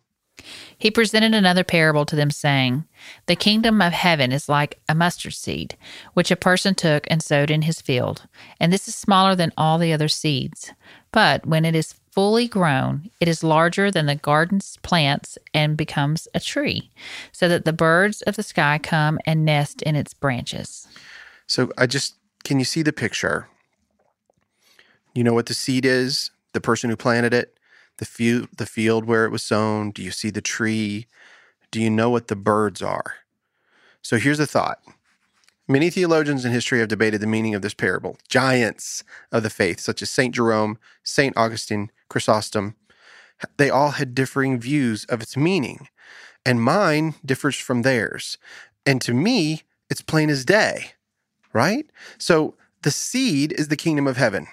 He 0.76 0.90
presented 0.90 1.34
another 1.34 1.64
parable 1.64 2.07
to 2.07 2.16
them, 2.16 2.30
saying, 2.30 2.84
The 3.26 3.36
kingdom 3.36 3.80
of 3.80 3.93
heaven 3.93 4.32
is 4.32 4.49
like 4.49 4.80
a 4.88 4.95
mustard 4.95 5.34
seed, 5.34 5.76
which 6.14 6.30
a 6.30 6.36
person 6.36 6.74
took 6.74 7.07
and 7.11 7.22
sowed 7.22 7.51
in 7.51 7.62
his 7.62 7.80
field. 7.80 8.26
And 8.59 8.72
this 8.72 8.88
is 8.88 8.95
smaller 8.95 9.34
than 9.34 9.53
all 9.57 9.78
the 9.78 9.93
other 9.93 10.09
seeds. 10.09 10.72
But 11.12 11.47
when 11.47 11.64
it 11.64 11.74
is 11.74 11.95
fully 12.12 12.46
grown, 12.46 13.10
it 13.20 13.28
is 13.28 13.42
larger 13.42 13.90
than 13.90 14.06
the 14.06 14.14
garden's 14.14 14.76
plants 14.82 15.38
and 15.54 15.76
becomes 15.76 16.28
a 16.34 16.40
tree, 16.40 16.90
so 17.32 17.48
that 17.48 17.64
the 17.64 17.72
birds 17.72 18.22
of 18.22 18.36
the 18.36 18.42
sky 18.42 18.78
come 18.82 19.18
and 19.24 19.44
nest 19.44 19.82
in 19.82 19.96
its 19.96 20.12
branches. 20.12 20.86
So 21.46 21.72
I 21.78 21.86
just, 21.86 22.14
can 22.44 22.58
you 22.58 22.64
see 22.64 22.82
the 22.82 22.92
picture? 22.92 23.48
You 25.14 25.24
know 25.24 25.34
what 25.34 25.46
the 25.46 25.54
seed 25.54 25.84
is? 25.84 26.30
The 26.52 26.60
person 26.60 26.90
who 26.90 26.96
planted 26.96 27.32
it? 27.32 27.56
The 27.98 28.04
field, 28.04 28.48
the 28.56 28.66
field 28.66 29.04
where 29.06 29.24
it 29.24 29.30
was 29.30 29.42
sown? 29.42 29.90
Do 29.90 30.02
you 30.02 30.10
see 30.10 30.30
the 30.30 30.40
tree? 30.40 31.06
Do 31.70 31.80
you 31.80 31.90
know 31.90 32.10
what 32.10 32.28
the 32.28 32.36
birds 32.36 32.82
are? 32.82 33.14
So 34.02 34.18
here's 34.18 34.40
a 34.40 34.46
thought. 34.46 34.78
Many 35.68 35.90
theologians 35.90 36.44
in 36.44 36.52
history 36.52 36.80
have 36.80 36.88
debated 36.88 37.20
the 37.20 37.26
meaning 37.26 37.54
of 37.54 37.62
this 37.62 37.72
parable. 37.72 38.18
Giants 38.28 39.04
of 39.30 39.42
the 39.42 39.50
faith, 39.50 39.80
such 39.80 40.02
as 40.02 40.10
St. 40.10 40.34
Jerome, 40.34 40.76
St. 41.04 41.34
Augustine, 41.36 41.90
Chrysostom, 42.12 42.76
they 43.56 43.70
all 43.70 43.92
had 43.92 44.14
differing 44.14 44.60
views 44.60 45.04
of 45.06 45.22
its 45.22 45.36
meaning, 45.36 45.88
and 46.44 46.62
mine 46.62 47.14
differs 47.24 47.56
from 47.56 47.82
theirs. 47.82 48.36
And 48.84 49.00
to 49.00 49.14
me, 49.14 49.62
it's 49.88 50.02
plain 50.02 50.28
as 50.28 50.44
day, 50.44 50.92
right? 51.52 51.86
So 52.18 52.54
the 52.82 52.90
seed 52.90 53.52
is 53.52 53.68
the 53.68 53.76
kingdom 53.76 54.06
of 54.06 54.18
heaven. 54.18 54.46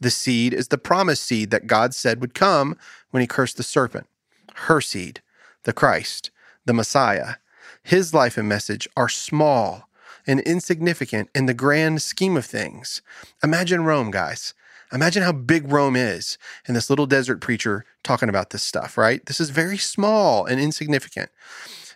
The 0.00 0.10
seed 0.10 0.54
is 0.54 0.68
the 0.68 0.78
promised 0.78 1.24
seed 1.24 1.50
that 1.50 1.66
God 1.66 1.94
said 1.94 2.20
would 2.20 2.34
come 2.34 2.76
when 3.10 3.20
he 3.20 3.26
cursed 3.26 3.56
the 3.56 3.62
serpent. 3.62 4.06
Her 4.54 4.80
seed, 4.80 5.22
the 5.64 5.72
Christ, 5.72 6.30
the 6.64 6.72
Messiah, 6.72 7.34
his 7.82 8.14
life 8.14 8.38
and 8.38 8.48
message 8.48 8.88
are 8.96 9.08
small 9.08 9.88
and 10.24 10.38
insignificant 10.40 11.30
in 11.34 11.46
the 11.46 11.54
grand 11.54 12.00
scheme 12.00 12.36
of 12.36 12.46
things. 12.46 13.02
Imagine 13.42 13.84
Rome, 13.84 14.12
guys. 14.12 14.54
Imagine 14.92 15.22
how 15.22 15.32
big 15.32 15.72
Rome 15.72 15.96
is 15.96 16.36
and 16.66 16.76
this 16.76 16.90
little 16.90 17.06
desert 17.06 17.40
preacher 17.40 17.84
talking 18.04 18.28
about 18.28 18.50
this 18.50 18.62
stuff, 18.62 18.98
right? 18.98 19.24
This 19.24 19.40
is 19.40 19.50
very 19.50 19.78
small 19.78 20.44
and 20.44 20.60
insignificant. 20.60 21.30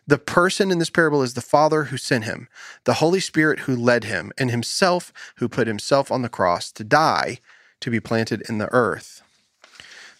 The 0.06 0.18
person 0.18 0.70
in 0.70 0.78
this 0.78 0.88
parable 0.88 1.22
is 1.22 1.34
the 1.34 1.40
Father 1.40 1.84
who 1.84 1.96
sent 1.96 2.24
him, 2.24 2.48
the 2.84 2.94
Holy 2.94 3.20
Spirit 3.20 3.60
who 3.60 3.74
led 3.74 4.04
him, 4.04 4.32
and 4.38 4.50
himself 4.50 5.12
who 5.36 5.48
put 5.48 5.66
himself 5.66 6.12
on 6.12 6.22
the 6.22 6.28
cross 6.28 6.70
to 6.72 6.84
die 6.84 7.40
to 7.80 7.90
be 7.90 8.00
planted 8.00 8.42
in 8.48 8.58
the 8.58 8.72
earth. 8.72 9.22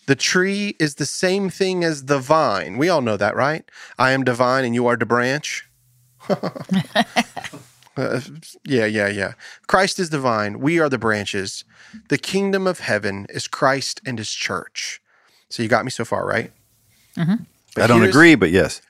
The 0.07 0.17
tree 0.17 0.77
is 0.79 0.97
the 0.97 1.07
same 1.07 1.51
thing 1.51 1.83
as 1.83 2.05
the 2.05 2.19
vine. 2.19 2.79
We 2.79 2.89
all 2.89 3.01
know 3.01 3.17
that, 3.17 3.37
right? 3.37 3.65
I 3.99 4.11
am 4.11 4.25
divine 4.25 4.65
and 4.65 4.75
you 4.75 4.87
are 4.87 4.97
the 4.97 5.07
branch. 5.07 5.69
Uh, 7.97 8.21
yeah, 8.65 8.85
yeah, 8.87 9.09
yeah. 9.09 9.33
Christ 9.67 9.99
is 9.99 10.11
the 10.11 10.19
vine. 10.19 10.61
We 10.61 10.79
are 10.79 10.89
the 10.89 10.99
branches. 10.99 11.65
The 12.09 12.19
kingdom 12.19 12.67
of 12.67 12.81
heaven 12.81 13.27
is 13.31 13.49
Christ 13.49 14.01
and 14.05 14.19
his 14.19 14.31
church. 14.31 15.01
So 15.49 15.63
you 15.63 15.69
got 15.69 15.85
me 15.85 15.91
so 15.91 16.05
far, 16.05 16.27
right? 16.27 16.53
Mhm. 17.17 17.47
I 17.79 17.87
don't 17.87 18.03
agree, 18.03 18.35
but 18.35 18.51
yes. 18.51 18.83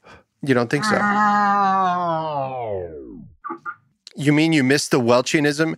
You 0.43 0.55
don't 0.55 0.69
think 0.71 0.85
so? 0.85 0.97
You 4.17 4.33
mean 4.33 4.53
you 4.53 4.65
missed 4.65 4.91
the 4.91 5.01
Welchianism? 5.01 5.77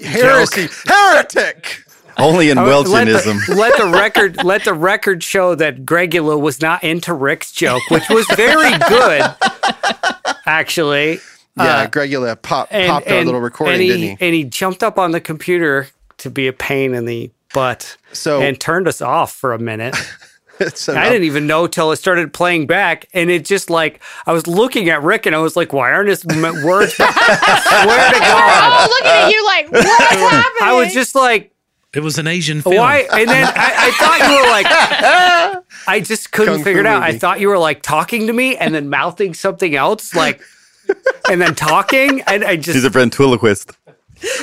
Heresy. 0.00 0.68
Heretic. 0.86 1.84
Only 2.18 2.50
in 2.50 2.58
Uh, 2.58 2.64
let, 2.64 2.86
Welchianism. 2.86 3.46
the, 3.46 3.54
let 3.54 3.78
the 3.78 3.86
record 3.86 4.42
let 4.44 4.64
the 4.64 4.74
record 4.74 5.22
show 5.22 5.54
that 5.54 5.84
Gregula 5.86 6.38
was 6.38 6.60
not 6.60 6.82
into 6.82 7.14
Rick's 7.14 7.52
joke, 7.52 7.82
which 7.88 8.08
was 8.10 8.26
very 8.36 8.76
good, 8.88 9.22
actually. 10.46 11.20
Yeah, 11.56 11.64
Uh, 11.64 11.86
Gregula 11.88 12.40
pop, 12.40 12.68
and- 12.70 12.88
popped 12.90 13.08
our 13.08 13.14
and- 13.18 13.26
little 13.26 13.40
recording, 13.40 13.74
and 13.74 13.82
he, 13.82 13.88
didn't 13.88 14.18
he? 14.18 14.26
And 14.26 14.34
he 14.34 14.44
jumped 14.44 14.82
up 14.82 14.98
on 14.98 15.10
the 15.10 15.20
computer 15.20 15.88
to 16.18 16.30
be 16.30 16.46
a 16.46 16.52
pain 16.52 16.94
in 16.94 17.04
the 17.06 17.30
butt 17.52 17.96
So, 18.12 18.40
and 18.40 18.58
turned 18.60 18.86
us 18.86 19.00
off 19.02 19.32
for 19.32 19.52
a 19.52 19.58
minute. 19.58 19.96
I 20.60 21.08
didn't 21.08 21.24
even 21.24 21.46
know 21.46 21.66
till 21.66 21.90
it 21.90 21.96
started 21.96 22.34
playing 22.34 22.66
back, 22.66 23.08
and 23.14 23.30
it 23.30 23.46
just 23.46 23.70
like 23.70 24.02
I 24.26 24.32
was 24.32 24.46
looking 24.46 24.90
at 24.90 25.02
Rick, 25.02 25.24
and 25.24 25.34
I 25.34 25.38
was 25.38 25.56
like, 25.56 25.72
"Why 25.72 25.90
aren't 25.90 26.10
his 26.10 26.22
m- 26.26 26.42
words?" 26.64 26.96
back? 26.98 27.14
I 27.16 27.82
swear 27.82 28.12
to 28.12 28.18
God, 28.20 28.82
Oh, 28.82 28.88
looking 28.90 29.10
at 29.10 29.32
you 29.32 29.44
like, 29.46 29.72
what's 29.72 29.86
happening? 29.86 30.68
I 30.68 30.72
was 30.74 30.92
just 30.92 31.14
like, 31.14 31.50
It 31.94 32.00
was 32.00 32.18
an 32.18 32.26
Asian 32.26 32.60
film. 32.60 32.76
"Why?" 32.76 33.08
And 33.10 33.26
then 33.28 33.44
I, 33.46 33.72
I 33.88 33.90
thought 33.92 34.28
you 34.28 34.36
were 34.36 34.50
like, 34.50 34.66
I 35.88 36.00
just 36.00 36.30
couldn't 36.30 36.56
Kung 36.56 36.64
figure 36.64 36.82
fu 36.82 36.88
it 36.88 36.92
out. 36.92 37.02
I 37.02 37.18
thought 37.18 37.40
you 37.40 37.48
were 37.48 37.58
like 37.58 37.80
talking 37.82 38.26
to 38.26 38.32
me 38.34 38.56
and 38.58 38.74
then 38.74 38.90
mouthing 38.90 39.32
something 39.32 39.74
else, 39.74 40.14
like, 40.14 40.42
and 41.30 41.40
then 41.40 41.54
talking, 41.54 42.22
and 42.26 42.44
I 42.44 42.56
just 42.56 42.74
He's 42.76 42.84
a 42.84 42.90
ventriloquist. 42.90 43.72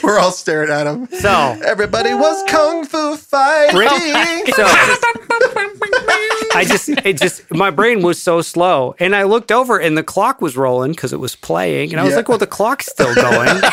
We're 0.04 0.18
all 0.18 0.32
staring 0.32 0.72
at 0.72 0.88
him. 0.88 1.08
so. 1.20 1.30
Everybody 1.64 2.12
was 2.14 2.44
kung 2.50 2.84
fu 2.86 3.16
fighting. 3.16 4.52
So 4.56 4.66
I 6.56 6.66
just, 6.68 6.90
it 6.90 7.18
just, 7.18 7.52
my 7.54 7.70
brain 7.70 8.02
was 8.02 8.22
so 8.22 8.42
slow, 8.42 8.96
and 9.00 9.16
I 9.16 9.24
looked 9.24 9.52
over, 9.52 9.78
and 9.80 9.96
the 9.98 10.04
clock 10.04 10.42
was 10.42 10.58
rolling 10.58 10.94
because 10.94 11.14
it 11.14 11.20
was 11.20 11.36
playing, 11.36 11.92
and 11.92 12.00
I 12.00 12.04
was 12.04 12.12
Yeah. 12.12 12.18
like, 12.18 12.30
"Well, 12.30 12.38
the 12.40 12.48
clock's 12.48 12.88
still 12.88 13.14
going." 13.14 13.62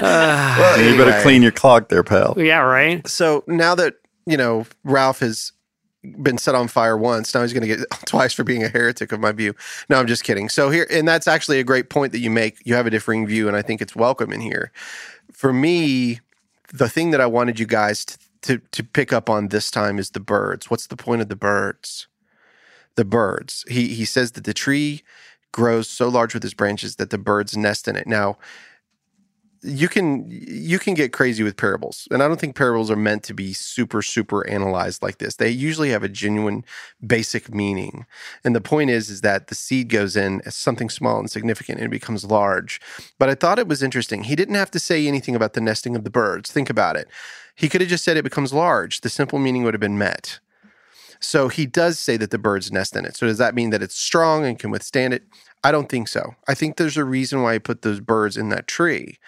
Well, 0.00 0.78
You 0.80 0.92
better 0.96 1.10
anyway. 1.10 1.22
clean 1.22 1.42
your 1.42 1.50
clock 1.52 1.88
there, 1.88 2.02
pal. 2.04 2.34
yeah, 2.36 2.58
right. 2.60 3.06
So 3.08 3.42
now 3.46 3.74
that 3.74 3.94
you 4.26 4.36
know 4.36 4.66
Ralph 4.84 5.20
has 5.20 5.52
been 6.22 6.38
set 6.38 6.54
on 6.54 6.68
fire 6.68 6.96
once, 6.96 7.34
now 7.34 7.42
he's 7.42 7.52
going 7.52 7.68
to 7.68 7.76
get 7.76 7.90
twice 8.06 8.32
for 8.32 8.44
being 8.44 8.62
a 8.62 8.68
heretic 8.68 9.12
of 9.12 9.20
my 9.20 9.32
view. 9.32 9.54
No, 9.88 9.98
I'm 9.98 10.06
just 10.06 10.24
kidding. 10.24 10.48
So 10.48 10.70
here, 10.70 10.86
and 10.90 11.06
that's 11.06 11.28
actually 11.28 11.60
a 11.60 11.64
great 11.64 11.90
point 11.90 12.12
that 12.12 12.20
you 12.20 12.30
make. 12.30 12.58
You 12.64 12.74
have 12.74 12.86
a 12.86 12.90
differing 12.90 13.26
view, 13.26 13.48
and 13.48 13.56
I 13.56 13.62
think 13.62 13.80
it's 13.80 13.96
welcome 13.96 14.32
in 14.32 14.40
here. 14.40 14.72
For 15.32 15.52
me, 15.52 16.20
the 16.72 16.88
thing 16.88 17.10
that 17.10 17.20
I 17.20 17.26
wanted 17.26 17.58
you 17.58 17.66
guys 17.66 18.04
to 18.06 18.18
to, 18.42 18.58
to 18.72 18.82
pick 18.82 19.12
up 19.12 19.28
on 19.28 19.48
this 19.48 19.70
time 19.70 19.98
is 19.98 20.10
the 20.10 20.20
birds. 20.20 20.70
What's 20.70 20.86
the 20.86 20.96
point 20.96 21.22
of 21.22 21.28
the 21.28 21.36
birds? 21.36 22.06
The 22.96 23.04
birds. 23.04 23.64
He 23.68 23.88
he 23.88 24.04
says 24.04 24.32
that 24.32 24.44
the 24.44 24.54
tree 24.54 25.02
grows 25.52 25.88
so 25.88 26.08
large 26.08 26.32
with 26.34 26.44
its 26.44 26.54
branches 26.54 26.96
that 26.96 27.10
the 27.10 27.18
birds 27.18 27.56
nest 27.56 27.88
in 27.88 27.96
it. 27.96 28.06
Now, 28.06 28.38
you 29.62 29.88
can 29.88 30.26
you 30.28 30.78
can 30.78 30.94
get 30.94 31.12
crazy 31.12 31.42
with 31.42 31.56
parables 31.56 32.08
and 32.10 32.22
i 32.22 32.28
don't 32.28 32.40
think 32.40 32.56
parables 32.56 32.90
are 32.90 32.96
meant 32.96 33.22
to 33.22 33.34
be 33.34 33.52
super 33.52 34.02
super 34.02 34.46
analyzed 34.48 35.02
like 35.02 35.18
this 35.18 35.36
they 35.36 35.50
usually 35.50 35.90
have 35.90 36.02
a 36.02 36.08
genuine 36.08 36.64
basic 37.06 37.54
meaning 37.54 38.06
and 38.44 38.56
the 38.56 38.60
point 38.60 38.90
is 38.90 39.10
is 39.10 39.20
that 39.20 39.48
the 39.48 39.54
seed 39.54 39.88
goes 39.88 40.16
in 40.16 40.40
as 40.46 40.54
something 40.54 40.88
small 40.88 41.18
and 41.18 41.30
significant 41.30 41.78
and 41.78 41.86
it 41.86 41.90
becomes 41.90 42.24
large 42.24 42.80
but 43.18 43.28
i 43.28 43.34
thought 43.34 43.58
it 43.58 43.68
was 43.68 43.82
interesting 43.82 44.24
he 44.24 44.36
didn't 44.36 44.54
have 44.54 44.70
to 44.70 44.78
say 44.78 45.06
anything 45.06 45.36
about 45.36 45.52
the 45.52 45.60
nesting 45.60 45.94
of 45.96 46.04
the 46.04 46.10
birds 46.10 46.50
think 46.50 46.70
about 46.70 46.96
it 46.96 47.08
he 47.54 47.68
could 47.68 47.82
have 47.82 47.90
just 47.90 48.04
said 48.04 48.16
it 48.16 48.24
becomes 48.24 48.52
large 48.52 49.02
the 49.02 49.10
simple 49.10 49.38
meaning 49.38 49.62
would 49.62 49.74
have 49.74 49.80
been 49.80 49.98
met 49.98 50.40
So 51.20 51.48
he 51.48 51.66
does 51.66 51.98
say 51.98 52.16
that 52.16 52.30
the 52.30 52.38
birds 52.38 52.72
nest 52.72 52.96
in 52.96 53.04
it. 53.04 53.16
So 53.16 53.26
does 53.26 53.38
that 53.38 53.54
mean 53.54 53.70
that 53.70 53.82
it's 53.82 53.94
strong 53.96 54.44
and 54.46 54.58
can 54.58 54.70
withstand 54.70 55.12
it? 55.14 55.24
I 55.62 55.70
don't 55.70 55.88
think 55.90 56.08
so. 56.08 56.34
I 56.48 56.54
think 56.54 56.76
there's 56.76 56.96
a 56.96 57.04
reason 57.04 57.42
why 57.42 57.54
he 57.54 57.58
put 57.58 57.82
those 57.82 58.00
birds 58.00 58.36
in 58.38 58.48
that 58.50 58.66
tree. 58.66 59.18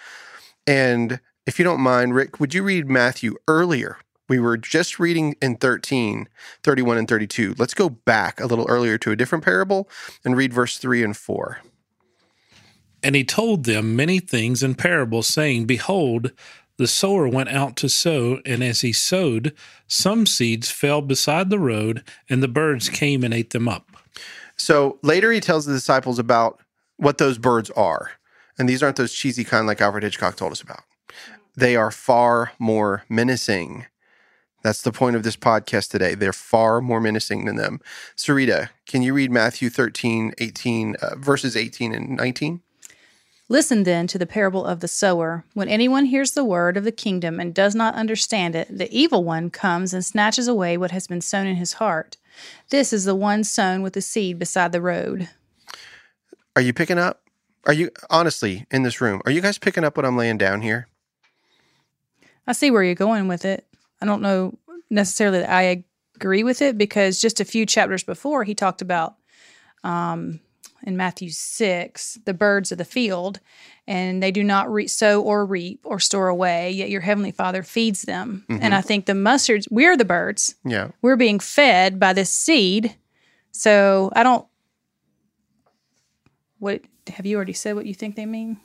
And 0.67 1.21
if 1.47 1.59
you 1.59 1.65
don't 1.65 1.81
mind, 1.81 2.15
Rick, 2.15 2.41
would 2.41 2.55
you 2.55 2.63
read 2.63 2.89
Matthew 2.89 3.37
earlier? 3.49 3.99
We 4.29 4.39
were 4.39 4.57
just 4.57 4.99
reading 4.99 5.35
in 5.43 5.57
13, 5.57 6.29
31 6.63 6.99
and 6.99 7.09
32. 7.09 7.57
Let's 7.59 7.75
go 7.75 7.91
back 7.91 8.41
a 8.41 8.47
little 8.47 8.67
earlier 8.69 8.97
to 8.99 9.11
a 9.11 9.17
different 9.17 9.45
parable 9.45 9.89
and 10.25 10.37
read 10.37 10.55
verse 10.55 10.79
3 10.79 11.03
and 11.03 11.17
4. 11.17 11.59
And 13.03 13.17
he 13.17 13.25
told 13.25 13.65
them 13.65 13.97
many 13.97 14.21
things 14.21 14.63
in 14.63 14.77
parables, 14.77 15.27
saying, 15.27 15.67
Behold, 15.67 16.31
the 16.77 16.87
sower 16.87 17.29
went 17.29 17.51
out 17.51 17.77
to 17.77 17.89
sow, 17.89 18.41
and 18.47 18.63
as 18.63 18.81
he 18.81 18.93
sowed, 18.93 19.55
some 19.87 20.25
seeds 20.25 20.71
fell 20.71 21.03
beside 21.03 21.51
the 21.51 21.59
road, 21.59 22.05
and 22.31 22.43
the 22.43 22.49
birds 22.49 22.89
came 22.89 23.25
and 23.25 23.35
ate 23.35 23.51
them 23.51 23.69
up. 23.69 23.91
So 24.57 24.99
later 25.03 25.33
he 25.33 25.41
tells 25.41 25.67
the 25.67 25.73
disciples 25.73 26.19
about 26.19 26.61
what 26.97 27.19
those 27.19 27.39
birds 27.39 27.71
are. 27.71 28.13
And 28.59 28.69
these 28.69 28.83
aren't 28.83 28.97
those 28.97 29.13
cheesy 29.13 29.45
kind 29.45 29.67
like 29.67 29.81
Alfred 29.81 30.05
Hitchcock 30.05 30.37
told 30.37 30.53
us 30.53 30.61
about. 30.61 30.83
They 31.57 31.77
are 31.77 31.91
far 31.91 32.53
more 32.59 33.05
menacing. 33.09 33.87
That's 34.63 34.83
the 34.83 34.93
point 34.93 35.17
of 35.17 35.23
this 35.23 35.37
podcast 35.37 35.91
today. 35.91 36.15
They're 36.15 36.33
far 36.33 36.81
more 36.81 37.01
menacing 37.01 37.45
than 37.45 37.57
them. 37.57 37.81
Sarita, 38.17 38.71
can 38.87 39.03
you 39.03 39.13
read 39.13 39.31
Matthew 39.31 39.71
13, 39.71 40.35
18, 40.39 40.97
uh, 41.03 41.17
verses 41.17 41.57
18 41.57 41.93
and 41.93 42.17
19? 42.17 42.61
Listen 43.49 43.83
then 43.83 44.07
to 44.07 44.19
the 44.19 44.27
parable 44.27 44.65
of 44.65 44.81
the 44.81 44.89
sower. 44.89 45.45
When 45.53 45.69
anyone 45.69 46.07
hears 46.07 46.31
the 46.31 46.45
word 46.45 46.77
of 46.77 46.85
the 46.85 46.93
kingdom 46.93 47.39
and 47.39 47.53
does 47.53 47.75
not 47.75 47.95
understand 47.95 48.55
it, 48.55 48.67
the 48.71 48.91
evil 48.91 49.25
one 49.25 49.51
comes 49.51 49.93
and 49.93 50.05
snatches 50.05 50.49
away 50.49 50.79
what 50.79 50.93
has 50.93 51.07
been 51.07 51.21
sown 51.21 51.47
in 51.47 51.57
his 51.57 51.75
heart. 51.75 52.17
This 52.71 52.93
is 52.93 53.05
the 53.05 53.15
one 53.15 53.45
sown 53.45 53.83
with 53.83 53.93
the 53.93 54.01
seed 54.01 54.39
beside 54.39 54.73
the 54.73 54.81
road. 54.81 55.29
Are 56.57 56.63
you 56.63 56.73
picking 56.73 56.99
up? 56.99 57.22
Are 57.67 57.73
you, 57.73 57.91
honestly, 58.11 58.67
in 58.71 58.83
this 58.83 59.01
room, 59.01 59.23
are 59.25 59.31
you 59.31 59.41
guys 59.41 59.59
picking 59.59 59.85
up 59.85 59.97
what 59.97 60.05
I'm 60.05 60.17
laying 60.17 60.39
down 60.39 60.63
here? 60.63 60.89
I 62.47 62.53
see 62.53 62.71
where 62.71 62.83
you're 62.83 62.95
going 62.95 63.29
with 63.29 63.45
it. 63.45 63.67
I 64.01 64.07
don't 64.07 64.23
know 64.23 64.59
necessarily 64.91 65.41
that 65.41 65.51
I 65.51 65.85
agree 66.17 66.43
with 66.43 66.61
it 66.61 66.77
because 66.77 67.21
just 67.21 67.41
a 67.41 67.45
few 67.45 67.65
chapters 67.65 68.03
before 68.03 68.43
he 68.45 68.55
talked 68.55 68.83
about 68.83 69.15
um, 69.85 70.41
in 70.85 70.97
Matthew 70.97 71.31
6 71.31 72.19
the 72.25 72.35
birds 72.35 72.73
of 72.73 72.79
the 72.79 72.85
field 72.85 73.39
and 73.87 74.23
they 74.23 74.31
do 74.33 74.43
not 74.45 74.71
re- 74.73 74.87
sow 74.89 75.23
or 75.23 75.47
reap 75.47 75.81
or 75.85 75.99
store 76.01 76.29
away 76.29 76.71
yet 76.73 76.91
your 76.91 77.01
heavenly 77.01 77.31
father 77.33 77.63
feeds 77.65 78.03
them 78.03 78.45
and 78.49 78.75
i 78.75 78.81
think 78.81 79.07
the 79.07 79.13
mustards 79.13 79.67
we're 79.71 79.97
the 79.97 80.05
birds 80.05 80.55
Yeah. 80.65 80.89
we're 81.01 81.17
being 81.17 81.41
fed 81.41 81.99
by 81.99 82.13
this 82.13 82.31
seed 82.31 82.97
so 83.51 84.11
i 84.15 84.23
don't 84.23 84.47
what 86.59 86.81
have 87.09 87.27
you 87.27 87.37
already 87.37 87.53
said 87.53 87.75
what 87.75 87.87
you 87.87 87.95
think 87.95 88.17
they 88.17 88.27
mean 88.27 88.59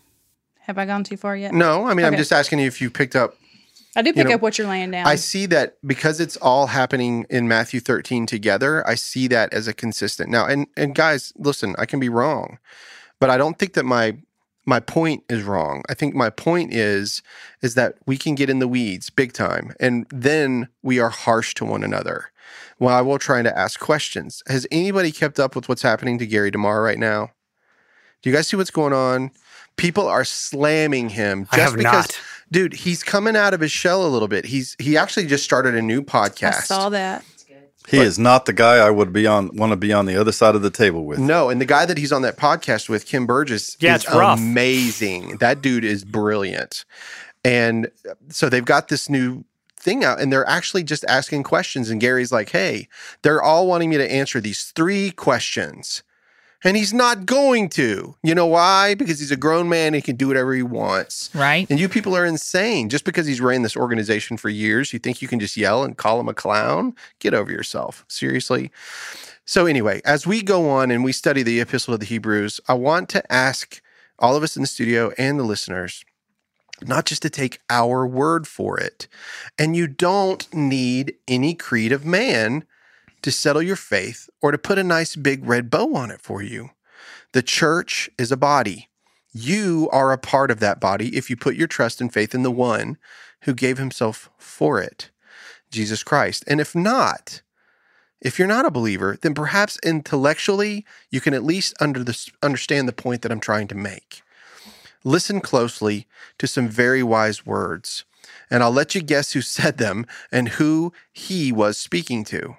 have 0.59 0.77
i 0.77 0.85
gone 0.85 1.03
too 1.03 1.17
far 1.17 1.35
yet 1.35 1.53
No, 1.53 1.85
I 1.85 1.93
mean, 1.93 2.05
I'm 2.05 2.17
just 2.17 2.31
asking 2.31 2.59
you 2.59 2.67
if 2.67 2.81
you 2.81 2.89
picked 2.89 3.15
up 3.15 3.35
i 3.95 4.01
do 4.01 4.13
pick 4.13 4.27
know, 4.27 4.35
up 4.35 4.41
what 4.41 4.57
you're 4.57 4.67
laying 4.67 4.91
down 4.91 5.07
I 5.07 5.15
see 5.15 5.45
that 5.47 5.77
because 5.85 6.19
it's 6.19 6.37
all 6.37 6.67
happening 6.67 7.25
in 7.29 7.47
Matthew 7.47 7.79
13 7.79 8.25
together, 8.25 8.87
I 8.87 8.95
see 8.95 9.27
that 9.29 9.53
as 9.53 9.67
a 9.67 9.73
consistent. 9.73 10.29
Now, 10.29 10.45
and 10.45 10.67
and 10.75 10.93
guys, 10.93 11.33
listen, 11.37 11.75
I 11.79 11.85
can 11.85 11.99
be 11.99 12.09
wrong, 12.09 12.59
but 13.19 13.29
I 13.29 13.37
don't 13.37 13.57
think 13.57 13.73
that 13.73 13.85
my 13.85 14.17
my 14.67 14.81
point 14.81 15.23
is 15.29 15.43
wrong. 15.43 15.81
I 15.89 15.93
think 15.93 16.13
my 16.13 16.29
point 16.29 16.73
is 16.73 17.23
is 17.61 17.73
that 17.75 17.95
we 18.05 18.17
can 18.17 18.35
get 18.35 18.49
in 18.49 18.59
the 18.59 18.67
weeds 18.67 19.09
big 19.09 19.33
time 19.33 19.73
and 19.79 20.05
then 20.11 20.67
we 20.83 20.99
are 20.99 21.09
harsh 21.09 21.53
to 21.55 21.65
one 21.65 21.83
another. 21.83 22.31
While 22.77 23.05
we're 23.05 23.17
trying 23.17 23.45
to 23.45 23.57
ask 23.57 23.79
questions. 23.79 24.43
Has 24.47 24.67
anybody 24.69 25.11
kept 25.11 25.39
up 25.39 25.55
with 25.55 25.67
what's 25.67 25.81
happening 25.81 26.19
to 26.19 26.27
Gary 26.27 26.51
DeMar 26.51 26.83
right 26.83 26.99
now? 26.99 27.31
Do 28.27 28.31
you 28.31 28.37
guys 28.37 28.49
see 28.49 28.57
what's 28.57 28.71
going 28.71 28.91
on? 28.91 29.31
People 29.77 30.05
are 30.05 30.25
slamming 30.25 31.07
him 31.07 31.47
I 31.49 31.55
just 31.55 31.69
have 31.69 31.77
because 31.77 32.07
not. 32.09 32.19
dude, 32.51 32.73
he's 32.73 33.01
coming 33.01 33.37
out 33.37 33.53
of 33.53 33.61
his 33.61 33.71
shell 33.71 34.05
a 34.05 34.09
little 34.09 34.27
bit. 34.27 34.43
He's 34.43 34.75
he 34.79 34.97
actually 34.97 35.27
just 35.27 35.45
started 35.45 35.75
a 35.75 35.81
new 35.81 36.01
podcast. 36.01 36.43
i 36.55 36.59
saw 36.59 36.89
that 36.89 37.23
He 37.87 37.99
is 37.99 38.19
not 38.19 38.45
the 38.45 38.51
guy 38.51 38.85
I 38.85 38.89
would 38.89 39.13
be 39.13 39.25
on 39.25 39.55
want 39.55 39.71
to 39.71 39.77
be 39.77 39.93
on 39.93 40.07
the 40.07 40.17
other 40.17 40.33
side 40.33 40.55
of 40.55 40.61
the 40.61 40.69
table 40.69 41.05
with. 41.05 41.19
No, 41.19 41.49
and 41.49 41.61
the 41.61 41.65
guy 41.65 41.85
that 41.85 41.97
he's 41.97 42.11
on 42.11 42.21
that 42.23 42.35
podcast 42.35 42.89
with, 42.89 43.05
Kim 43.05 43.25
Burgess, 43.25 43.77
Yeah, 43.79 43.95
is 43.95 44.03
it's 44.03 44.13
rough. 44.13 44.37
amazing. 44.37 45.37
That 45.37 45.61
dude 45.61 45.85
is 45.85 46.03
brilliant. 46.03 46.83
And 47.45 47.89
so 48.27 48.49
they've 48.49 48.65
got 48.65 48.89
this 48.89 49.09
new 49.09 49.45
thing 49.77 50.03
out 50.03 50.19
and 50.19 50.33
they're 50.33 50.49
actually 50.49 50.83
just 50.83 51.05
asking 51.05 51.43
questions. 51.43 51.89
And 51.89 52.01
Gary's 52.01 52.33
like, 52.33 52.49
hey, 52.49 52.89
they're 53.21 53.41
all 53.41 53.67
wanting 53.67 53.89
me 53.89 53.95
to 53.95 54.11
answer 54.11 54.41
these 54.41 54.65
three 54.75 55.11
questions. 55.11 56.03
And 56.63 56.75
he's 56.75 56.93
not 56.93 57.25
going 57.25 57.69
to. 57.69 58.15
You 58.23 58.35
know 58.35 58.47
why? 58.47 58.95
Because 58.95 59.19
he's 59.19 59.31
a 59.31 59.37
grown 59.37 59.69
man. 59.69 59.93
He 59.93 60.01
can 60.01 60.15
do 60.15 60.27
whatever 60.27 60.53
he 60.53 60.63
wants. 60.63 61.29
Right? 61.33 61.69
And 61.69 61.79
you 61.79 61.87
people 61.87 62.15
are 62.15 62.25
insane. 62.25 62.89
Just 62.89 63.05
because 63.05 63.27
he's 63.27 63.41
ran 63.41 63.61
this 63.61 63.77
organization 63.77 64.37
for 64.37 64.49
years, 64.49 64.91
you 64.91 64.99
think 64.99 65.21
you 65.21 65.27
can 65.27 65.39
just 65.39 65.55
yell 65.55 65.83
and 65.83 65.97
call 65.97 66.19
him 66.19 66.27
a 66.27 66.33
clown? 66.33 66.95
Get 67.19 67.33
over 67.33 67.51
yourself. 67.51 68.05
Seriously. 68.07 68.71
So, 69.45 69.65
anyway, 69.65 70.01
as 70.03 70.27
we 70.27 70.41
go 70.41 70.69
on 70.69 70.91
and 70.91 71.03
we 71.03 71.11
study 71.13 71.43
the 71.43 71.61
Epistle 71.61 71.93
of 71.93 71.99
the 72.01 72.05
Hebrews, 72.05 72.59
I 72.67 72.73
want 72.73 73.07
to 73.09 73.31
ask 73.31 73.81
all 74.19 74.35
of 74.35 74.43
us 74.43 74.57
in 74.57 74.61
the 74.61 74.67
studio 74.67 75.13
and 75.17 75.39
the 75.39 75.43
listeners 75.43 76.03
not 76.85 77.05
just 77.05 77.21
to 77.23 77.29
take 77.29 77.59
our 77.69 78.05
word 78.05 78.47
for 78.47 78.79
it. 78.79 79.07
And 79.57 79.75
you 79.75 79.87
don't 79.87 80.51
need 80.53 81.15
any 81.27 81.55
creed 81.55 81.91
of 81.91 82.05
man 82.05 82.65
to 83.21 83.31
settle 83.31 83.61
your 83.61 83.75
faith 83.75 84.29
or 84.41 84.51
to 84.51 84.57
put 84.57 84.77
a 84.77 84.83
nice 84.83 85.15
big 85.15 85.45
red 85.45 85.69
bow 85.69 85.95
on 85.95 86.11
it 86.11 86.21
for 86.21 86.41
you. 86.41 86.71
The 87.33 87.41
church 87.41 88.09
is 88.17 88.31
a 88.31 88.37
body. 88.37 88.89
You 89.33 89.89
are 89.91 90.11
a 90.11 90.17
part 90.17 90.49
of 90.49 90.59
that 90.59 90.79
body 90.79 91.15
if 91.15 91.29
you 91.29 91.35
put 91.35 91.55
your 91.55 91.67
trust 91.67 92.01
and 92.01 92.11
faith 92.11 92.33
in 92.33 92.43
the 92.43 92.51
one 92.51 92.97
who 93.41 93.53
gave 93.53 93.77
himself 93.77 94.29
for 94.37 94.81
it, 94.81 95.11
Jesus 95.69 96.03
Christ. 96.03 96.43
And 96.47 96.59
if 96.59 96.73
not, 96.73 97.41
if 98.19 98.39
you're 98.39 98.47
not 98.47 98.65
a 98.65 98.71
believer, 98.71 99.17
then 99.21 99.33
perhaps 99.33 99.77
intellectually 99.83 100.85
you 101.11 101.21
can 101.21 101.33
at 101.33 101.43
least 101.43 101.75
under 101.79 102.03
the, 102.03 102.31
understand 102.41 102.87
the 102.87 102.93
point 102.93 103.21
that 103.21 103.31
I'm 103.31 103.39
trying 103.39 103.67
to 103.67 103.75
make. 103.75 104.21
Listen 105.03 105.39
closely 105.39 106.07
to 106.39 106.47
some 106.47 106.67
very 106.67 107.03
wise 107.03 107.45
words, 107.45 108.05
and 108.49 108.63
I'll 108.63 108.71
let 108.71 108.95
you 108.95 109.01
guess 109.01 109.33
who 109.33 109.41
said 109.41 109.77
them 109.77 110.05
and 110.31 110.49
who 110.49 110.93
he 111.13 111.51
was 111.51 111.77
speaking 111.77 112.23
to. 112.25 112.57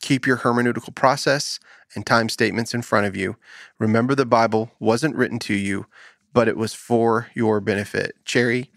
Keep 0.00 0.26
your 0.26 0.38
hermeneutical 0.38 0.94
process 0.94 1.58
and 1.94 2.06
time 2.06 2.28
statements 2.28 2.74
in 2.74 2.82
front 2.82 3.06
of 3.06 3.16
you. 3.16 3.36
Remember, 3.78 4.14
the 4.14 4.26
Bible 4.26 4.70
wasn't 4.78 5.16
written 5.16 5.38
to 5.40 5.54
you, 5.54 5.86
but 6.32 6.48
it 6.48 6.56
was 6.56 6.74
for 6.74 7.28
your 7.34 7.60
benefit. 7.60 8.12
Cherry, 8.24 8.70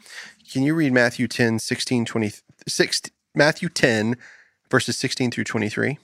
can 0.52 0.64
you 0.64 0.74
read 0.74 0.94
Matthew 0.94 1.28
10, 1.28 1.60
16, 1.60 2.06
20, 2.06 2.32
6, 2.68 3.02
Matthew 3.36 3.70
10, 3.70 4.18
verses 4.70 4.98
16 4.98 5.32
through 5.32 5.44
23? 5.44 5.98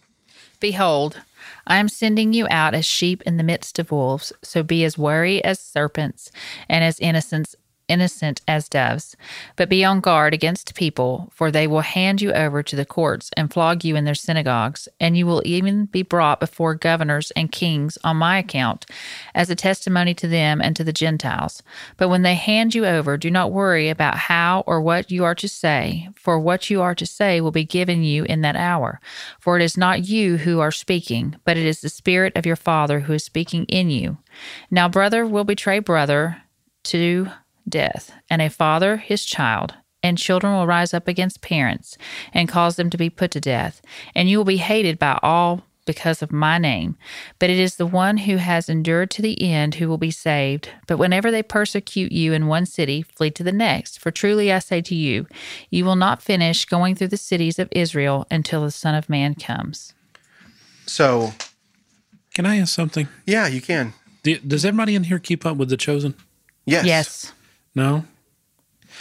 Behold, 0.60 1.22
I 1.66 1.78
am 1.78 1.90
sending 1.90 2.34
you 2.34 2.48
out 2.50 2.74
as 2.74 2.86
sheep 2.86 3.22
in 3.24 3.38
the 3.38 3.44
midst 3.44 3.80
of 3.80 3.92
wolves, 3.92 4.34
so 4.42 4.64
be 4.64 4.84
as 4.84 4.98
wary 4.98 5.44
as 5.44 5.60
serpents 5.60 6.32
and 6.68 6.84
as 6.84 7.00
innocent 7.00 7.56
innocent 7.88 8.42
as 8.48 8.70
doves. 8.70 9.16
But 9.56 9.70
be 9.70 9.84
on 9.84 10.00
guard 10.00 10.34
against 10.34 10.76
people, 10.76 11.32
for 11.34 11.52
they 11.52 11.68
will 11.68 11.82
hand 11.82 12.22
you 12.22 12.32
over 12.34 12.64
to 12.64 12.76
the 12.76 12.86
courts 12.86 13.30
and 13.36 13.52
flog 13.52 13.84
you 13.84 13.96
in 13.96 14.06
their 14.06 14.16
synagogues, 14.16 14.88
and 15.00 15.18
you 15.18 15.26
will 15.26 15.42
even 15.46 15.86
be 15.86 16.04
brought 16.04 16.40
before 16.40 16.76
governors 16.76 17.32
and 17.32 17.52
kings 17.52 17.98
on 18.04 18.18
my 18.18 18.40
account, 18.40 18.86
as 19.34 19.50
a 19.50 19.56
testimony 19.56 20.14
to 20.14 20.28
them 20.28 20.62
and 20.62 20.76
to 20.76 20.84
the 20.84 20.94
Gentiles. 20.94 21.64
But 21.98 22.10
when 22.10 22.22
they 22.22 22.36
hand 22.36 22.76
you 22.76 22.86
over, 22.86 23.18
do 23.18 23.32
not 23.32 23.52
worry 23.52 23.90
about 23.90 24.18
how 24.18 24.64
or 24.68 24.82
what 24.82 25.12
you 25.12 25.24
are 25.24 25.36
to 25.36 25.48
say, 25.48 26.10
for 26.16 26.40
what 26.40 26.70
you 26.70 26.82
are 26.82 26.96
to 26.96 27.06
say 27.06 27.42
will 27.42 27.52
be 27.52 27.66
given 27.66 28.04
you 28.04 28.24
in 28.26 28.42
that 28.42 28.56
hour. 28.56 29.00
For 29.40 29.58
it 29.58 29.64
is 29.64 29.78
not 29.78 30.08
you 30.08 30.38
who 30.38 30.60
are 30.60 30.72
speaking, 30.72 31.36
but 31.46 31.58
it 31.58 31.66
is 31.66 31.82
the 31.82 31.90
Spirit 31.90 32.34
of 32.36 32.46
your 32.46 32.56
Father 32.56 33.02
who 33.02 33.14
is 33.14 33.24
speaking 33.24 33.66
in 33.66 33.90
you. 33.90 34.18
Now, 34.70 34.88
brother 34.90 35.26
will 35.26 35.44
betray 35.44 35.80
brother 35.80 36.42
to 36.86 37.28
death, 37.70 38.12
and 38.30 38.42
a 38.42 38.50
father 38.50 38.98
his 38.98 39.26
child. 39.26 39.76
And 40.04 40.18
children 40.18 40.54
will 40.54 40.68
rise 40.68 40.94
up 40.94 41.08
against 41.08 41.42
parents 41.42 41.98
and 42.34 42.48
cause 42.48 42.76
them 42.76 42.90
to 42.92 42.98
be 42.98 43.10
put 43.10 43.32
to 43.32 43.42
death. 43.42 43.82
And 44.16 44.30
you 44.30 44.38
will 44.38 44.46
be 44.46 44.58
hated 44.58 45.00
by 45.00 45.20
all 45.24 45.64
because 45.86 46.22
of 46.22 46.32
my 46.32 46.58
name. 46.60 46.96
But 47.40 47.50
it 47.50 47.58
is 47.58 47.76
the 47.78 47.86
one 47.88 48.18
who 48.18 48.38
has 48.38 48.70
endured 48.70 49.10
to 49.12 49.22
the 49.22 49.42
end 49.42 49.76
who 49.76 49.88
will 49.90 49.98
be 49.98 50.12
saved. 50.12 50.70
But 50.86 50.98
whenever 50.98 51.32
they 51.32 51.42
persecute 51.42 52.12
you 52.12 52.32
in 52.32 52.48
one 52.48 52.66
city, 52.68 53.02
flee 53.02 53.32
to 53.32 53.44
the 53.44 53.52
next. 53.52 54.00
For 54.00 54.12
truly 54.12 54.52
I 54.52 54.60
say 54.60 54.82
to 54.84 54.96
you, 54.96 55.26
you 55.72 55.84
will 55.84 55.96
not 55.96 56.22
finish 56.22 56.66
going 56.66 56.94
through 56.96 57.08
the 57.08 57.18
cities 57.18 57.58
of 57.58 57.68
Israel 57.72 58.28
until 58.30 58.64
the 58.64 58.72
Son 58.72 58.94
of 58.96 59.10
Man 59.10 59.34
comes. 59.34 59.94
So, 60.86 61.34
Can 62.34 62.46
I 62.46 62.58
ask 62.58 62.74
something? 62.74 63.08
yeah, 63.26 63.48
you 63.48 63.62
can. 63.62 63.94
Do- 64.24 64.40
Does 64.40 64.64
everybody 64.64 64.94
in 64.94 65.06
here 65.06 65.20
keep 65.20 65.46
up 65.46 65.58
with 65.58 65.70
the 65.70 65.78
chosen? 65.78 66.14
Yes. 66.66 66.86
Yes. 66.86 67.34
No. 67.76 68.06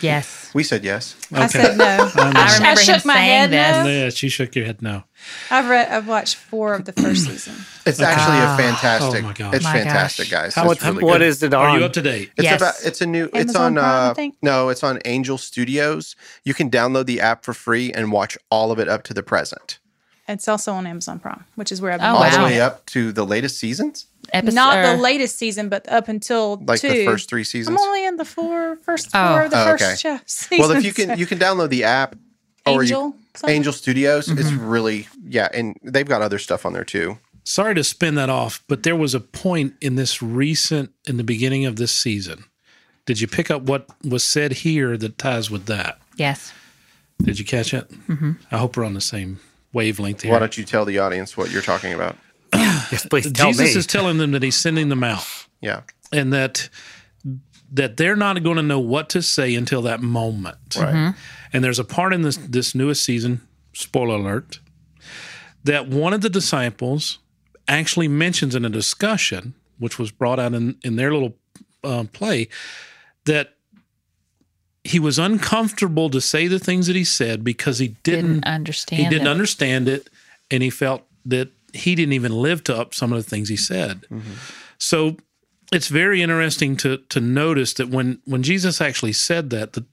Yes. 0.02 0.50
We 0.52 0.62
said 0.62 0.84
yes. 0.84 1.16
I 1.32 1.46
said 1.46 1.78
no. 1.78 1.84
I 1.84 2.32
know. 2.32 2.38
I 2.40 2.54
remember 2.56 2.80
shook 2.82 2.96
him 2.96 3.02
my 3.06 3.14
saying 3.14 3.30
head 3.30 3.50
this. 3.50 3.84
no. 3.86 3.90
Yeah, 3.90 4.10
she 4.10 4.28
shook 4.28 4.54
your 4.54 4.66
head 4.66 4.82
no. 4.82 5.04
I've 5.50 5.68
read. 5.70 5.88
I've 5.88 6.06
watched 6.06 6.34
four 6.36 6.74
of 6.74 6.84
the 6.84 6.92
first 6.92 7.24
season. 7.24 7.54
It's 7.86 7.98
actually 8.00 8.36
Ah. 8.36 8.54
a 8.54 8.62
fantastic. 8.62 9.24
Oh 9.24 9.26
my 9.28 9.32
gosh. 9.32 9.54
It's 9.54 9.64
My 9.64 9.72
fantastic, 9.72 10.28
gosh. 10.28 10.42
guys. 10.42 10.54
How, 10.54 10.70
it's 10.70 10.84
really 10.84 11.02
what 11.02 11.18
good. 11.18 11.22
is 11.22 11.42
it 11.42 11.54
on? 11.54 11.64
Are 11.64 11.78
you 11.78 11.84
up 11.86 11.94
to 11.94 12.02
date? 12.02 12.30
It's 12.36 12.44
Yes. 12.44 12.60
about 12.60 12.74
it's 12.84 13.00
a 13.00 13.06
new 13.06 13.30
it's 13.32 13.54
on 13.54 13.74
Prime, 13.76 13.84
I 13.84 14.08
uh 14.08 14.14
think? 14.14 14.34
no, 14.42 14.68
it's 14.68 14.82
on 14.84 14.98
Angel 15.06 15.38
Studios. 15.38 16.14
You 16.44 16.52
can 16.52 16.70
download 16.70 17.06
the 17.06 17.22
app 17.22 17.42
for 17.42 17.54
free 17.54 17.90
and 17.92 18.12
watch 18.12 18.36
all 18.50 18.70
of 18.72 18.78
it 18.78 18.88
up 18.88 19.02
to 19.04 19.14
the 19.14 19.22
present. 19.22 19.78
It's 20.28 20.46
also 20.48 20.72
on 20.74 20.86
Amazon 20.86 21.20
Prime, 21.20 21.44
which 21.54 21.72
is 21.72 21.80
where 21.80 21.92
I've 21.92 22.00
been 22.00 22.10
Oh, 22.10 22.14
all 22.16 22.20
watching 22.20 22.40
the 22.40 22.46
way 22.46 22.60
up 22.60 22.84
to 22.86 23.12
the 23.12 23.24
latest 23.24 23.58
seasons, 23.58 24.06
Episode, 24.32 24.54
Not 24.54 24.96
the 24.96 25.02
latest 25.02 25.38
season, 25.38 25.68
but 25.68 25.88
up 25.90 26.08
until 26.08 26.62
like 26.66 26.80
two. 26.80 26.88
the 26.88 27.04
first 27.04 27.28
3 27.28 27.44
seasons. 27.44 27.76
I'm 27.80 27.86
only 27.86 28.04
in 28.06 28.16
the 28.16 28.24
four 28.24 28.76
first 28.76 29.08
Oh. 29.14 29.28
four 29.34 29.42
of 29.42 29.50
the 29.50 29.60
Oh, 29.60 29.64
first 29.64 29.84
okay. 29.84 29.96
show 29.96 30.20
seasons. 30.26 30.58
Well, 30.68 30.70
if 30.76 30.84
you 30.84 30.92
can 30.92 31.18
you 31.18 31.26
can 31.26 31.38
download 31.38 31.70
the 31.70 31.84
app 31.84 32.16
or 32.66 32.82
Angel, 32.82 33.14
you. 33.44 33.48
Angel 33.48 33.72
Studios, 33.72 34.28
it's 34.28 34.50
Mm-hmm. 34.50 34.66
really 34.66 35.08
yeah, 35.24 35.48
and 35.54 35.76
they've 35.82 36.08
got 36.08 36.22
other 36.22 36.38
stuff 36.38 36.64
on 36.66 36.72
there 36.72 36.84
too. 36.84 37.18
Sorry 37.44 37.74
to 37.76 37.84
spin 37.84 38.16
that 38.16 38.28
off, 38.28 38.62
but 38.66 38.82
there 38.82 38.96
was 38.96 39.14
a 39.14 39.20
point 39.20 39.74
in 39.80 39.94
this 39.94 40.20
recent, 40.20 40.90
in 41.06 41.16
the 41.16 41.22
beginning 41.24 41.64
of 41.64 41.76
this 41.76 41.92
season. 41.92 42.44
Did 43.04 43.20
you 43.20 43.28
pick 43.28 43.52
up 43.52 43.62
what 43.62 43.86
was 44.02 44.24
said 44.24 44.52
here 44.52 44.96
that 44.96 45.16
ties 45.16 45.48
with 45.48 45.66
that? 45.66 46.00
Yes. 46.16 46.52
Did 47.22 47.38
you 47.38 47.44
catch 47.44 47.72
it? 47.72 47.88
Mm-hmm. 48.08 48.32
I 48.50 48.58
hope 48.58 48.76
we're 48.76 48.84
on 48.84 48.94
the 48.94 49.00
same 49.00 49.38
wavelength 49.72 50.22
here. 50.22 50.32
Why 50.32 50.40
don't 50.40 50.58
you 50.58 50.64
tell 50.64 50.84
the 50.84 50.98
audience 50.98 51.36
what 51.36 51.52
you're 51.52 51.62
talking 51.62 51.92
about? 51.92 52.16
yes, 52.92 53.06
please 53.06 53.30
tell 53.32 53.48
Jesus 53.52 53.74
me. 53.74 53.78
is 53.78 53.86
telling 53.86 54.18
them 54.18 54.32
that 54.32 54.42
he's 54.42 54.56
sending 54.56 54.88
them 54.88 55.02
out 55.04 55.24
Yeah. 55.60 55.82
and 56.12 56.32
that 56.32 56.68
that 57.72 57.96
they're 57.96 58.16
not 58.16 58.42
going 58.44 58.56
to 58.56 58.62
know 58.62 58.78
what 58.78 59.08
to 59.10 59.20
say 59.20 59.54
until 59.56 59.82
that 59.82 60.00
moment. 60.00 60.76
Right. 60.78 61.14
And 61.52 61.64
there's 61.64 61.78
a 61.80 61.84
part 61.84 62.12
in 62.14 62.22
this 62.22 62.36
this 62.36 62.74
newest 62.74 63.04
season, 63.04 63.40
spoiler 63.72 64.14
alert, 64.16 64.60
that 65.64 65.88
one 65.88 66.12
of 66.12 66.20
the 66.20 66.30
disciples 66.30 67.18
actually 67.66 68.06
mentions 68.08 68.54
in 68.54 68.64
a 68.64 68.68
discussion, 68.68 69.54
which 69.78 69.98
was 69.98 70.10
brought 70.12 70.38
out 70.38 70.54
in 70.54 70.76
in 70.84 70.94
their 70.96 71.12
little 71.12 71.36
uh, 71.82 72.04
play, 72.12 72.48
that 73.24 73.54
he 74.84 75.00
was 75.00 75.18
uncomfortable 75.18 76.08
to 76.10 76.20
say 76.20 76.46
the 76.46 76.60
things 76.60 76.86
that 76.86 76.94
he 76.94 77.02
said 77.04 77.42
because 77.42 77.80
he 77.80 77.88
didn't, 78.04 78.34
Didn't 78.34 78.44
understand. 78.44 79.02
he 79.02 79.08
didn't 79.08 79.26
it. 79.26 79.30
understand 79.30 79.88
it, 79.88 80.08
and 80.52 80.62
he 80.62 80.70
felt 80.70 81.02
that 81.24 81.50
he 81.76 81.94
didn't 81.94 82.14
even 82.14 82.32
live 82.32 82.64
to 82.64 82.76
up 82.76 82.94
some 82.94 83.12
of 83.12 83.22
the 83.22 83.28
things 83.28 83.48
he 83.48 83.56
said. 83.56 84.02
Mm-hmm. 84.10 84.32
So 84.78 85.16
it's 85.72 85.88
very 85.88 86.22
interesting 86.22 86.76
to 86.78 86.98
to 86.98 87.20
notice 87.20 87.74
that 87.74 87.88
when 87.88 88.20
when 88.24 88.42
Jesus 88.42 88.80
actually 88.80 89.12
said 89.12 89.50
that 89.50 89.72
that, 89.74 89.84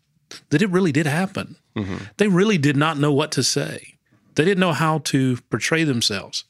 that 0.50 0.62
it 0.62 0.70
really 0.70 0.92
did 0.92 1.06
happen. 1.06 1.58
Mm-hmm. 1.76 1.98
They 2.18 2.28
really 2.28 2.58
did 2.58 2.78
not 2.78 2.98
know 2.98 3.12
what 3.12 3.32
to 3.34 3.44
say. 3.44 3.96
They 4.36 4.46
didn't 4.46 4.60
know 4.60 4.74
how 4.74 5.00
to 5.00 5.38
portray 5.50 5.84
themselves 5.84 6.46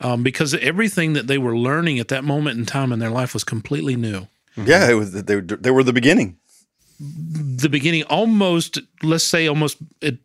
um, 0.00 0.22
because 0.22 0.54
everything 0.54 1.14
that 1.14 1.26
they 1.26 1.38
were 1.38 1.56
learning 1.56 1.98
at 1.98 2.08
that 2.08 2.24
moment 2.24 2.58
in 2.58 2.66
time 2.66 2.92
in 2.92 2.98
their 2.98 3.10
life 3.10 3.34
was 3.34 3.44
completely 3.44 3.96
new. 3.96 4.26
Mm-hmm. 4.56 4.66
Yeah, 4.66 4.90
it 4.90 4.94
was. 4.94 5.12
They, 5.12 5.36
were- 5.36 5.42
they 5.42 5.70
were 5.70 5.82
the 5.82 5.92
beginning. 5.92 6.38
The 7.00 7.68
beginning, 7.68 8.04
almost 8.04 8.78
let's 9.02 9.24
say, 9.24 9.48
almost 9.48 9.78
it, 10.00 10.18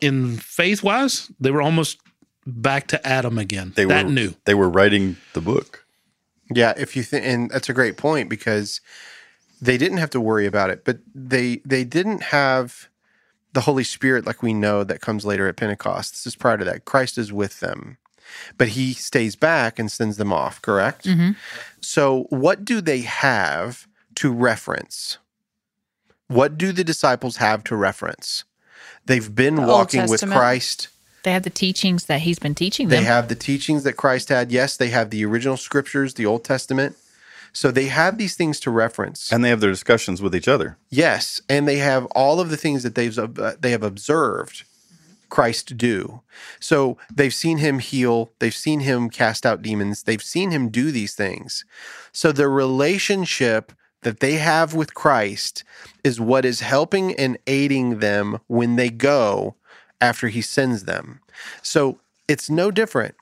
in 0.00 0.36
faith 0.38 0.82
wise, 0.82 1.30
they 1.38 1.50
were 1.50 1.62
almost 1.62 1.98
back 2.46 2.86
to 2.88 3.06
Adam 3.06 3.38
again. 3.38 3.72
They 3.74 3.84
that 3.84 4.06
were 4.06 4.10
new. 4.10 4.34
They 4.44 4.54
were 4.54 4.68
writing 4.68 5.16
the 5.32 5.40
book. 5.40 5.84
Yeah, 6.54 6.74
if 6.76 6.96
you 6.96 7.02
think, 7.02 7.26
and 7.26 7.50
that's 7.50 7.68
a 7.68 7.74
great 7.74 7.96
point 7.96 8.28
because 8.28 8.80
they 9.60 9.76
didn't 9.76 9.98
have 9.98 10.10
to 10.10 10.20
worry 10.20 10.46
about 10.46 10.70
it, 10.70 10.84
but 10.84 10.98
they 11.14 11.56
they 11.64 11.84
didn't 11.84 12.22
have 12.24 12.88
the 13.52 13.62
Holy 13.62 13.84
Spirit 13.84 14.26
like 14.26 14.42
we 14.42 14.54
know 14.54 14.84
that 14.84 15.00
comes 15.00 15.24
later 15.24 15.48
at 15.48 15.56
Pentecost. 15.56 16.12
This 16.12 16.26
is 16.26 16.36
prior 16.36 16.58
to 16.58 16.64
that. 16.64 16.84
Christ 16.84 17.18
is 17.18 17.32
with 17.32 17.60
them, 17.60 17.98
but 18.58 18.68
He 18.68 18.92
stays 18.92 19.34
back 19.34 19.78
and 19.78 19.90
sends 19.90 20.18
them 20.18 20.32
off. 20.32 20.62
Correct. 20.62 21.04
Mm-hmm. 21.06 21.32
So, 21.80 22.26
what 22.30 22.64
do 22.64 22.80
they 22.80 23.00
have 23.00 23.88
to 24.16 24.32
reference? 24.32 25.18
What 26.28 26.58
do 26.58 26.72
the 26.72 26.84
disciples 26.84 27.36
have 27.36 27.64
to 27.64 27.76
reference? 27.76 28.44
They've 29.06 29.34
been 29.34 29.56
The 29.56 29.62
walking 29.62 30.08
with 30.08 30.24
Christ. 30.26 30.88
They 31.26 31.32
have 31.32 31.42
the 31.42 31.50
teachings 31.50 32.04
that 32.04 32.20
he's 32.20 32.38
been 32.38 32.54
teaching 32.54 32.86
them. 32.86 33.00
They 33.02 33.04
have 33.04 33.26
the 33.26 33.34
teachings 33.34 33.82
that 33.82 33.94
Christ 33.94 34.28
had. 34.28 34.52
Yes, 34.52 34.76
they 34.76 34.90
have 34.90 35.10
the 35.10 35.24
original 35.24 35.56
scriptures, 35.56 36.14
the 36.14 36.24
Old 36.24 36.44
Testament. 36.44 36.94
So 37.52 37.72
they 37.72 37.86
have 37.86 38.16
these 38.16 38.36
things 38.36 38.60
to 38.60 38.70
reference. 38.70 39.32
And 39.32 39.44
they 39.44 39.48
have 39.48 39.58
their 39.58 39.72
discussions 39.72 40.22
with 40.22 40.36
each 40.36 40.46
other. 40.46 40.78
yes, 40.88 41.40
and 41.48 41.66
they 41.66 41.78
have 41.78 42.06
all 42.14 42.38
of 42.38 42.50
the 42.50 42.56
things 42.56 42.84
that 42.84 42.94
they've 42.94 43.18
uh, 43.18 43.54
they 43.58 43.72
have 43.72 43.82
observed 43.82 44.62
Christ 45.28 45.76
do. 45.76 46.20
So 46.60 46.96
they've 47.12 47.34
seen 47.34 47.58
him 47.58 47.80
heal, 47.80 48.30
they've 48.38 48.54
seen 48.54 48.78
him 48.78 49.10
cast 49.10 49.44
out 49.44 49.62
demons, 49.62 50.04
they've 50.04 50.22
seen 50.22 50.52
him 50.52 50.68
do 50.68 50.92
these 50.92 51.16
things. 51.16 51.64
So 52.12 52.30
the 52.30 52.48
relationship 52.48 53.72
that 54.02 54.20
they 54.20 54.34
have 54.34 54.74
with 54.74 54.94
Christ 54.94 55.64
is 56.04 56.20
what 56.20 56.44
is 56.44 56.60
helping 56.60 57.16
and 57.16 57.36
aiding 57.48 57.98
them 57.98 58.38
when 58.46 58.76
they 58.76 58.90
go 58.90 59.56
after 60.00 60.28
he 60.28 60.40
sends 60.40 60.84
them. 60.84 61.20
So 61.62 61.98
it's 62.28 62.50
no 62.50 62.70
different. 62.70 63.14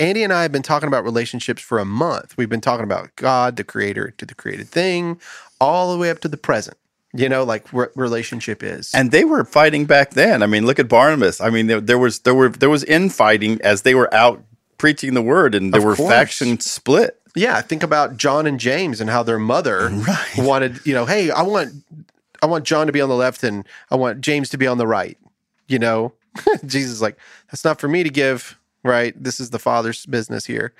Andy 0.00 0.22
and 0.24 0.32
I 0.32 0.42
have 0.42 0.52
been 0.52 0.62
talking 0.62 0.88
about 0.88 1.04
relationships 1.04 1.62
for 1.62 1.78
a 1.78 1.84
month. 1.84 2.36
We've 2.36 2.48
been 2.48 2.60
talking 2.60 2.84
about 2.84 3.14
God, 3.16 3.56
the 3.56 3.64
creator, 3.64 4.10
to 4.18 4.26
the 4.26 4.34
created 4.34 4.68
thing, 4.68 5.20
all 5.60 5.92
the 5.92 5.98
way 5.98 6.10
up 6.10 6.20
to 6.20 6.28
the 6.28 6.36
present. 6.36 6.76
You 7.14 7.28
know, 7.28 7.44
like 7.44 7.68
what 7.74 7.92
relationship 7.94 8.62
is. 8.62 8.90
And 8.94 9.10
they 9.12 9.24
were 9.24 9.44
fighting 9.44 9.84
back 9.84 10.12
then. 10.12 10.42
I 10.42 10.46
mean, 10.46 10.64
look 10.64 10.78
at 10.78 10.88
Barnabas. 10.88 11.42
I 11.42 11.50
mean, 11.50 11.66
there, 11.66 11.80
there 11.80 11.98
was 11.98 12.20
there 12.20 12.34
were 12.34 12.48
there 12.48 12.70
was 12.70 12.84
infighting 12.84 13.60
as 13.60 13.82
they 13.82 13.94
were 13.94 14.12
out 14.14 14.42
preaching 14.78 15.12
the 15.12 15.20
word, 15.20 15.54
and 15.54 15.74
there 15.74 15.80
Of 15.80 15.84
were 15.84 15.94
course. 15.94 16.10
factions 16.10 16.64
split. 16.70 17.20
Yeah, 17.34 17.60
think 17.60 17.82
about 17.82 18.16
John 18.16 18.46
and 18.46 18.58
James 18.58 18.98
and 19.00 19.10
how 19.10 19.22
their 19.22 19.38
mother 19.38 19.90
wanted, 20.38 20.80
you 20.86 20.94
know, 20.94 21.04
hey, 21.04 21.30
I 21.30 21.42
want 21.42 21.72
I 22.42 22.46
want 22.46 22.64
John 22.64 22.86
to 22.86 22.92
be 22.94 23.00
on 23.02 23.10
the 23.10 23.14
left 23.14 23.42
and 23.44 23.68
I 23.90 23.96
want 23.96 24.22
James 24.22 24.48
to 24.48 24.56
be 24.56 24.66
on 24.66 24.78
the 24.78 24.86
right. 24.86 25.18
You 25.72 25.78
know, 25.78 26.12
Jesus 26.66 26.92
is 26.92 27.02
like, 27.02 27.18
that's 27.50 27.64
not 27.64 27.80
for 27.80 27.88
me 27.88 28.02
to 28.02 28.10
give, 28.10 28.58
right? 28.84 29.14
This 29.20 29.40
is 29.40 29.50
the 29.50 29.58
Father's 29.58 30.06
business 30.06 30.44
here. 30.44 30.72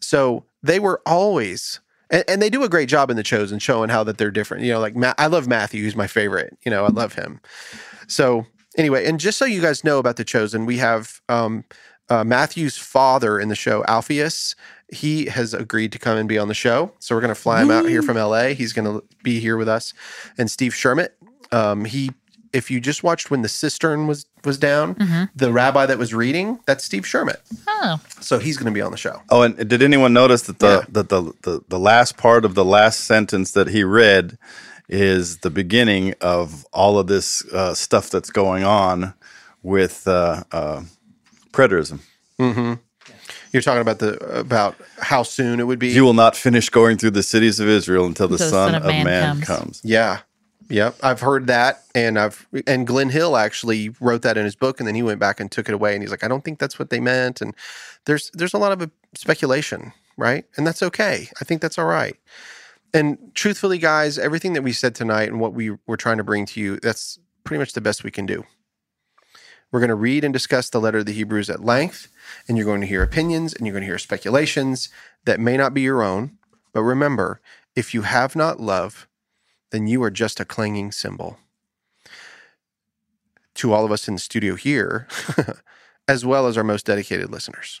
So 0.00 0.44
they 0.62 0.78
were 0.78 1.02
always 1.04 1.80
and, 2.10 2.24
and 2.28 2.42
they 2.42 2.50
do 2.50 2.62
a 2.62 2.68
great 2.68 2.88
job 2.88 3.10
in 3.10 3.16
the 3.16 3.22
chosen 3.22 3.58
showing 3.58 3.90
how 3.90 4.04
that 4.04 4.18
they're 4.18 4.30
different. 4.30 4.64
You 4.64 4.72
know, 4.72 4.80
like 4.80 4.96
Ma- 4.96 5.14
I 5.18 5.26
love 5.26 5.46
Matthew, 5.46 5.82
who's 5.82 5.96
my 5.96 6.06
favorite. 6.06 6.56
You 6.64 6.70
know, 6.70 6.84
I 6.84 6.88
love 6.88 7.14
him. 7.14 7.40
So 8.06 8.46
anyway, 8.76 9.06
and 9.06 9.18
just 9.18 9.38
so 9.38 9.44
you 9.44 9.60
guys 9.60 9.84
know 9.84 9.98
about 9.98 10.16
the 10.16 10.24
chosen, 10.24 10.66
we 10.66 10.78
have 10.78 11.20
um, 11.28 11.64
uh, 12.08 12.24
Matthew's 12.24 12.76
father 12.76 13.40
in 13.40 13.48
the 13.48 13.56
show, 13.56 13.84
Alpheus. 13.88 14.54
He 14.92 15.26
has 15.26 15.52
agreed 15.52 15.90
to 15.92 15.98
come 15.98 16.16
and 16.16 16.28
be 16.28 16.38
on 16.38 16.46
the 16.46 16.54
show, 16.54 16.92
so 17.00 17.14
we're 17.14 17.20
going 17.20 17.34
to 17.34 17.40
fly 17.40 17.62
him 17.62 17.72
out 17.72 17.86
here 17.86 18.02
from 18.02 18.16
LA. 18.16 18.48
He's 18.48 18.72
going 18.72 18.84
to 18.84 19.04
be 19.24 19.40
here 19.40 19.56
with 19.56 19.68
us, 19.68 19.92
and 20.38 20.48
Steve 20.48 20.72
Shermitt. 20.72 21.08
Um, 21.50 21.84
he, 21.84 22.10
if 22.52 22.70
you 22.70 22.80
just 22.80 23.02
watched 23.02 23.30
when 23.30 23.42
the 23.42 23.48
cistern 23.48 24.06
was 24.06 24.26
was 24.44 24.58
down, 24.58 25.28
the 25.34 25.52
rabbi 25.52 25.86
that 25.86 25.98
was 25.98 26.14
reading, 26.14 26.60
that's 26.66 26.84
Steve 26.84 27.02
Shermitt. 27.02 27.38
oh, 27.66 28.00
So 28.20 28.38
he's 28.38 28.56
going 28.56 28.66
to 28.66 28.72
be 28.72 28.80
on 28.80 28.90
the 28.92 28.96
show. 28.96 29.20
Oh, 29.30 29.42
and 29.42 29.68
did 29.68 29.82
anyone 29.82 30.12
notice 30.12 30.42
that 30.42 30.58
the 30.60 30.66
Yeah. 30.66 30.84
that 30.90 31.08
the, 31.08 31.32
the 31.42 31.62
the 31.68 31.78
last 31.78 32.16
part 32.16 32.44
of 32.44 32.54
the 32.54 32.64
last 32.64 33.00
sentence 33.00 33.52
that 33.52 33.68
he 33.68 33.82
read 33.84 34.38
is 34.88 35.38
the 35.38 35.50
beginning 35.50 36.14
of 36.20 36.64
all 36.72 36.98
of 36.98 37.06
this 37.08 37.44
uh, 37.52 37.74
stuff 37.74 38.08
that's 38.10 38.30
going 38.30 38.62
on 38.62 39.14
with 39.62 40.06
uh, 40.06 40.44
uh, 40.52 40.82
preterism. 41.52 41.98
Mm-hmm. 42.38 42.74
You're 43.52 43.62
talking 43.62 43.80
about 43.80 43.98
the 43.98 44.16
about 44.38 44.76
how 45.00 45.22
soon 45.22 45.60
it 45.60 45.66
would 45.66 45.78
be. 45.78 45.88
You 45.88 46.04
will 46.04 46.14
not 46.14 46.36
finish 46.36 46.68
going 46.68 46.98
through 46.98 47.12
the 47.12 47.22
cities 47.22 47.58
of 47.58 47.68
Israel 47.68 48.06
until 48.06 48.28
the, 48.28 48.38
Son, 48.38 48.74
of 48.74 48.84
Man, 48.84 49.40
comes. 49.40 49.80
Yeah. 49.82 50.20
Yep. 50.68 50.96
I've 51.02 51.20
heard 51.20 51.46
that. 51.46 51.84
And 51.94 52.18
I've 52.18 52.46
and 52.66 52.86
Glenn 52.86 53.10
Hill 53.10 53.36
actually 53.36 53.90
wrote 54.00 54.22
that 54.22 54.36
in 54.36 54.44
his 54.44 54.56
book 54.56 54.80
and 54.80 54.86
then 54.86 54.94
he 54.94 55.02
went 55.02 55.20
back 55.20 55.40
and 55.40 55.50
took 55.50 55.68
it 55.68 55.74
away 55.74 55.94
and 55.94 56.02
he's 56.02 56.10
like, 56.10 56.24
I 56.24 56.28
don't 56.28 56.44
think 56.44 56.58
that's 56.58 56.78
what 56.78 56.90
they 56.90 57.00
meant. 57.00 57.40
And 57.40 57.54
there's 58.04 58.30
there's 58.34 58.54
a 58.54 58.58
lot 58.58 58.72
of 58.72 58.82
uh, 58.82 58.86
speculation, 59.14 59.92
right? 60.16 60.44
And 60.56 60.66
that's 60.66 60.82
okay. 60.82 61.28
I 61.40 61.44
think 61.44 61.60
that's 61.60 61.78
all 61.78 61.86
right. 61.86 62.16
And 62.92 63.18
truthfully, 63.34 63.78
guys, 63.78 64.18
everything 64.18 64.54
that 64.54 64.62
we 64.62 64.72
said 64.72 64.94
tonight 64.94 65.28
and 65.28 65.40
what 65.40 65.52
we 65.52 65.70
were 65.86 65.96
trying 65.96 66.16
to 66.18 66.24
bring 66.24 66.46
to 66.46 66.60
you, 66.60 66.78
that's 66.80 67.18
pretty 67.44 67.58
much 67.58 67.72
the 67.72 67.80
best 67.80 68.04
we 68.04 68.10
can 68.10 68.26
do. 68.26 68.44
We're 69.70 69.80
going 69.80 69.88
to 69.88 69.96
read 69.96 70.24
and 70.24 70.32
discuss 70.32 70.70
the 70.70 70.80
letter 70.80 70.98
of 70.98 71.06
the 71.06 71.12
Hebrews 71.12 71.50
at 71.50 71.64
length, 71.64 72.08
and 72.48 72.56
you're 72.56 72.66
going 72.66 72.80
to 72.80 72.86
hear 72.86 73.02
opinions 73.02 73.52
and 73.52 73.66
you're 73.66 73.74
going 73.74 73.82
to 73.82 73.88
hear 73.88 73.98
speculations 73.98 74.88
that 75.24 75.40
may 75.40 75.56
not 75.56 75.74
be 75.74 75.82
your 75.82 76.02
own. 76.02 76.38
But 76.72 76.82
remember, 76.82 77.40
if 77.74 77.92
you 77.92 78.02
have 78.02 78.36
not 78.36 78.60
love, 78.60 79.08
then 79.70 79.86
you 79.86 80.02
are 80.02 80.10
just 80.10 80.40
a 80.40 80.44
clanging 80.44 80.92
cymbal. 80.92 81.38
To 83.56 83.72
all 83.72 83.84
of 83.84 83.92
us 83.92 84.06
in 84.06 84.14
the 84.14 84.20
studio 84.20 84.54
here, 84.54 85.08
as 86.08 86.26
well 86.26 86.46
as 86.46 86.58
our 86.58 86.64
most 86.64 86.86
dedicated 86.86 87.30
listeners, 87.30 87.80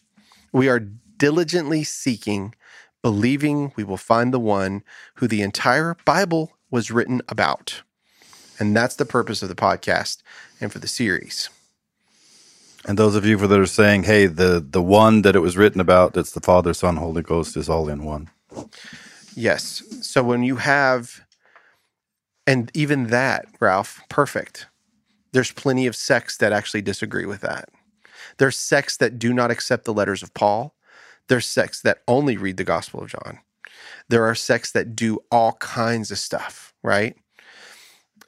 we 0.52 0.68
are 0.68 0.80
diligently 0.80 1.84
seeking, 1.84 2.54
believing 3.02 3.72
we 3.76 3.84
will 3.84 3.98
find 3.98 4.32
the 4.32 4.40
one 4.40 4.82
who 5.16 5.28
the 5.28 5.42
entire 5.42 5.96
Bible 6.04 6.52
was 6.70 6.90
written 6.90 7.20
about. 7.28 7.82
And 8.58 8.74
that's 8.74 8.96
the 8.96 9.04
purpose 9.04 9.42
of 9.42 9.50
the 9.50 9.54
podcast 9.54 10.22
and 10.60 10.72
for 10.72 10.78
the 10.78 10.88
series. 10.88 11.50
And 12.86 12.98
those 12.98 13.16
of 13.16 13.26
you 13.26 13.36
that 13.36 13.58
are 13.58 13.66
saying, 13.66 14.04
"Hey, 14.04 14.26
the 14.26 14.64
the 14.66 14.82
one 14.82 15.22
that 15.22 15.34
it 15.34 15.40
was 15.40 15.56
written 15.56 15.80
about, 15.80 16.14
that's 16.14 16.30
the 16.30 16.40
Father, 16.40 16.72
Son, 16.72 16.96
Holy 16.96 17.22
Ghost, 17.22 17.56
is 17.56 17.68
all 17.68 17.88
in 17.88 18.04
one." 18.04 18.30
Yes. 19.34 19.82
So 20.00 20.22
when 20.22 20.44
you 20.44 20.56
have, 20.56 21.20
and 22.46 22.70
even 22.74 23.08
that, 23.08 23.46
Ralph, 23.60 24.02
perfect. 24.08 24.66
There's 25.32 25.52
plenty 25.52 25.86
of 25.86 25.96
sects 25.96 26.36
that 26.38 26.52
actually 26.52 26.82
disagree 26.82 27.26
with 27.26 27.40
that. 27.40 27.68
There's 28.38 28.58
sects 28.58 28.96
that 28.98 29.18
do 29.18 29.32
not 29.32 29.50
accept 29.50 29.84
the 29.84 29.94
letters 29.94 30.22
of 30.22 30.34
Paul. 30.34 30.74
There's 31.28 31.46
sects 31.46 31.82
that 31.82 32.02
only 32.06 32.36
read 32.36 32.56
the 32.56 32.64
Gospel 32.64 33.02
of 33.02 33.10
John. 33.10 33.40
There 34.08 34.24
are 34.24 34.34
sects 34.34 34.72
that 34.72 34.94
do 34.94 35.18
all 35.30 35.54
kinds 35.54 36.10
of 36.10 36.18
stuff, 36.18 36.72
right? 36.82 37.16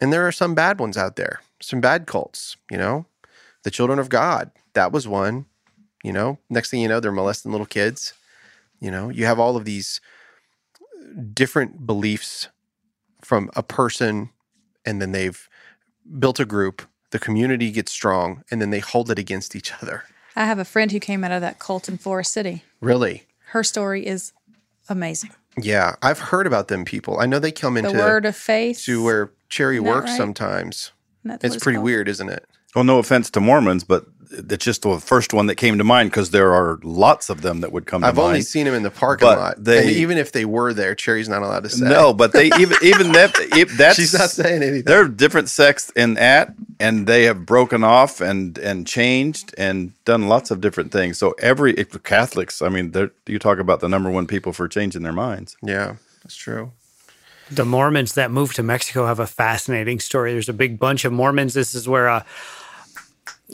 And 0.00 0.12
there 0.12 0.26
are 0.26 0.32
some 0.32 0.54
bad 0.54 0.80
ones 0.80 0.96
out 0.96 1.16
there, 1.16 1.40
some 1.60 1.80
bad 1.80 2.06
cults, 2.06 2.56
you 2.70 2.76
know? 2.76 3.06
The 3.62 3.70
Children 3.70 3.98
of 3.98 4.08
God, 4.08 4.50
that 4.74 4.92
was 4.92 5.06
one, 5.06 5.46
you 6.02 6.12
know? 6.12 6.38
Next 6.50 6.70
thing 6.70 6.80
you 6.80 6.88
know, 6.88 7.00
they're 7.00 7.12
molesting 7.12 7.52
little 7.52 7.66
kids. 7.66 8.14
You 8.80 8.90
know, 8.90 9.08
you 9.08 9.24
have 9.26 9.38
all 9.38 9.56
of 9.56 9.64
these 9.64 10.00
different 11.32 11.86
beliefs 11.86 12.48
from 13.28 13.50
a 13.54 13.62
person 13.62 14.30
and 14.86 15.02
then 15.02 15.12
they've 15.12 15.48
built 16.18 16.40
a 16.40 16.46
group 16.46 16.80
the 17.10 17.18
community 17.18 17.70
gets 17.70 17.92
strong 17.92 18.42
and 18.50 18.60
then 18.62 18.70
they 18.70 18.78
hold 18.80 19.10
it 19.10 19.18
against 19.18 19.54
each 19.54 19.70
other 19.82 20.04
I 20.34 20.44
have 20.46 20.58
a 20.58 20.64
friend 20.64 20.90
who 20.92 20.98
came 21.00 21.24
out 21.24 21.32
of 21.32 21.40
that 21.42 21.58
cult 21.58 21.88
in 21.90 21.98
Forest 21.98 22.32
City. 22.32 22.62
really 22.80 23.24
Her 23.52 23.62
story 23.62 24.06
is 24.06 24.32
amazing. 24.88 25.30
yeah 25.60 25.96
i've 26.00 26.18
heard 26.30 26.46
about 26.46 26.68
them 26.68 26.84
people 26.86 27.20
i 27.20 27.26
know 27.26 27.38
they 27.38 27.52
come 27.52 27.74
The 27.74 27.80
into 27.84 27.98
word 27.98 28.24
of 28.24 28.34
faith. 28.34 28.82
to 28.86 29.04
where 29.04 29.30
cherry 29.50 29.78
works 29.80 30.08
right? 30.10 30.16
sometimes 30.16 30.92
it's 31.42 31.56
pretty 31.58 31.76
called. 31.76 31.84
weird 31.84 32.08
isn't 32.08 32.30
it 32.30 32.46
Well, 32.74 32.84
no 32.84 32.98
offense 32.98 33.28
to 33.32 33.40
Mormons, 33.40 33.84
but 33.84 34.06
it's 34.30 34.64
just 34.64 34.82
the 34.82 34.98
first 35.00 35.32
one 35.32 35.46
that 35.46 35.54
came 35.54 35.78
to 35.78 35.84
mind 35.84 36.10
because 36.10 36.30
there 36.30 36.52
are 36.52 36.78
lots 36.82 37.30
of 37.30 37.40
them 37.42 37.60
that 37.60 37.72
would 37.72 37.86
come 37.86 38.02
to 38.02 38.08
i've 38.08 38.16
mind. 38.16 38.26
only 38.26 38.40
seen 38.42 38.64
them 38.66 38.74
in 38.74 38.82
the 38.82 38.90
parking 38.90 39.26
But 39.26 39.38
lot 39.38 39.64
they- 39.64 39.80
and 39.80 39.90
even 39.90 40.18
if 40.18 40.32
they 40.32 40.44
were 40.44 40.72
there 40.74 40.94
cherry's 40.94 41.28
not 41.28 41.42
allowed 41.42 41.64
to 41.64 41.70
say 41.70 41.88
No, 41.88 42.12
but 42.12 42.32
they 42.32 42.46
even 42.58 42.76
even 42.82 43.12
that 43.12 43.32
if 43.56 43.76
that's 43.76 43.96
she's 43.96 44.12
not 44.12 44.30
saying 44.30 44.62
anything 44.62 44.84
there 44.84 45.00
are 45.02 45.08
different 45.08 45.48
sects 45.48 45.90
in 45.96 46.14
that, 46.14 46.54
and 46.80 47.06
they 47.06 47.24
have 47.24 47.46
broken 47.46 47.82
off 47.84 48.20
and 48.20 48.58
and 48.58 48.86
changed 48.86 49.54
and 49.58 49.92
done 50.04 50.28
lots 50.28 50.50
of 50.50 50.60
different 50.60 50.92
things. 50.92 51.18
So 51.18 51.34
every 51.38 51.72
if 51.74 52.00
Catholics, 52.02 52.60
I 52.62 52.68
mean, 52.68 52.90
they're- 52.92 53.12
you 53.26 53.38
talk 53.38 53.58
about 53.58 53.80
the 53.80 53.88
number 53.88 54.10
one 54.10 54.26
people 54.26 54.52
for 54.52 54.68
changing 54.68 55.02
their 55.02 55.12
minds. 55.12 55.56
yeah 55.62 55.94
that's 56.22 56.36
true 56.36 56.72
The 57.50 57.64
Mormons 57.64 58.12
that 58.12 58.30
moved 58.30 58.56
to 58.56 58.62
Mexico 58.62 59.06
have 59.06 59.18
a 59.20 59.26
fascinating 59.26 60.00
story. 60.00 60.32
There's 60.32 60.50
a 60.50 60.52
big 60.64 60.78
bunch 60.78 61.06
of 61.06 61.12
Mormons. 61.14 61.54
This 61.54 61.74
is 61.74 61.88
where 61.88 62.06
uh, 62.10 62.22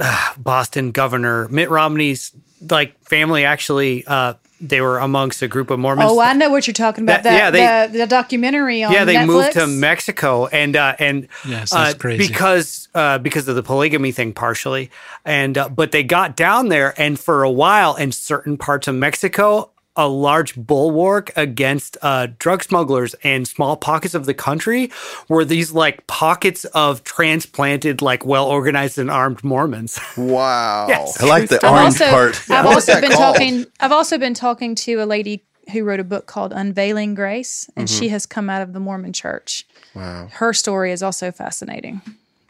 uh, 0.00 0.32
Boston 0.36 0.90
Governor 0.90 1.48
Mitt 1.48 1.70
Romney's 1.70 2.32
like 2.70 2.98
family 3.04 3.44
actually 3.44 4.04
uh, 4.06 4.34
they 4.60 4.80
were 4.80 4.98
amongst 4.98 5.42
a 5.42 5.48
group 5.48 5.68
of 5.70 5.78
Mormons. 5.78 6.10
Oh, 6.10 6.20
I 6.20 6.32
know 6.32 6.48
what 6.48 6.66
you're 6.66 6.72
talking 6.72 7.04
about. 7.04 7.24
That- 7.24 7.24
That, 7.24 7.36
yeah, 7.36 7.50
they- 7.86 7.92
the, 7.92 7.98
the 7.98 8.06
documentary 8.06 8.82
on 8.82 8.92
yeah, 8.92 9.04
they 9.04 9.16
Netflix. 9.16 9.26
moved 9.26 9.52
to 9.52 9.66
Mexico 9.66 10.46
and 10.46 10.74
uh, 10.76 10.94
and 10.98 11.28
Yes, 11.46 11.72
uh, 11.74 11.92
crazy. 11.98 12.26
because 12.28 12.88
uh, 12.94 13.18
because 13.18 13.46
of 13.48 13.56
the 13.56 13.62
polygamy 13.62 14.12
thing 14.12 14.32
partially, 14.32 14.90
and 15.24 15.58
uh, 15.58 15.68
but 15.68 15.92
they 15.92 16.02
got 16.02 16.36
down 16.36 16.68
there 16.68 16.98
and 16.98 17.18
for 17.20 17.42
a 17.42 17.50
while 17.50 17.94
in 17.96 18.10
certain 18.12 18.56
parts 18.56 18.88
of 18.88 18.94
Mexico. 18.94 19.70
A 19.96 20.08
large 20.08 20.56
bulwark 20.56 21.30
against 21.36 21.96
uh, 22.02 22.26
drug 22.40 22.64
smugglers 22.64 23.14
and 23.22 23.46
small 23.46 23.76
pockets 23.76 24.12
of 24.14 24.26
the 24.26 24.34
country 24.34 24.90
were 25.28 25.44
these 25.44 25.70
like 25.72 26.04
pockets 26.08 26.64
of 26.66 27.04
transplanted, 27.04 28.02
like 28.02 28.26
well 28.26 28.46
organized 28.46 28.98
and 28.98 29.10
armed 29.10 29.44
Mormons. 29.44 30.00
wow 30.16 30.86
Yes. 30.88 31.22
I 31.22 31.26
like 31.26 31.48
the 31.48 31.64
I've 31.64 31.72
orange 31.72 32.00
also, 32.00 32.10
part. 32.10 32.50
I've 32.50 32.64
What's 32.64 32.74
also 32.88 32.94
that 32.94 33.00
been 33.02 33.12
called? 33.12 33.34
talking. 33.36 33.66
I've 33.80 33.92
also 33.92 34.18
been 34.18 34.34
talking 34.34 34.74
to 34.76 34.94
a 35.02 35.06
lady 35.06 35.44
who 35.72 35.84
wrote 35.84 36.00
a 36.00 36.04
book 36.04 36.26
called 36.26 36.52
Unveiling 36.52 37.14
Grace, 37.14 37.70
and 37.76 37.86
Mm-hmm. 37.88 37.98
she 38.00 38.08
has 38.08 38.26
come 38.26 38.50
out 38.50 38.62
of 38.62 38.72
the 38.72 38.80
Mormon 38.80 39.12
Church. 39.12 39.64
wow 39.94 40.28
Her 40.32 40.52
story 40.52 40.90
is 40.92 41.02
also 41.02 41.30
fascinating. 41.30 42.02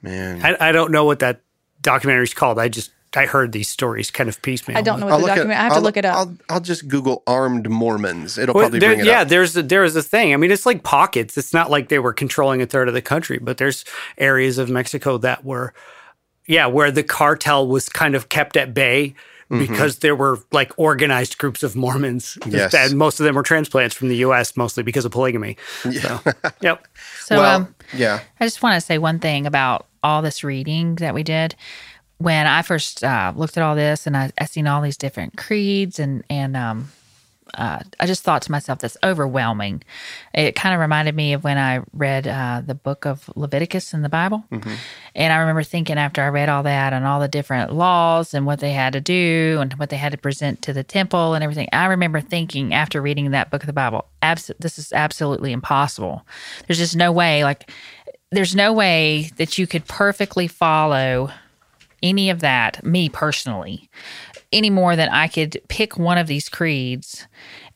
man 0.02 0.40
I, 0.44 0.68
I 0.68 0.72
don't 0.72 0.90
know 0.90 1.04
what 1.04 1.18
that 1.18 1.40
documentary 1.82 2.24
is 2.24 2.32
called. 2.34 2.58
I 2.58 2.68
just 2.68 2.90
I 3.16 3.26
heard 3.26 3.52
these 3.52 3.68
stories 3.68 4.10
kind 4.10 4.28
of 4.28 4.40
piecemeal. 4.42 4.78
I 4.78 4.82
don't 4.82 5.00
know 5.00 5.08
I'll 5.08 5.20
what 5.20 5.22
the 5.22 5.26
document. 5.28 5.52
at, 5.52 5.60
I 5.60 5.62
have 5.64 5.72
I'll, 5.72 5.78
to 5.78 5.84
look 5.84 5.96
it 5.96 6.04
up. 6.04 6.16
I'll, 6.16 6.36
I'll 6.48 6.60
just 6.60 6.88
Google 6.88 7.22
armed 7.26 7.68
Mormons. 7.68 8.38
It'll 8.38 8.54
Well, 8.54 8.64
probably 8.64 8.78
there- 8.80 8.90
bring 8.90 9.00
it 9.00 9.06
yeah, 9.06 9.22
up. 9.22 9.28
there's 9.28 9.56
a, 9.56 9.62
there 9.62 9.84
is 9.84 9.96
a 9.96 10.02
thing. 10.02 10.32
I 10.32 10.36
mean, 10.36 10.50
it's 10.50 10.66
like 10.66 10.82
pockets. 10.82 11.36
It's 11.38 11.52
not 11.52 11.70
like 11.70 11.88
they 11.88 11.98
were 11.98 12.12
controlling 12.12 12.62
a 12.62 12.66
third 12.66 12.88
of 12.88 12.94
the 12.94 13.02
country, 13.02 13.38
but 13.38 13.58
there's 13.58 13.84
areas 14.18 14.58
of 14.58 14.68
Mexico 14.70 15.18
that 15.18 15.44
were, 15.44 15.74
yeah, 16.46 16.66
where 16.66 16.90
the 16.90 17.02
cartel 17.02 17.66
was 17.66 17.88
kind 17.88 18.14
of 18.14 18.28
kept 18.28 18.56
at 18.56 18.74
bay 18.74 19.14
because 19.50 19.98
there 19.98 20.16
were 20.16 20.40
like 20.50 20.72
organized 20.78 21.38
groups 21.38 21.62
of 21.62 21.76
Mormons. 21.76 22.36
Mm-hmm. 22.40 22.56
Yes. 22.56 22.74
and 22.74 22.98
most 22.98 23.20
of 23.20 23.24
them 23.24 23.36
were 23.36 23.42
transplants 23.44 23.94
from 23.94 24.08
the 24.08 24.16
U.S. 24.16 24.56
mostly 24.56 24.82
because 24.82 25.04
of 25.04 25.12
polygamy. 25.12 25.56
So, 25.82 26.20
yep. 26.60 26.88
So, 27.20 27.36
well, 27.36 27.56
um, 27.60 27.74
yeah. 27.94 28.20
I 28.40 28.46
just 28.46 28.62
want 28.64 28.74
to 28.74 28.80
say 28.80 28.98
one 28.98 29.20
thing 29.20 29.46
about 29.46 29.86
all 30.02 30.22
this 30.22 30.42
reading 30.42 30.96
that 30.96 31.14
we 31.14 31.22
did. 31.22 31.54
When 32.18 32.46
I 32.46 32.62
first 32.62 33.02
uh, 33.02 33.32
looked 33.34 33.56
at 33.56 33.62
all 33.62 33.74
this 33.74 34.06
and 34.06 34.16
I, 34.16 34.32
I 34.38 34.46
seen 34.46 34.66
all 34.66 34.80
these 34.80 34.96
different 34.96 35.36
creeds 35.36 35.98
and 35.98 36.24
and 36.30 36.56
um, 36.56 36.88
uh, 37.56 37.80
I 38.00 38.06
just 38.06 38.22
thought 38.22 38.42
to 38.42 38.50
myself, 38.50 38.78
that's 38.80 38.96
overwhelming. 39.02 39.82
It 40.32 40.56
kind 40.56 40.74
of 40.74 40.80
reminded 40.80 41.14
me 41.14 41.34
of 41.34 41.44
when 41.44 41.58
I 41.58 41.82
read 41.92 42.26
uh, 42.26 42.62
the 42.64 42.74
book 42.74 43.06
of 43.06 43.30
Leviticus 43.36 43.94
in 43.94 44.02
the 44.02 44.08
Bible. 44.08 44.44
And 45.14 45.32
I 45.32 45.36
remember 45.36 45.62
thinking 45.62 45.98
after 45.98 46.22
I 46.22 46.28
read 46.28 46.48
all 46.48 46.64
that 46.64 46.92
and 46.92 47.06
all 47.06 47.20
the 47.20 47.28
different 47.28 47.72
laws 47.72 48.34
and 48.34 48.46
what 48.46 48.60
they 48.60 48.72
had 48.72 48.94
to 48.94 49.00
do 49.00 49.58
and 49.60 49.72
what 49.74 49.90
they 49.90 49.96
had 49.96 50.12
to 50.12 50.18
present 50.18 50.62
to 50.62 50.72
the 50.72 50.82
temple 50.82 51.34
and 51.34 51.44
everything, 51.44 51.68
I 51.72 51.86
remember 51.86 52.20
thinking 52.20 52.74
after 52.74 53.00
reading 53.00 53.30
that 53.30 53.50
book 53.50 53.62
of 53.62 53.68
the 53.68 53.72
Bible, 53.72 54.06
abs- 54.20 54.50
this 54.58 54.78
is 54.78 54.92
absolutely 54.92 55.52
impossible. 55.52 56.26
There's 56.66 56.78
just 56.78 56.96
no 56.96 57.12
way, 57.12 57.44
like, 57.44 57.70
there's 58.32 58.56
no 58.56 58.72
way 58.72 59.30
that 59.36 59.58
you 59.58 59.66
could 59.68 59.86
perfectly 59.86 60.48
follow 60.48 61.30
any 62.04 62.30
of 62.30 62.40
that, 62.40 62.84
me 62.84 63.08
personally, 63.08 63.90
any 64.52 64.70
more 64.70 64.94
than 64.94 65.08
I 65.08 65.26
could 65.26 65.60
pick 65.68 65.98
one 65.98 66.18
of 66.18 66.28
these 66.28 66.48
creeds 66.48 67.26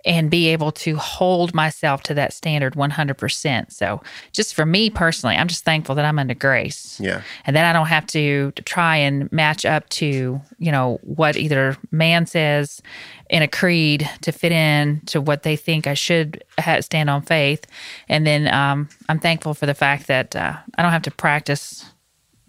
and 0.04 0.30
be 0.30 0.48
able 0.48 0.70
to 0.70 0.96
hold 0.96 1.54
myself 1.54 2.02
to 2.04 2.14
that 2.14 2.32
standard 2.32 2.74
100%. 2.74 3.72
So, 3.72 4.00
just 4.32 4.54
for 4.54 4.64
me 4.64 4.90
personally, 4.90 5.34
I'm 5.34 5.48
just 5.48 5.64
thankful 5.64 5.96
that 5.96 6.04
I'm 6.04 6.20
under 6.20 6.34
grace. 6.34 7.00
Yeah. 7.00 7.22
And 7.44 7.56
then 7.56 7.64
I 7.64 7.72
don't 7.72 7.88
have 7.88 8.06
to, 8.08 8.52
to 8.52 8.62
try 8.62 8.96
and 8.96 9.30
match 9.32 9.64
up 9.64 9.88
to, 9.90 10.40
you 10.58 10.72
know, 10.72 11.00
what 11.02 11.36
either 11.36 11.76
man 11.90 12.26
says 12.26 12.80
in 13.28 13.42
a 13.42 13.48
creed 13.48 14.08
to 14.22 14.30
fit 14.30 14.52
in 14.52 15.00
to 15.06 15.20
what 15.20 15.42
they 15.42 15.56
think 15.56 15.86
I 15.86 15.94
should 15.94 16.44
ha- 16.60 16.80
stand 16.80 17.10
on 17.10 17.22
faith. 17.22 17.66
And 18.08 18.26
then 18.26 18.52
um, 18.54 18.88
I'm 19.08 19.18
thankful 19.18 19.52
for 19.54 19.66
the 19.66 19.74
fact 19.74 20.06
that 20.06 20.36
uh, 20.36 20.56
I 20.76 20.82
don't 20.82 20.92
have 20.92 21.02
to 21.02 21.10
practice 21.10 21.84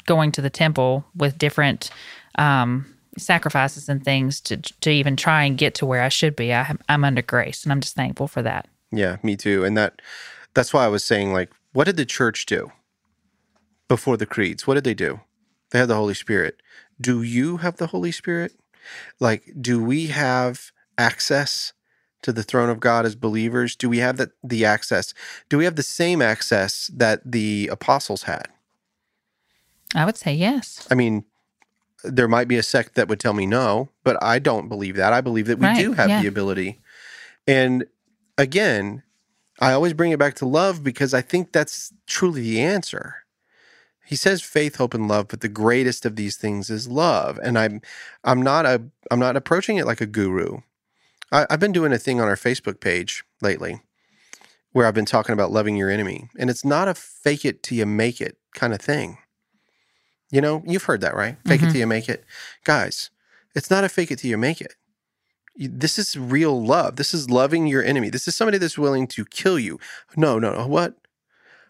going 0.09 0.31
to 0.31 0.41
the 0.41 0.49
temple 0.49 1.05
with 1.15 1.37
different 1.37 1.91
um, 2.39 2.83
sacrifices 3.15 3.87
and 3.87 4.03
things 4.03 4.41
to 4.41 4.57
to 4.57 4.89
even 4.89 5.15
try 5.15 5.43
and 5.43 5.55
get 5.57 5.75
to 5.75 5.85
where 5.85 6.01
I 6.01 6.09
should 6.09 6.35
be. 6.35 6.51
I, 6.51 6.75
I'm 6.89 7.05
under 7.05 7.21
grace, 7.21 7.63
and 7.63 7.71
I'm 7.71 7.79
just 7.79 7.95
thankful 7.95 8.27
for 8.27 8.41
that. 8.41 8.67
Yeah, 8.91 9.17
me 9.21 9.37
too. 9.37 9.63
And 9.63 9.77
that 9.77 10.01
that's 10.55 10.73
why 10.73 10.83
I 10.83 10.87
was 10.87 11.03
saying 11.03 11.31
like 11.31 11.51
what 11.73 11.85
did 11.85 11.95
the 11.95 12.05
church 12.05 12.47
do 12.47 12.71
before 13.87 14.17
the 14.17 14.25
creeds? 14.25 14.65
What 14.65 14.73
did 14.73 14.83
they 14.83 14.95
do? 14.95 15.21
They 15.69 15.77
had 15.79 15.89
the 15.89 15.95
Holy 15.95 16.15
Spirit. 16.15 16.59
Do 16.99 17.21
you 17.21 17.57
have 17.57 17.77
the 17.77 17.87
Holy 17.87 18.11
Spirit? 18.11 18.53
Like 19.19 19.43
do 19.61 19.83
we 19.83 20.07
have 20.07 20.71
access 20.97 21.73
to 22.23 22.33
the 22.33 22.43
throne 22.43 22.69
of 22.69 22.79
God 22.79 23.05
as 23.05 23.15
believers? 23.15 23.75
Do 23.75 23.87
we 23.87 23.99
have 23.99 24.17
that 24.17 24.31
the 24.43 24.65
access? 24.65 25.13
Do 25.49 25.59
we 25.59 25.65
have 25.65 25.75
the 25.75 25.83
same 25.83 26.19
access 26.19 26.89
that 26.95 27.21
the 27.23 27.69
apostles 27.71 28.23
had? 28.23 28.47
I 29.95 30.05
would 30.05 30.17
say 30.17 30.33
yes. 30.33 30.87
I 30.91 30.95
mean, 30.95 31.25
there 32.03 32.27
might 32.27 32.47
be 32.47 32.57
a 32.57 32.63
sect 32.63 32.95
that 32.95 33.07
would 33.07 33.19
tell 33.19 33.33
me 33.33 33.45
no, 33.45 33.89
but 34.03 34.21
I 34.23 34.39
don't 34.39 34.69
believe 34.69 34.95
that. 34.95 35.13
I 35.13 35.21
believe 35.21 35.47
that 35.47 35.59
we 35.59 35.65
Right, 35.67 35.77
do 35.81 35.93
have 35.93 36.09
yeah. 36.09 36.21
the 36.21 36.27
ability. 36.27 36.79
And 37.47 37.85
again, 38.37 39.03
I 39.59 39.73
always 39.73 39.93
bring 39.93 40.11
it 40.11 40.19
back 40.19 40.35
to 40.35 40.45
love 40.45 40.83
because 40.83 41.13
I 41.13 41.21
think 41.21 41.51
that's 41.51 41.93
truly 42.07 42.41
the 42.41 42.61
answer. 42.61 43.15
He 44.05 44.15
says 44.15 44.41
faith, 44.41 44.77
hope, 44.77 44.95
and 44.95 45.07
love, 45.07 45.27
but 45.27 45.41
the 45.41 45.47
greatest 45.47 46.03
of 46.03 46.15
these 46.15 46.35
things 46.35 46.71
is 46.71 46.87
love. 46.87 47.39
And 47.43 47.59
I'm 47.59 47.81
I'm 48.23 48.41
not 48.41 48.65
a 48.65 48.81
I'm 49.11 49.19
not 49.19 49.35
approaching 49.35 49.77
it 49.77 49.85
like 49.85 50.01
a 50.01 50.07
guru. 50.07 50.61
I, 51.31 51.45
I've 51.47 51.59
been 51.59 51.71
doing 51.71 51.93
a 51.93 51.99
thing 51.99 52.19
on 52.19 52.27
our 52.27 52.35
Facebook 52.35 52.79
page 52.79 53.23
lately 53.39 53.81
where 54.71 54.87
I've 54.87 54.95
been 54.95 55.05
talking 55.05 55.33
about 55.33 55.51
loving 55.51 55.75
your 55.75 55.91
enemy. 55.91 56.27
And 56.39 56.49
it's 56.49 56.65
not 56.65 56.87
a 56.87 56.95
fake 56.95 57.45
it 57.45 57.61
till 57.61 57.77
you 57.77 57.85
make 57.85 58.19
it 58.19 58.37
kind 58.55 58.73
of 58.73 58.81
thing. 58.81 59.18
You 60.31 60.41
know, 60.41 60.63
you've 60.65 60.83
heard 60.83 61.01
that, 61.01 61.15
right? 61.15 61.37
Fake 61.45 61.61
it 61.63 61.65
Mhm. 61.65 61.71
till 61.71 61.79
you 61.81 61.87
make 61.87 62.07
it. 62.09 62.23
Guys, 62.63 63.09
it's 63.55 63.69
not 63.71 63.83
a 63.83 63.89
fake 63.89 64.11
it 64.11 64.19
till 64.19 64.29
you 64.29 64.37
make 64.37 64.61
it. 64.61 64.75
This 65.55 65.99
is 65.99 66.15
real 66.15 66.63
love. 66.63 66.95
This 66.95 67.13
is 67.13 67.29
loving 67.29 67.67
your 67.67 67.83
enemy. 67.83 68.09
This 68.09 68.27
is 68.27 68.35
somebody 68.35 68.57
that's 68.57 68.77
willing 68.77 69.07
to 69.07 69.25
kill 69.25 69.59
you. 69.59 69.79
No, 70.15 70.39
no, 70.39 70.53
no. 70.53 70.67
What? 70.67 70.95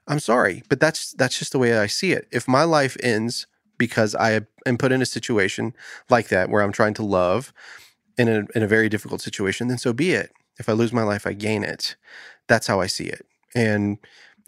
I'm 0.08 0.20
sorry, 0.20 0.64
but 0.70 0.80
that's 0.80 1.12
that's 1.14 1.38
just 1.40 1.52
the 1.52 1.60
way 1.60 1.78
I 1.78 1.88
see 1.88 2.12
it. 2.12 2.28
If 2.32 2.48
my 2.48 2.64
life 2.64 2.98
ends 3.02 3.48
because 3.78 4.14
I 4.16 4.42
am 4.66 4.78
put 4.78 4.92
in 4.92 5.02
a 5.02 5.06
situation 5.06 5.74
like 6.10 6.28
that 6.30 6.50
where 6.50 6.62
I'm 6.62 6.72
trying 6.72 6.96
to 6.96 7.04
love 7.04 7.54
in 8.18 8.28
a 8.28 8.46
in 8.56 8.64
a 8.64 8.68
very 8.68 8.90
difficult 8.90 9.22
situation, 9.22 9.68
then 9.68 9.78
so 9.78 9.94
be 9.94 10.12
it. 10.12 10.32
If 10.60 10.68
I 10.68 10.74
lose 10.74 10.92
my 10.92 11.04
life, 11.04 11.26
I 11.26 11.34
gain 11.34 11.64
it. 11.64 11.96
That's 12.48 12.68
how 12.68 12.82
I 12.82 12.88
see 12.88 13.06
it. 13.06 13.26
And 13.56 13.98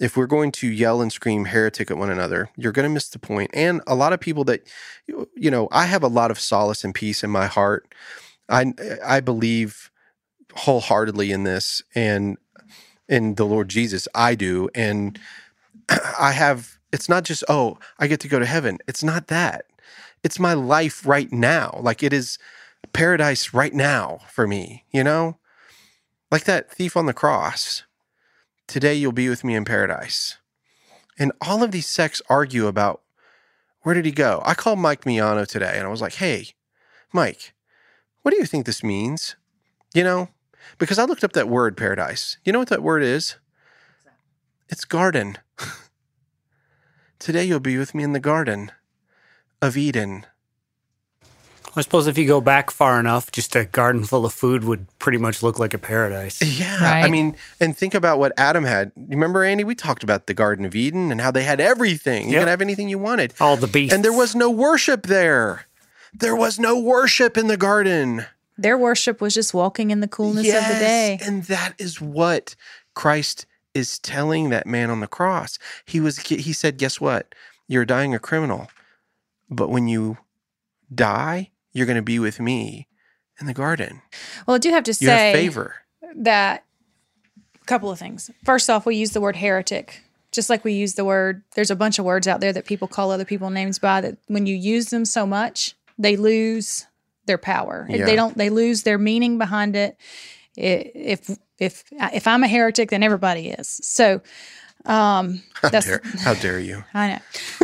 if 0.02 0.18
we're 0.18 0.26
going 0.26 0.52
to 0.52 0.68
yell 0.68 1.00
and 1.00 1.14
scream 1.14 1.46
heretic 1.46 1.92
at 1.92 1.98
one 1.98 2.10
another, 2.10 2.50
you're 2.58 2.72
going 2.72 2.90
to 2.90 2.94
miss 2.94 3.08
the 3.08 3.20
point. 3.20 3.52
And 3.54 3.82
a 3.86 3.94
lot 3.94 4.14
of 4.14 4.20
people 4.20 4.44
that, 4.46 4.68
you 5.08 5.52
know, 5.52 5.70
I 5.72 5.86
have 5.86 6.02
a 6.02 6.08
lot 6.08 6.32
of 6.32 6.40
solace 6.40 6.84
and 6.84 6.94
peace 6.94 7.24
in 7.24 7.30
my 7.30 7.46
heart. 7.46 7.94
I 8.50 8.74
I 9.06 9.20
believe 9.20 9.92
wholeheartedly 10.56 11.32
in 11.32 11.44
this 11.44 11.84
and 11.94 12.38
in 13.08 13.36
the 13.36 13.46
Lord 13.46 13.70
Jesus. 13.70 14.08
I 14.16 14.34
do, 14.34 14.70
and 14.74 15.20
I 16.20 16.32
have. 16.32 16.80
It's 16.92 17.08
not 17.08 17.24
just 17.24 17.44
oh, 17.48 17.78
I 18.00 18.08
get 18.08 18.20
to 18.22 18.28
go 18.28 18.40
to 18.40 18.46
heaven. 18.46 18.80
It's 18.88 19.04
not 19.04 19.28
that. 19.28 19.66
It's 20.24 20.40
my 20.40 20.54
life 20.54 21.06
right 21.06 21.32
now. 21.32 21.80
Like 21.80 22.02
it 22.02 22.12
is 22.12 22.40
paradise 22.92 23.54
right 23.54 23.74
now 23.74 24.20
for 24.30 24.48
me. 24.48 24.84
You 24.92 25.04
know, 25.04 25.38
like 26.32 26.46
that 26.46 26.72
thief 26.72 26.98
on 26.98 27.06
the 27.06 27.14
cross 27.14 27.84
Today 28.72 28.94
you'll 28.94 29.12
be 29.12 29.28
with 29.28 29.44
me 29.44 29.54
in 29.54 29.66
paradise. 29.66 30.38
And 31.20 31.34
all 31.42 31.62
of 31.62 31.72
these 31.72 31.88
sects 31.88 32.22
argue 32.30 32.68
about 32.68 33.02
where 33.82 33.94
did 33.94 34.06
he 34.06 34.14
go? 34.14 34.42
I 34.46 34.54
called 34.54 34.80
Mike 34.80 35.04
Miano 35.04 35.46
today 35.46 35.74
and 35.76 35.86
I 35.86 35.90
was 35.90 36.00
like, 36.00 36.14
hey, 36.14 36.52
Mike, 37.12 37.54
what 38.22 38.32
do 38.32 38.38
you 38.38 38.46
think 38.46 38.66
this 38.66 38.82
means? 38.82 39.36
You 39.94 40.06
know, 40.06 40.30
because 40.78 40.98
I 40.98 41.04
looked 41.04 41.26
up 41.26 41.34
that 41.34 41.50
word 41.50 41.76
paradise. 41.76 42.38
You 42.46 42.54
know 42.54 42.60
what 42.60 42.70
that 42.70 42.82
word 42.82 43.04
is? 43.04 43.36
It's 44.70 44.86
garden. 44.86 45.38
Today 47.20 47.44
you'll 47.44 47.60
be 47.60 47.78
with 47.78 47.94
me 47.94 48.04
in 48.04 48.14
the 48.14 48.22
garden 48.22 48.72
of 49.62 49.76
Eden. 49.76 50.26
I 51.76 51.82
suppose 51.82 52.08
if 52.08 52.18
you 52.18 52.28
go 52.28 52.42
back 52.42 52.70
far 52.70 53.00
enough, 53.00 53.32
just 53.32 53.56
a 53.56 53.64
garden 53.66 54.04
full 54.04 54.26
of 54.26 54.34
food 54.34 54.64
would 54.66 54.88
pretty 55.00 55.18
much 55.18 55.42
look 55.42 55.58
like 55.58 55.74
a 55.74 55.78
paradise. 55.78 56.42
Yeah. 56.42 56.78
I 56.82 57.10
mean, 57.10 57.36
and 57.60 57.78
think 57.78 57.94
about 57.94 58.20
what 58.20 58.34
Adam 58.38 58.66
had. 58.66 58.92
You 58.96 59.06
remember, 59.12 59.44
Andy? 59.44 59.64
We 59.64 59.76
talked 59.76 60.04
about 60.04 60.28
the 60.28 60.34
Garden 60.34 60.66
of 60.66 60.76
Eden 60.76 61.12
and 61.12 61.22
how 61.22 61.32
they 61.32 61.44
had 61.44 61.62
everything. 61.62 62.28
You 62.28 62.34
Yep. 62.34 62.42
could 62.42 62.48
have 62.50 62.62
anything 62.62 62.90
you 62.90 62.98
wanted. 63.00 63.34
All 63.40 63.56
the 63.56 63.68
beasts. 63.68 63.94
And 63.94 64.04
there 64.04 64.12
was 64.14 64.36
no 64.36 64.50
worship 64.50 65.08
there. 65.08 65.66
There 66.14 66.36
was 66.36 66.60
no 66.60 66.78
worship 66.78 67.38
in 67.38 67.48
the 67.48 67.56
garden. 67.58 68.26
Their 68.58 68.78
worship 68.78 69.22
was 69.22 69.34
just 69.34 69.54
walking 69.54 69.92
in 69.92 70.02
the 70.02 70.08
coolness 70.10 70.48
of 70.48 70.68
the 70.68 70.80
day. 70.80 71.20
And 71.24 71.44
that 71.46 71.74
is 71.78 72.02
what 72.02 72.56
Christ 72.96 73.46
is 73.74 73.98
telling 73.98 74.50
that 74.50 74.68
man 74.68 74.90
on 74.90 75.00
the 75.00 75.08
cross. 75.08 75.58
He 75.86 76.02
was 76.02 76.20
he 76.20 76.52
said, 76.52 76.78
"Guess 76.78 77.00
what? 77.00 77.34
You're 77.70 77.86
dying 77.86 78.14
a 78.14 78.20
criminal. 78.20 78.68
But 79.50 79.70
when 79.70 79.88
you 79.88 80.18
die, 80.94 81.50
you're 81.74 81.86
going 81.86 81.96
to 81.98 82.02
be 82.02 82.20
with 82.20 82.40
me 82.40 82.88
in 83.40 83.48
the 83.48 83.54
garden. 83.54 84.02
Well, 84.46 84.56
I 84.56 84.58
do 84.60 84.70
have 84.72 84.84
to 84.86 84.92
You 85.00 85.10
have 85.10 85.18
say 85.18 85.34
favor." 85.34 85.76
that 86.16 86.64
a 87.62 87.66
couple 87.66 87.92
of 87.92 88.00
things. 88.00 88.30
First 88.44 88.70
off, 88.70 88.86
we 88.86 88.96
use 88.96 89.12
the 89.12 89.22
word 89.22 89.36
heretic. 89.38 90.02
Just 90.32 90.50
like 90.50 90.64
we 90.64 90.74
use 90.74 90.96
the 90.96 91.06
word, 91.06 91.44
there's 91.56 91.72
a 91.72 91.76
bunch 91.76 92.00
of 92.00 92.06
words 92.06 92.28
out 92.28 92.40
there 92.40 92.54
that 92.54 92.66
people 92.66 92.88
call 92.88 93.12
other 93.12 93.26
people 93.26 93.50
names 93.50 93.80
by 93.80 94.02
that 94.02 94.18
when 94.28 94.46
you 94.46 94.56
use 94.56 94.90
them 94.90 95.04
so 95.06 95.26
much, 95.26 95.76
they 95.98 96.16
lose 96.16 96.88
their 97.26 97.38
power. 97.38 97.86
Yeah. 97.90 98.06
They 98.06 98.16
don't, 98.16 98.38
they 98.38 98.50
lose 98.50 98.84
their 98.84 98.98
meaning 98.98 99.38
behind 99.38 99.76
it. 99.76 99.98
If, 100.56 101.30
if, 101.60 101.84
if 101.92 102.28
I'm 102.28 102.44
a 102.44 102.48
heretic, 102.48 102.90
then 102.90 103.04
everybody 103.04 103.50
is. 103.50 103.68
So, 103.84 104.22
um, 104.86 105.42
How 105.54 105.70
that's, 105.70 105.86
dare, 105.86 106.02
how 106.20 106.34
dare 106.34 106.60
you? 106.60 106.84
I 106.94 107.08
know, 107.10 107.20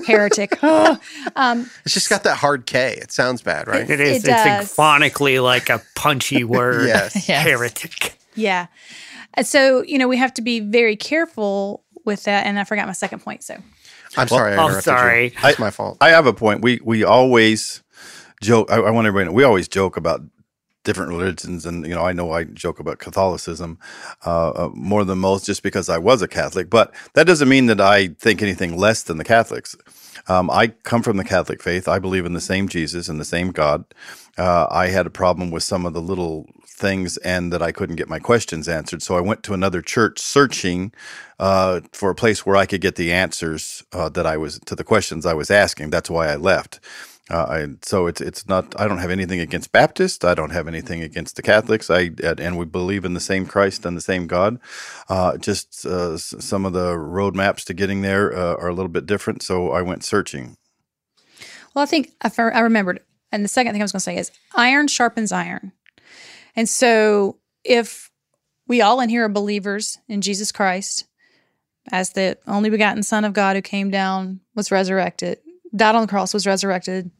heretic. 0.05 0.57
Oh, 0.63 0.97
um, 1.35 1.69
It's 1.85 1.93
just 1.93 2.09
got 2.09 2.23
that 2.23 2.37
hard 2.37 2.65
K. 2.65 2.93
It 3.01 3.11
sounds 3.11 3.41
bad, 3.41 3.67
right? 3.67 3.89
it 3.89 3.99
is. 3.99 4.23
It 4.23 4.29
it's 4.29 4.43
does. 4.69 4.75
phonically 4.75 5.41
like 5.43 5.69
a 5.69 5.81
punchy 5.95 6.43
word. 6.55 6.87
Yes. 6.87 7.27
Yes. 7.27 7.43
Heretic. 7.45 8.17
yeah. 8.35 8.67
So, 9.43 9.83
you 9.83 9.97
know, 9.97 10.07
we 10.07 10.17
have 10.17 10.33
to 10.35 10.41
be 10.41 10.59
very 10.61 10.95
careful 10.95 11.83
with 12.05 12.23
that. 12.23 12.45
And 12.47 12.57
I 12.59 12.63
forgot 12.63 12.87
my 12.87 12.93
second 12.93 13.19
point. 13.19 13.43
So, 13.43 13.55
I'm 14.15 14.27
sorry. 14.27 14.55
I 14.55 14.63
I'm 14.63 14.81
sorry. 14.81 15.25
You. 15.25 15.31
It's 15.43 15.59
my 15.59 15.69
fault. 15.69 15.97
I 16.01 16.09
have 16.09 16.25
a 16.25 16.33
point. 16.33 16.61
We 16.61 16.79
we 16.83 17.03
always 17.03 17.83
joke. 18.41 18.71
I, 18.71 18.77
I 18.77 18.89
want 18.91 19.05
everybody 19.07 19.25
to 19.25 19.31
know 19.31 19.35
we 19.35 19.43
always 19.43 19.67
joke 19.67 19.95
about 19.97 20.21
different 20.87 21.11
religions, 21.11 21.67
and 21.67 21.85
you 21.85 21.95
know, 21.95 22.05
I 22.05 22.13
know 22.13 22.31
I 22.33 22.45
joke 22.45 22.79
about 22.79 22.99
Catholicism 22.99 23.77
uh, 24.25 24.51
uh, 24.51 24.69
more 24.73 25.05
than 25.05 25.19
most, 25.19 25.45
just 25.45 25.63
because 25.63 25.89
I 25.89 25.99
was 25.99 26.23
a 26.23 26.29
Catholic. 26.29 26.71
But 26.71 26.95
that 27.15 27.27
doesn't 27.27 27.49
mean 27.49 27.67
that 27.67 27.81
I 27.81 28.09
think 28.09 28.41
anything 28.41 28.77
less 28.77 29.03
than 29.03 29.19
the 29.19 29.25
Catholics. 29.25 29.77
Um, 30.29 30.49
I 30.49 30.69
come 30.69 31.03
from 31.03 31.17
the 31.17 31.25
Catholic 31.25 31.61
faith. 31.63 31.89
I 31.89 31.99
believe 31.99 32.25
in 32.25 32.33
the 32.33 32.41
same 32.41 32.69
Jesus 32.69 33.09
and 33.09 33.19
the 33.21 33.25
same 33.25 33.51
God. 33.51 33.85
Uh, 34.39 34.67
I 34.71 34.87
had 34.87 35.07
a 35.07 35.11
problem 35.11 35.51
with 35.51 35.63
some 35.63 35.85
of 35.85 35.93
the 35.93 36.01
little 36.01 36.47
things 36.65 37.17
and 37.17 37.53
that 37.53 37.61
I 37.63 37.73
couldn't 37.73 37.97
get 37.97 38.09
my 38.09 38.19
questions 38.19 38.69
answered. 38.69 39.03
So 39.03 39.17
I 39.17 39.21
went 39.21 39.43
to 39.43 39.53
another 39.53 39.81
church 39.81 40.19
searching 40.19 40.93
uh, 41.39 41.81
for 41.93 42.11
a 42.11 42.15
place 42.15 42.45
where 42.45 42.55
I 42.55 42.65
could 42.67 42.81
get 42.81 42.95
the 42.95 43.13
answers 43.13 43.83
uh, 43.93 44.09
that 44.09 44.25
I 44.27 44.37
was 44.37 44.59
to 44.67 44.75
the 44.75 44.85
questions 44.85 45.25
I 45.25 45.33
was 45.33 45.51
asking. 45.51 45.89
That's 45.91 46.09
why 46.09 46.29
I 46.29 46.35
left. 46.37 46.79
Uh, 47.29 47.67
so 47.81 48.07
it's 48.07 48.21
it's 48.21 48.47
not. 48.47 48.79
I 48.79 48.87
don't 48.87 48.99
have 48.99 49.11
anything 49.11 49.39
against 49.39 49.71
Baptists. 49.71 50.23
I 50.23 50.33
don't 50.33 50.51
have 50.51 50.67
anything 50.67 51.01
against 51.01 51.35
the 51.35 51.41
Catholics. 51.41 51.89
I 51.89 52.11
and 52.23 52.57
we 52.57 52.65
believe 52.65 53.03
in 53.03 53.13
the 53.13 53.19
same 53.19 53.45
Christ 53.45 53.85
and 53.85 53.97
the 53.97 54.01
same 54.01 54.27
God. 54.27 54.59
Uh, 55.09 55.37
just 55.37 55.85
uh, 55.85 56.17
some 56.17 56.65
of 56.65 56.73
the 56.73 56.93
roadmaps 56.93 57.65
to 57.65 57.73
getting 57.73 58.01
there 58.01 58.33
uh, 58.33 58.55
are 58.55 58.69
a 58.69 58.73
little 58.73 58.91
bit 58.91 59.05
different. 59.05 59.43
So 59.43 59.71
I 59.71 59.81
went 59.81 60.03
searching. 60.03 60.57
Well, 61.73 61.83
I 61.83 61.85
think 61.85 62.11
I, 62.21 62.31
I 62.37 62.61
remembered. 62.61 63.01
And 63.31 63.43
the 63.43 63.49
second 63.49 63.73
thing 63.73 63.81
I 63.81 63.83
was 63.83 63.91
going 63.91 63.99
to 63.99 64.03
say 64.03 64.17
is 64.17 64.31
iron 64.55 64.87
sharpens 64.87 65.33
iron. 65.33 65.73
And 66.55 66.69
so 66.69 67.39
if 67.65 68.09
we 68.67 68.81
all 68.81 69.01
in 69.01 69.09
here 69.09 69.25
are 69.25 69.29
believers 69.29 69.97
in 70.07 70.21
Jesus 70.21 70.51
Christ 70.51 71.05
as 71.91 72.11
the 72.11 72.37
only 72.47 72.69
begotten 72.69 73.03
Son 73.03 73.25
of 73.25 73.33
God 73.33 73.55
who 73.55 73.61
came 73.61 73.89
down, 73.89 74.41
was 74.55 74.71
resurrected, 74.71 75.39
died 75.75 75.95
on 75.95 76.01
the 76.01 76.07
cross, 76.07 76.33
was 76.33 76.47
resurrected, 76.47 77.11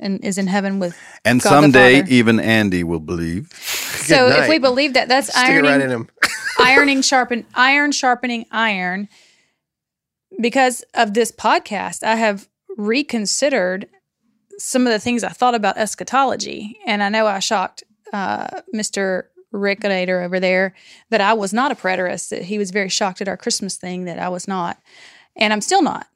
and 0.00 0.24
is 0.24 0.38
in 0.38 0.48
heaven 0.48 0.80
with. 0.80 0.98
And 1.24 1.40
God 1.40 1.48
someday 1.48 2.00
Father. 2.00 2.12
even 2.12 2.40
Andy 2.40 2.82
will 2.82 3.00
believe. 3.00 3.52
so 3.52 4.28
if 4.28 4.48
we 4.48 4.58
believe 4.58 4.94
that, 4.94 5.08
that's 5.08 5.28
Stick 5.28 5.48
ironing, 5.48 5.70
right 5.70 5.80
in 5.80 5.90
him. 5.90 6.08
ironing 6.60 7.02
sharpen 7.02 7.46
iron 7.54 7.92
sharpening 7.92 8.46
iron 8.50 9.08
because 10.40 10.82
of 10.94 11.14
this 11.14 11.32
podcast 11.32 12.02
i 12.02 12.14
have 12.16 12.48
reconsidered 12.76 13.88
some 14.58 14.86
of 14.86 14.92
the 14.92 14.98
things 14.98 15.24
i 15.24 15.28
thought 15.28 15.54
about 15.54 15.76
eschatology 15.76 16.78
and 16.86 17.02
i 17.02 17.08
know 17.08 17.26
i 17.26 17.38
shocked 17.38 17.82
uh, 18.12 18.46
mr 18.74 19.24
rick 19.52 19.80
Nader 19.80 20.24
over 20.24 20.38
there 20.38 20.74
that 21.10 21.20
i 21.20 21.32
was 21.32 21.52
not 21.52 21.72
a 21.72 21.74
preterist 21.74 22.28
that 22.28 22.42
he 22.42 22.58
was 22.58 22.70
very 22.70 22.88
shocked 22.88 23.20
at 23.20 23.28
our 23.28 23.36
christmas 23.36 23.76
thing 23.76 24.04
that 24.04 24.18
i 24.18 24.28
was 24.28 24.46
not 24.46 24.78
and 25.36 25.52
i'm 25.52 25.60
still 25.60 25.82
not 25.82 26.06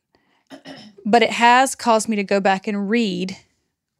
but 1.05 1.23
it 1.23 1.31
has 1.31 1.75
caused 1.75 2.09
me 2.09 2.17
to 2.17 2.25
go 2.25 2.39
back 2.41 2.67
and 2.67 2.89
read 2.91 3.37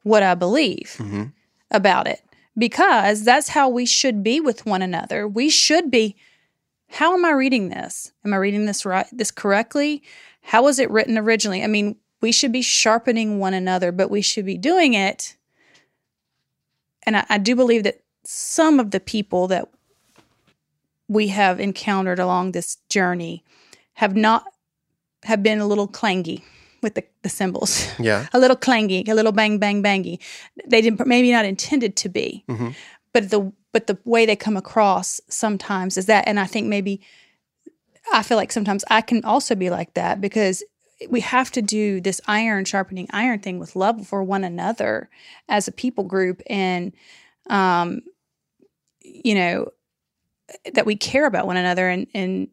what 0.05 0.23
i 0.23 0.35
believe 0.35 0.95
Mhm. 0.99 1.33
about 1.71 2.07
it 2.07 2.23
because 2.57 3.25
that's 3.25 3.49
how 3.49 3.69
we 3.69 3.85
should 3.85 4.23
be 4.23 4.41
with 4.41 4.65
one 4.65 4.81
another 4.83 5.27
we 5.27 5.51
should 5.51 5.91
be 5.91 6.15
how 6.89 7.15
am 7.15 7.25
I 7.25 7.31
reading 7.33 7.71
this? 7.71 8.13
Am 8.25 8.33
I 8.33 8.37
reading 8.37 8.67
this 8.67 8.85
right 8.85 9.07
this 9.11 9.33
correctly? 9.33 10.01
How 10.43 10.63
was 10.63 10.79
it 10.79 10.89
written 10.91 11.19
originally? 11.19 11.65
I 11.65 11.67
mean, 11.67 11.97
we 12.21 12.31
should 12.31 12.53
be 12.53 12.63
sharpening 12.63 13.41
one 13.41 13.53
another, 13.55 13.91
but 13.91 14.11
we 14.11 14.23
should 14.23 14.45
be 14.47 14.57
doing 14.57 14.95
it. 14.95 15.37
And 17.05 17.17
I, 17.17 17.27
I 17.29 17.39
do 17.39 17.57
believe 17.57 17.83
that 17.83 18.03
some 18.25 18.79
of 18.79 18.93
the 18.93 19.01
people 19.01 19.49
that 19.49 19.67
we 21.09 21.29
have 21.29 21.59
encountered 21.59 22.21
along 22.21 22.53
this 22.53 22.77
journey 22.89 23.43
have 23.95 24.15
not 24.15 24.45
have 25.25 25.43
been 25.43 25.59
a 25.59 25.67
little 25.67 25.89
clangy 25.89 26.43
with 26.85 26.95
the, 26.95 27.03
the 27.23 27.29
symbols. 27.29 27.89
Yeah. 27.99 28.27
a 28.33 28.39
little 28.39 28.57
clangy, 28.57 29.09
a 29.09 29.15
little 29.15 29.33
bang 29.33 29.59
bang 29.59 29.83
bangy. 29.83 30.21
They 30.69 30.81
didn't 30.81 31.05
maybe 31.07 31.33
not 31.33 31.45
intended 31.45 31.97
to 31.97 32.09
be 32.09 32.45
Mhm. 32.49 32.75
but 33.13 33.31
the 33.31 33.53
but 33.73 33.89
the 33.89 33.99
way 34.05 34.25
they 34.27 34.37
come 34.37 34.57
across 34.57 35.21
sometimes 35.29 35.97
is 35.97 36.07
that 36.07 36.29
and 36.29 36.39
i 36.39 36.47
think 36.47 36.69
maybe 36.69 37.01
i 38.13 38.23
feel 38.23 38.37
like 38.37 38.53
sometimes 38.53 38.85
i 38.89 39.01
can 39.01 39.25
also 39.25 39.57
be 39.57 39.69
like 39.71 39.95
that 39.95 40.21
because 40.21 40.63
we 41.11 41.21
have 41.21 41.51
to 41.51 41.61
do 41.61 42.01
this 42.01 42.21
iron 42.29 42.65
sharpening 42.65 43.09
iron 43.11 43.41
thing 43.41 43.59
with 43.59 43.75
love 43.75 44.07
for 44.07 44.23
one 44.23 44.45
another 44.45 45.09
as 45.49 45.67
a 45.67 45.73
people 45.73 46.05
group 46.05 46.41
and 46.49 46.93
um 47.51 48.01
you 49.03 49.35
know 49.35 49.69
that 50.75 50.87
we 50.87 50.95
care 50.97 51.27
about 51.27 51.47
one 51.47 51.57
another 51.57 51.89
and 51.89 52.07
and 52.15 52.49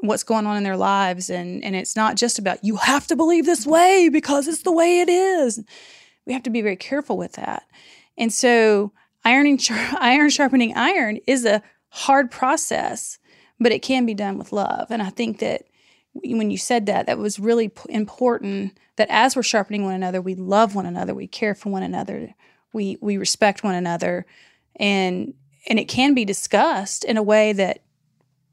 what's 0.00 0.22
going 0.22 0.46
on 0.46 0.56
in 0.56 0.62
their 0.62 0.76
lives 0.76 1.30
and 1.30 1.64
and 1.64 1.74
it's 1.74 1.96
not 1.96 2.16
just 2.16 2.38
about 2.38 2.62
you 2.64 2.76
have 2.76 3.06
to 3.06 3.16
believe 3.16 3.46
this 3.46 3.66
way 3.66 4.08
because 4.08 4.46
it's 4.46 4.62
the 4.62 4.72
way 4.72 5.00
it 5.00 5.08
is 5.08 5.62
we 6.26 6.32
have 6.32 6.42
to 6.42 6.50
be 6.50 6.60
very 6.60 6.76
careful 6.76 7.16
with 7.16 7.32
that 7.32 7.64
and 8.18 8.32
so 8.32 8.92
ironing 9.24 9.58
iron 9.98 10.28
sharpening 10.28 10.76
iron 10.76 11.18
is 11.26 11.44
a 11.44 11.62
hard 11.88 12.30
process 12.30 13.18
but 13.58 13.72
it 13.72 13.80
can 13.80 14.04
be 14.04 14.14
done 14.14 14.36
with 14.36 14.52
love 14.52 14.88
and 14.90 15.02
i 15.02 15.10
think 15.10 15.38
that 15.38 15.62
when 16.24 16.50
you 16.50 16.58
said 16.58 16.86
that, 16.86 17.06
that 17.06 17.18
was 17.18 17.38
really 17.38 17.70
important. 17.88 18.78
That 18.96 19.08
as 19.10 19.36
we're 19.36 19.42
sharpening 19.42 19.84
one 19.84 19.94
another, 19.94 20.20
we 20.20 20.34
love 20.34 20.74
one 20.74 20.86
another, 20.86 21.14
we 21.14 21.26
care 21.26 21.54
for 21.54 21.70
one 21.70 21.82
another, 21.82 22.34
we 22.72 22.96
we 23.00 23.16
respect 23.16 23.62
one 23.62 23.74
another, 23.74 24.26
and 24.76 25.34
and 25.68 25.78
it 25.78 25.86
can 25.86 26.14
be 26.14 26.24
discussed 26.24 27.04
in 27.04 27.16
a 27.16 27.22
way 27.22 27.52
that 27.52 27.82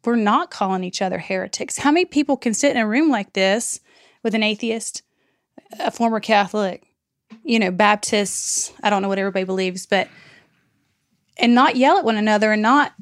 we're 0.06 0.16
not 0.16 0.51
calling 0.51 0.84
each 0.84 1.01
other 1.01 1.20
heretics. 1.20 1.78
How 1.78 1.91
many 1.91 2.06
people 2.06 2.38
can 2.38 2.54
sit 2.54 2.72
in 2.72 2.78
a 2.78 2.88
room 2.88 3.10
like 3.10 3.34
this 3.34 3.80
with 4.24 4.36
an 4.36 4.43
atheist, 4.43 5.01
a 5.80 5.91
former 5.91 6.20
Catholic, 6.20 6.84
you 7.43 7.60
know, 7.60 7.72
Baptists? 7.72 8.74
I 8.84 8.89
don't 8.89 9.01
know 9.01 9.08
what 9.10 9.20
everybody 9.20 9.45
believes, 9.45 9.86
but 9.86 10.08
and 11.38 11.56
not 11.56 11.76
yell 11.76 11.97
at 11.97 12.06
one 12.06 12.16
another 12.18 12.51
and 12.51 12.62
not 12.62 12.93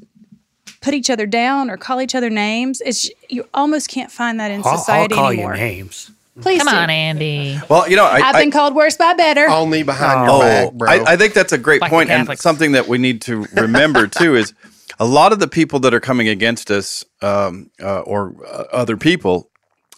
put 0.82 0.94
each 0.94 1.10
other 1.10 1.26
down 1.26 1.70
or 1.70 1.78
call 1.78 2.02
each 2.02 2.16
other 2.16 2.30
names. 2.30 2.82
It's 2.86 3.10
you 3.30 3.48
almost 3.54 3.90
can't 3.90 4.12
find 4.12 4.40
that 4.40 4.52
in 4.52 4.62
I'll, 4.62 4.70
I'll 4.72 4.78
society 4.78 5.16
call 5.16 5.28
anymore. 5.30 5.54
you 5.56 5.60
names. 5.60 6.12
Please 6.40 6.64
Come 6.64 6.74
do. 6.74 6.80
on, 6.80 6.90
Andy. 6.90 7.60
Well, 7.70 7.90
you 7.90 7.98
know, 7.98 8.06
I, 8.06 8.16
I've 8.20 8.36
I- 8.36 8.42
been 8.42 8.52
called 8.52 8.74
worse 8.74 8.96
by 8.96 9.14
better. 9.14 9.48
Only 9.50 9.84
behind 9.84 10.30
Oh, 10.30 10.38
your 10.38 10.46
back, 10.72 10.74
bro. 10.74 10.90
I, 10.90 11.12
I 11.14 11.18
think 11.18 11.34
that's 11.34 11.52
a 11.52 11.58
great 11.58 11.82
Like 11.82 11.92
the 11.92 11.96
point, 11.96 12.10
and 12.10 12.40
something 12.40 12.72
that 12.72 12.88
we 12.88 12.98
need 12.98 13.22
to 13.24 13.42
remember 13.54 14.08
too 14.08 14.36
is 14.38 14.54
a 15.02 15.06
lot 15.06 15.34
of 15.34 15.40
the 15.40 15.48
people 15.48 15.80
that 15.80 15.96
are 15.96 16.00
coming 16.00 16.28
against 16.28 16.70
us 16.70 17.04
um, 17.24 17.72
uh, 17.82 18.02
or 18.02 18.36
uh, 18.46 18.66
other 18.72 18.96
people 18.96 19.50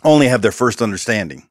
only 0.05 0.29
have 0.29 0.41
their 0.41 0.53
first 0.53 0.81
understanding. 0.81 1.49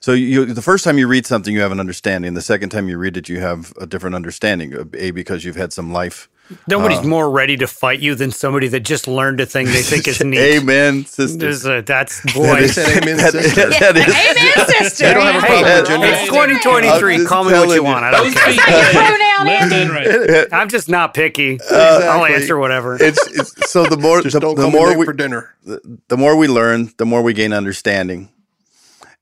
So 0.00 0.12
you, 0.12 0.46
the 0.46 0.62
first 0.62 0.84
time 0.84 0.96
you 0.96 1.06
read 1.06 1.26
something, 1.26 1.52
you 1.52 1.60
have 1.60 1.70
an 1.70 1.80
understanding. 1.80 2.32
The 2.32 2.40
second 2.40 2.70
time 2.70 2.88
you 2.88 2.96
read 2.96 3.18
it, 3.18 3.28
you 3.28 3.40
have 3.40 3.74
a 3.78 3.86
different 3.86 4.16
understanding. 4.16 4.74
A 4.94 5.10
because 5.10 5.44
you've 5.44 5.56
had 5.56 5.70
some 5.70 5.92
life. 5.92 6.30
Nobody's 6.68 6.98
Uh. 6.98 7.04
more 7.04 7.30
ready 7.30 7.56
to 7.56 7.66
fight 7.66 8.00
you 8.00 8.14
than 8.14 8.30
somebody 8.30 8.68
that 8.68 8.80
just 8.80 9.08
learned 9.08 9.40
a 9.40 9.46
thing 9.46 9.66
they 9.66 9.80
think 9.82 10.06
is 10.06 10.20
neat. 10.24 10.38
Amen, 10.38 11.06
sister. 11.06 11.48
A- 11.78 11.82
that's 11.82 12.20
They 12.22 12.32
boy. 12.32 12.66
said 12.66 13.02
amen, 13.02 13.16
That- 13.16 13.32
sister. 13.32 13.70
that 13.70 13.96
is- 13.96 14.04
Amen, 14.06 14.66
sister. 14.82 15.06
They 15.06 15.14
don't 15.14 15.22
have 15.26 15.42
a 15.42 15.46
Hey, 15.46 15.62
with 15.62 15.88
gender. 15.88 16.06
it's 16.06 16.24
2023. 16.28 17.24
Call 17.24 17.44
me 17.44 17.52
what 17.52 17.68
you 17.68 17.74
you. 17.76 17.82
want. 17.82 18.04
I 18.04 18.10
don't 18.10 18.24
Those 18.24 18.34
care. 18.34 18.54
Pronoun 18.92 19.46
Left 19.46 19.72
Andy. 19.72 19.76
and 19.76 19.90
right. 19.90 20.46
I'm 20.52 20.68
just 20.68 20.88
not 20.90 21.14
picky. 21.14 21.58
I'll 21.70 21.96
Exactly. 21.96 22.34
answer 22.34 22.58
whatever. 22.58 22.96
it's, 23.00 23.26
it's 23.28 23.70
so 23.70 23.86
the 23.86 23.96
more 23.96 24.20
Just 24.20 24.34
the, 24.34 24.40
don't 24.40 24.54
the 24.56 24.62
call 24.62 24.70
more 24.70 24.96
we 24.98 25.06
for 25.06 25.12
dinner. 25.14 25.54
the, 25.64 25.80
the 26.08 26.16
more 26.18 26.36
we 26.36 26.46
learn, 26.46 26.92
the 26.98 27.06
more 27.06 27.22
we 27.22 27.32
gain 27.32 27.52
understanding. 27.54 28.28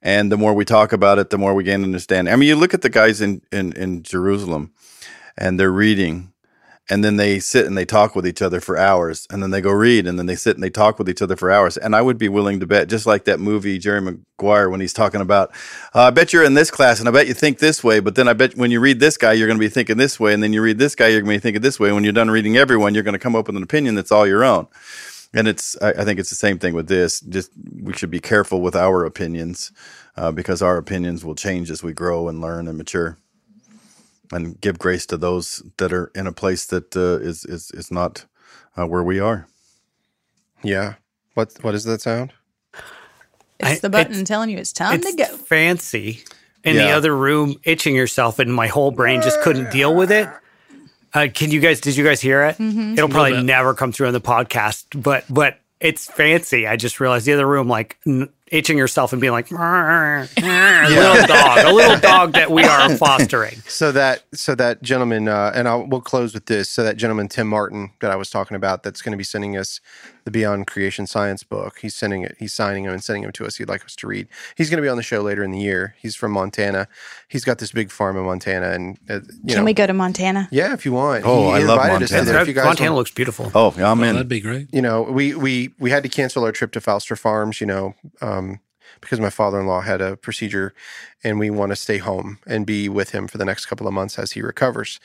And 0.02 0.32
the 0.32 0.36
more 0.36 0.52
we 0.54 0.64
talk 0.64 0.92
about 0.92 1.20
it, 1.20 1.30
the 1.30 1.38
more 1.38 1.54
we 1.54 1.62
gain 1.62 1.84
understanding. 1.84 2.32
I 2.32 2.36
mean, 2.36 2.48
you 2.48 2.56
look 2.56 2.74
at 2.74 2.82
the 2.82 2.88
guys 2.90 3.20
in, 3.20 3.40
in, 3.52 3.72
in 3.74 4.02
Jerusalem 4.02 4.72
and 5.38 5.60
they're 5.60 5.70
reading, 5.70 6.31
and 6.92 7.02
then 7.02 7.16
they 7.16 7.38
sit 7.38 7.64
and 7.64 7.74
they 7.74 7.86
talk 7.86 8.14
with 8.14 8.26
each 8.26 8.42
other 8.42 8.60
for 8.60 8.76
hours, 8.76 9.26
and 9.30 9.42
then 9.42 9.50
they 9.50 9.62
go 9.62 9.70
read, 9.70 10.06
and 10.06 10.18
then 10.18 10.26
they 10.26 10.36
sit 10.36 10.56
and 10.56 10.62
they 10.62 10.68
talk 10.68 10.98
with 10.98 11.08
each 11.08 11.22
other 11.22 11.36
for 11.36 11.50
hours. 11.50 11.78
And 11.78 11.96
I 11.96 12.02
would 12.02 12.18
be 12.18 12.28
willing 12.28 12.60
to 12.60 12.66
bet, 12.66 12.90
just 12.90 13.06
like 13.06 13.24
that 13.24 13.40
movie, 13.40 13.78
Jerry 13.78 14.02
Maguire, 14.02 14.68
when 14.68 14.82
he's 14.82 14.92
talking 14.92 15.22
about, 15.22 15.52
uh, 15.94 16.02
I 16.02 16.10
bet 16.10 16.34
you're 16.34 16.44
in 16.44 16.52
this 16.52 16.70
class, 16.70 17.00
and 17.00 17.08
I 17.08 17.12
bet 17.12 17.28
you 17.28 17.32
think 17.32 17.60
this 17.60 17.82
way, 17.82 18.00
but 18.00 18.14
then 18.14 18.28
I 18.28 18.34
bet 18.34 18.58
when 18.58 18.70
you 18.70 18.78
read 18.78 19.00
this 19.00 19.16
guy, 19.16 19.32
you're 19.32 19.46
going 19.48 19.58
to 19.58 19.64
be 19.64 19.70
thinking 19.70 19.96
this 19.96 20.20
way, 20.20 20.34
and 20.34 20.42
then 20.42 20.52
you 20.52 20.60
read 20.60 20.76
this 20.76 20.94
guy, 20.94 21.08
you're 21.08 21.22
going 21.22 21.32
to 21.32 21.38
be 21.38 21.42
thinking 21.42 21.62
this 21.62 21.80
way. 21.80 21.92
When 21.92 22.04
you're 22.04 22.12
done 22.12 22.30
reading 22.30 22.58
everyone, 22.58 22.92
you're 22.92 23.02
going 23.02 23.14
to 23.14 23.18
come 23.18 23.34
up 23.34 23.46
with 23.46 23.56
an 23.56 23.62
opinion 23.62 23.94
that's 23.94 24.12
all 24.12 24.26
your 24.26 24.44
own. 24.44 24.66
And 25.32 25.48
it's, 25.48 25.80
I, 25.80 25.92
I 25.92 26.04
think 26.04 26.20
it's 26.20 26.28
the 26.28 26.36
same 26.36 26.58
thing 26.58 26.74
with 26.74 26.88
this. 26.88 27.20
Just 27.20 27.52
we 27.80 27.94
should 27.94 28.10
be 28.10 28.20
careful 28.20 28.60
with 28.60 28.76
our 28.76 29.06
opinions 29.06 29.72
uh, 30.14 30.30
because 30.30 30.60
our 30.60 30.76
opinions 30.76 31.24
will 31.24 31.36
change 31.36 31.70
as 31.70 31.82
we 31.82 31.94
grow 31.94 32.28
and 32.28 32.42
learn 32.42 32.68
and 32.68 32.76
mature, 32.76 33.16
and 34.30 34.60
give 34.60 34.78
grace 34.78 35.06
to 35.06 35.16
those 35.16 35.62
that 35.78 35.92
are 35.92 36.10
in 36.14 36.26
a 36.26 36.32
place 36.32 36.66
that 36.66 36.96
uh, 36.96 37.18
is 37.20 37.44
is 37.44 37.70
is 37.72 37.90
not 37.90 38.24
uh, 38.76 38.86
where 38.86 39.02
we 39.02 39.18
are. 39.20 39.46
Yeah. 40.62 40.94
What 41.34 41.52
What 41.62 41.72
does 41.72 41.84
that 41.84 42.00
sound? 42.00 42.32
It's 43.60 43.80
the 43.80 43.90
button 43.90 44.12
it's- 44.12 44.28
telling 44.28 44.50
you 44.50 44.58
it's 44.58 44.72
time 44.72 44.94
it's 45.00 45.10
to 45.10 45.16
go. 45.16 45.24
fancy 45.36 46.24
in 46.64 46.76
the 46.76 46.90
other 46.90 47.16
room 47.16 47.56
itching 47.64 47.94
yourself 47.96 48.38
and 48.38 48.52
my 48.52 48.66
whole 48.68 48.90
brain 48.90 49.22
just 49.22 49.40
couldn't 49.42 49.70
deal 49.72 49.94
with 49.94 50.10
it 50.12 50.28
uh, 51.14 51.26
can 51.34 51.50
you 51.50 51.58
guys 51.60 51.80
did 51.80 51.96
you 51.96 52.04
guys 52.04 52.20
hear 52.20 52.42
it 52.44 52.56
it'll 52.60 53.08
probably 53.08 53.32
bit. 53.32 53.44
never 53.44 53.74
come 53.74 53.90
through 53.92 54.06
on 54.06 54.12
the 54.12 54.20
podcast 54.20 54.84
but 55.02 55.24
but 55.28 55.58
it's 55.80 56.06
fancy 56.06 56.66
i 56.68 56.76
just 56.76 57.00
realized 57.00 57.26
the 57.26 57.32
other 57.32 57.46
room 57.46 57.66
like 57.68 57.98
n- 58.06 58.28
itching 58.52 58.78
yourself 58.78 59.12
and 59.12 59.20
being 59.20 59.32
like 59.32 59.48
"Rrr, 59.48 60.28
rrr," 60.28 60.88
little 60.88 61.26
dog 61.26 61.58
a 61.64 61.72
little 61.72 61.98
dog 61.98 62.32
that 62.34 62.50
we 62.50 62.62
are 62.62 62.94
fostering 62.96 63.56
So 63.66 63.90
that 63.92 64.24
so 64.34 64.54
that 64.54 64.82
gentleman, 64.82 65.26
uh, 65.26 65.52
and 65.54 65.66
I'll, 65.66 65.86
we'll 65.86 66.00
close 66.00 66.34
with 66.34 66.46
this. 66.46 66.68
So 66.68 66.84
that 66.84 66.96
gentleman 66.96 67.28
Tim 67.28 67.48
Martin 67.48 67.90
that 68.00 68.10
I 68.10 68.16
was 68.16 68.30
talking 68.30 68.56
about, 68.56 68.82
that's 68.82 69.02
going 69.02 69.12
to 69.12 69.18
be 69.18 69.24
sending 69.24 69.56
us 69.56 69.80
the 70.24 70.30
Beyond 70.30 70.66
Creation 70.66 71.06
Science 71.06 71.42
book. 71.42 71.78
He's 71.80 71.94
sending 71.94 72.22
it. 72.22 72.36
He's 72.38 72.52
signing 72.52 72.84
him 72.84 72.92
and 72.92 73.02
sending 73.02 73.24
him 73.24 73.32
to 73.32 73.44
us. 73.46 73.56
He'd 73.56 73.68
like 73.68 73.84
us 73.84 73.96
to 73.96 74.06
read. 74.06 74.28
He's 74.56 74.70
going 74.70 74.76
to 74.78 74.82
be 74.82 74.88
on 74.88 74.96
the 74.96 75.02
show 75.02 75.20
later 75.20 75.42
in 75.42 75.50
the 75.50 75.58
year. 75.58 75.94
He's 76.00 76.14
from 76.14 76.32
Montana. 76.32 76.86
He's 77.28 77.44
got 77.44 77.58
this 77.58 77.72
big 77.72 77.90
farm 77.90 78.16
in 78.16 78.24
Montana, 78.24 78.70
and 78.70 78.98
uh, 79.10 79.14
you 79.14 79.20
Can 79.48 79.56
know, 79.58 79.64
we 79.64 79.72
go 79.74 79.86
to 79.86 79.92
Montana? 79.92 80.48
yeah, 80.52 80.72
if 80.72 80.84
you 80.84 80.92
want. 80.92 81.24
Oh, 81.26 81.48
I 81.48 81.58
love 81.60 81.78
invited 81.78 82.04
us 82.04 82.10
to 82.10 82.16
Montana. 82.16 82.32
there 82.32 82.42
if 82.42 82.48
you 82.48 82.54
guys 82.54 82.64
montana 82.66 82.90
want- 82.90 82.98
looks 82.98 83.10
beautiful 83.10 83.50
Oh, 83.54 83.74
yeah, 83.76 83.90
I'm 83.90 84.00
Oh, 84.00 84.04
in. 84.04 84.14
that'd 84.14 84.28
be 84.28 84.40
great. 84.40 84.68
you 84.72 84.82
know, 84.82 85.02
we 85.02 85.34
we 85.34 85.74
we 85.78 85.90
had 85.90 86.02
to 86.04 86.08
cancel 86.08 86.44
our 86.44 86.52
trip 86.52 86.72
to 86.72 86.80
Falster 86.80 87.16
Farms, 87.16 87.60
you 87.60 87.66
know, 87.66 87.94
um, 88.20 88.60
because 89.00 89.18
my 89.18 89.30
father-in-law 89.30 89.80
had 89.80 90.00
a 90.00 90.16
procedure, 90.16 90.72
and 91.24 91.38
we 91.40 91.50
want 91.50 91.70
to 91.72 91.76
stay 91.76 91.98
home 91.98 92.38
and 92.46 92.64
be 92.66 92.88
with 92.88 93.10
him 93.10 93.26
for 93.26 93.38
the 93.38 93.44
next 93.44 93.66
couple 93.66 93.88
of 93.88 93.92
months 93.94 94.18
as 94.18 94.32
he 94.32 94.42
recovers. 94.42 95.00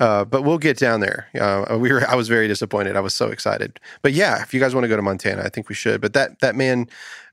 Uh, 0.00 0.24
but 0.24 0.42
we'll 0.42 0.58
get 0.58 0.76
down 0.76 1.00
there. 1.00 1.28
Uh, 1.38 1.78
we 1.78 1.92
were. 1.92 2.04
I 2.08 2.16
was 2.16 2.28
very 2.28 2.48
disappointed. 2.48 2.96
I 2.96 3.00
was 3.00 3.14
so 3.14 3.28
excited. 3.28 3.78
But 4.02 4.12
yeah, 4.12 4.42
if 4.42 4.52
you 4.52 4.58
guys 4.58 4.74
want 4.74 4.84
to 4.84 4.88
go 4.88 4.96
to 4.96 5.02
Montana, 5.02 5.42
I 5.42 5.48
think 5.48 5.68
we 5.68 5.74
should. 5.74 6.00
But 6.00 6.14
that 6.14 6.40
that 6.40 6.56
man, 6.56 6.88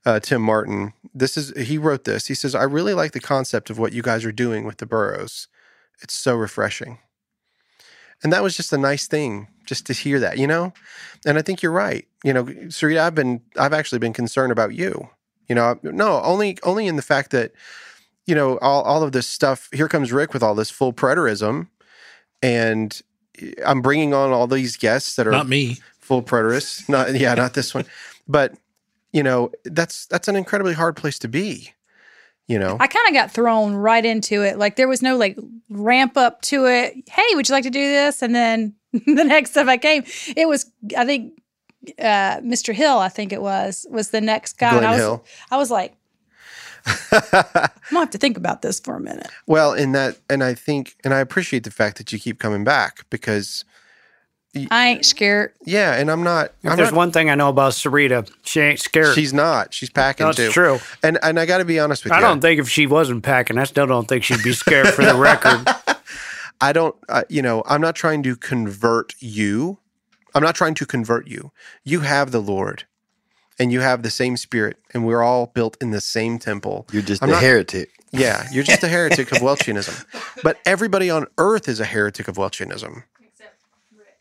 uh, 0.06 0.20
Tim 0.20 0.44
Martin, 0.44 0.94
this 1.14 1.38
is 1.38 1.52
he 1.58 1.80
wrote 1.80 2.04
this. 2.04 2.28
He 2.28 2.36
says, 2.36 2.54
"I 2.54 2.64
really 2.64 2.94
like 2.94 3.14
the 3.14 3.20
concept 3.20 3.72
of 3.72 3.80
what 3.80 3.94
you 3.94 4.04
guys 4.04 4.24
are 4.26 4.32
doing 4.32 4.66
with 4.66 4.78
the 4.78 4.86
Burros. 4.86 5.48
It's 6.04 6.14
so 6.14 6.36
refreshing." 6.36 7.00
And 8.24 8.32
that 8.32 8.44
was 8.44 8.56
just 8.56 8.74
a 8.74 8.78
nice 8.78 9.08
thing, 9.08 9.48
just 9.66 9.86
to 9.88 9.94
hear 9.94 10.20
that, 10.20 10.38
you 10.38 10.48
know. 10.48 10.74
And 11.26 11.38
I 11.38 11.42
think 11.42 11.62
you're 11.62 11.72
right. 11.72 12.08
You 12.24 12.34
know, 12.34 12.44
Sarita, 12.44 13.00
I've 13.00 13.16
been, 13.16 13.42
I've 13.58 13.74
actually 13.74 14.00
been 14.00 14.14
concerned 14.14 14.52
about 14.52 14.76
you. 14.76 15.10
You 15.48 15.56
know, 15.56 15.80
no, 15.82 16.22
only, 16.22 16.58
only 16.64 16.88
in 16.88 16.96
the 16.96 17.02
fact 17.02 17.32
that, 17.32 17.52
you 18.28 18.36
know, 18.36 18.58
all, 18.60 18.84
all 18.84 19.04
of 19.04 19.12
this 19.12 19.28
stuff. 19.28 19.70
Here 19.74 19.88
comes 19.88 20.12
Rick 20.12 20.34
with 20.34 20.44
all 20.44 20.56
this 20.56 20.70
full 20.70 20.94
preterism, 20.94 21.68
and 22.42 23.00
I'm 23.66 23.82
bringing 23.82 24.14
on 24.14 24.32
all 24.32 24.48
these 24.48 24.78
guests 24.78 25.16
that 25.16 25.28
are 25.28 25.32
Not 25.32 25.48
me. 25.48 25.78
full 26.00 26.22
preterists. 26.24 26.88
Not, 26.90 27.16
yeah, 27.16 27.34
not 27.34 27.54
this 27.54 27.74
one, 27.74 27.86
but 28.28 28.54
you 29.14 29.24
know, 29.24 29.52
that's 29.66 30.06
that's 30.08 30.28
an 30.28 30.36
incredibly 30.36 30.74
hard 30.74 30.96
place 30.96 31.20
to 31.20 31.28
be. 31.28 31.72
You 32.48 32.60
know, 32.60 32.78
I 32.80 32.88
kind 32.88 33.08
of 33.08 33.14
got 33.14 33.32
thrown 33.32 33.76
right 33.76 34.04
into 34.06 34.42
it. 34.44 34.58
Like 34.58 34.76
there 34.76 34.88
was 34.88 35.02
no 35.02 35.16
like 35.16 35.38
ramp 35.70 36.18
up 36.18 36.42
to 36.44 36.66
it. 36.66 36.96
Hey, 37.10 37.24
would 37.36 37.48
you 37.48 37.54
like 37.56 37.64
to 37.64 37.70
do 37.70 37.88
this? 37.88 38.22
And 38.22 38.36
then 38.36 38.74
the 38.94 39.24
next 39.24 39.52
time 39.52 39.70
I 39.70 39.78
came, 39.78 40.04
it 40.36 40.48
was 40.48 40.70
I 40.98 41.06
think 41.06 41.34
uh, 41.98 42.40
Mr. 42.42 42.74
Hill. 42.74 43.00
I 43.00 43.10
think 43.10 43.32
it 43.32 43.42
was 43.42 43.86
was 43.90 44.10
the 44.10 44.22
next 44.22 44.58
guy. 44.58 44.70
and 44.70 44.80
Glenn 44.80 44.86
I 44.86 44.92
was 44.92 45.00
Hill. 45.00 45.26
I 45.50 45.58
was 45.58 45.72
like, 45.72 45.94
I'm 47.12 47.70
gonna 47.90 48.00
have 48.02 48.10
to 48.12 48.18
think 48.18 48.38
about 48.38 48.62
this 48.62 48.80
for 48.80 48.96
a 48.96 49.00
minute. 49.00 49.28
well, 49.48 49.74
in 49.74 49.92
that, 49.94 50.18
and 50.30 50.44
I 50.44 50.54
think, 50.54 50.96
and 51.04 51.14
I 51.14 51.20
appreciate 51.20 51.64
the 51.64 51.72
fact 51.72 51.98
that 51.98 52.12
you 52.12 52.20
keep 52.20 52.40
coming 52.40 52.64
back 52.64 53.06
because, 53.10 53.66
I 54.70 54.90
ain't 54.90 55.06
scared. 55.06 55.54
yeah, 55.66 55.96
and 55.96 56.12
I'm 56.12 56.24
not. 56.24 56.54
if 56.64 56.72
I'm 56.72 56.78
there's 56.78 56.92
not 56.92 56.98
one 56.98 57.12
thing 57.14 57.30
i 57.30 57.36
know 57.36 57.48
about 57.48 57.72
sarita 57.72 58.30
she 58.44 58.60
ain't 58.60 58.80
scared 58.82 59.16
She's 59.16 59.34
not. 59.34 59.74
She's 59.74 59.90
packing 59.90 60.26
That's 60.26 60.38
too. 60.38 60.50
true. 60.50 60.80
And 61.02 61.18
and 61.24 61.40
I 61.40 61.46
got 61.46 61.60
to 61.60 61.66
be 61.66 61.80
honest 61.80 62.04
with 62.04 62.12
you. 62.12 62.18
i 62.18 62.20
you. 62.20 62.26
don't 62.26 62.42
think 62.42 62.60
if 62.60 62.68
she 62.68 62.86
wasn't 62.86 63.24
packing 63.24 63.58
i 63.58 63.64
still 63.64 63.88
don't 63.88 64.10
think 64.10 64.26
she'd 64.26 64.44
be 64.44 64.52
scared 64.52 64.90
for 64.90 65.06
the 65.06 65.16
record 65.16 65.66
I 66.62 66.74
don't. 66.74 66.96
Uh, 67.10 67.24
you 67.28 67.42
know, 67.42 67.64
I'm 67.66 67.82
not 67.82 67.96
trying 67.96 68.22
to 68.24 68.36
convert 68.36 69.16
you. 69.20 69.80
I'm 70.36 70.44
not 70.44 70.54
trying 70.54 70.76
to 70.76 70.86
convert 70.86 71.28
you. 71.28 71.52
You 71.84 72.02
have 72.02 72.30
the 72.32 72.40
Lord, 72.40 72.84
and 73.62 73.72
you 73.72 73.80
have 73.80 74.02
the 74.02 74.10
same 74.10 74.38
Spirit, 74.38 74.78
and 74.92 75.06
we're 75.06 75.22
all 75.22 75.46
built 75.54 75.78
in 75.80 75.92
the 75.92 76.02
same 76.02 76.40
temple. 76.40 76.88
You're 76.92 77.04
just 77.04 77.22
I'm 77.22 77.30
a 77.30 77.34
not- 77.34 77.44
heretic. 77.44 77.92
Yeah, 78.12 78.46
you're 78.52 78.64
just 78.64 78.84
a 78.84 78.88
heretic 78.90 79.32
of 79.32 79.38
Welchianism. 79.42 80.04
But 80.44 80.58
everybody 80.66 81.10
on 81.12 81.28
earth 81.38 81.70
is 81.70 81.80
a 81.80 81.86
heretic 81.86 82.28
of 82.28 82.36
Welchianism, 82.36 83.04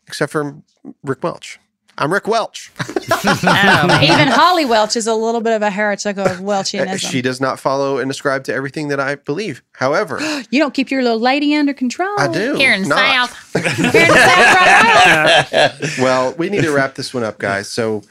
except 0.07 0.31
for 0.31 0.61
Rick 1.03 1.23
Welch. 1.23 1.59
I'm 1.97 2.13
Rick 2.13 2.27
Welch. 2.27 2.71
Oh, 3.23 3.99
Even 4.01 4.29
Holly 4.29 4.65
Welch 4.65 4.95
is 4.95 5.05
a 5.05 5.13
little 5.13 5.41
bit 5.41 5.53
of 5.53 5.61
a 5.61 5.69
heretic 5.69 6.17
of 6.17 6.25
Uh, 6.27 6.35
Welchianism. 6.37 6.97
She 7.11 7.21
does 7.21 7.39
not 7.41 7.59
follow 7.59 7.97
and 7.99 8.09
ascribe 8.09 8.43
to 8.45 8.53
everything 8.53 8.87
that 8.87 8.99
I 8.99 9.15
believe. 9.15 9.61
However, 9.73 10.19
you 10.49 10.59
don't 10.59 10.73
keep 10.73 10.89
your 10.89 11.03
little 11.03 11.19
lady 11.19 11.53
under 11.55 11.73
control. 11.73 12.15
I 12.17 12.27
do. 12.27 12.55
here 12.55 12.73
in 12.73 12.87
not. 12.87 13.29
South. 13.29 13.65
Here 13.77 14.01
in 14.03 14.07
South 14.07 15.51
right. 15.51 15.97
Well, 15.99 16.33
we 16.37 16.49
need 16.49 16.61
to 16.63 16.71
wrap 16.71 16.95
this 16.95 17.13
one 17.13 17.23
up, 17.23 17.37
guys. 17.37 17.67
So, 17.67 18.01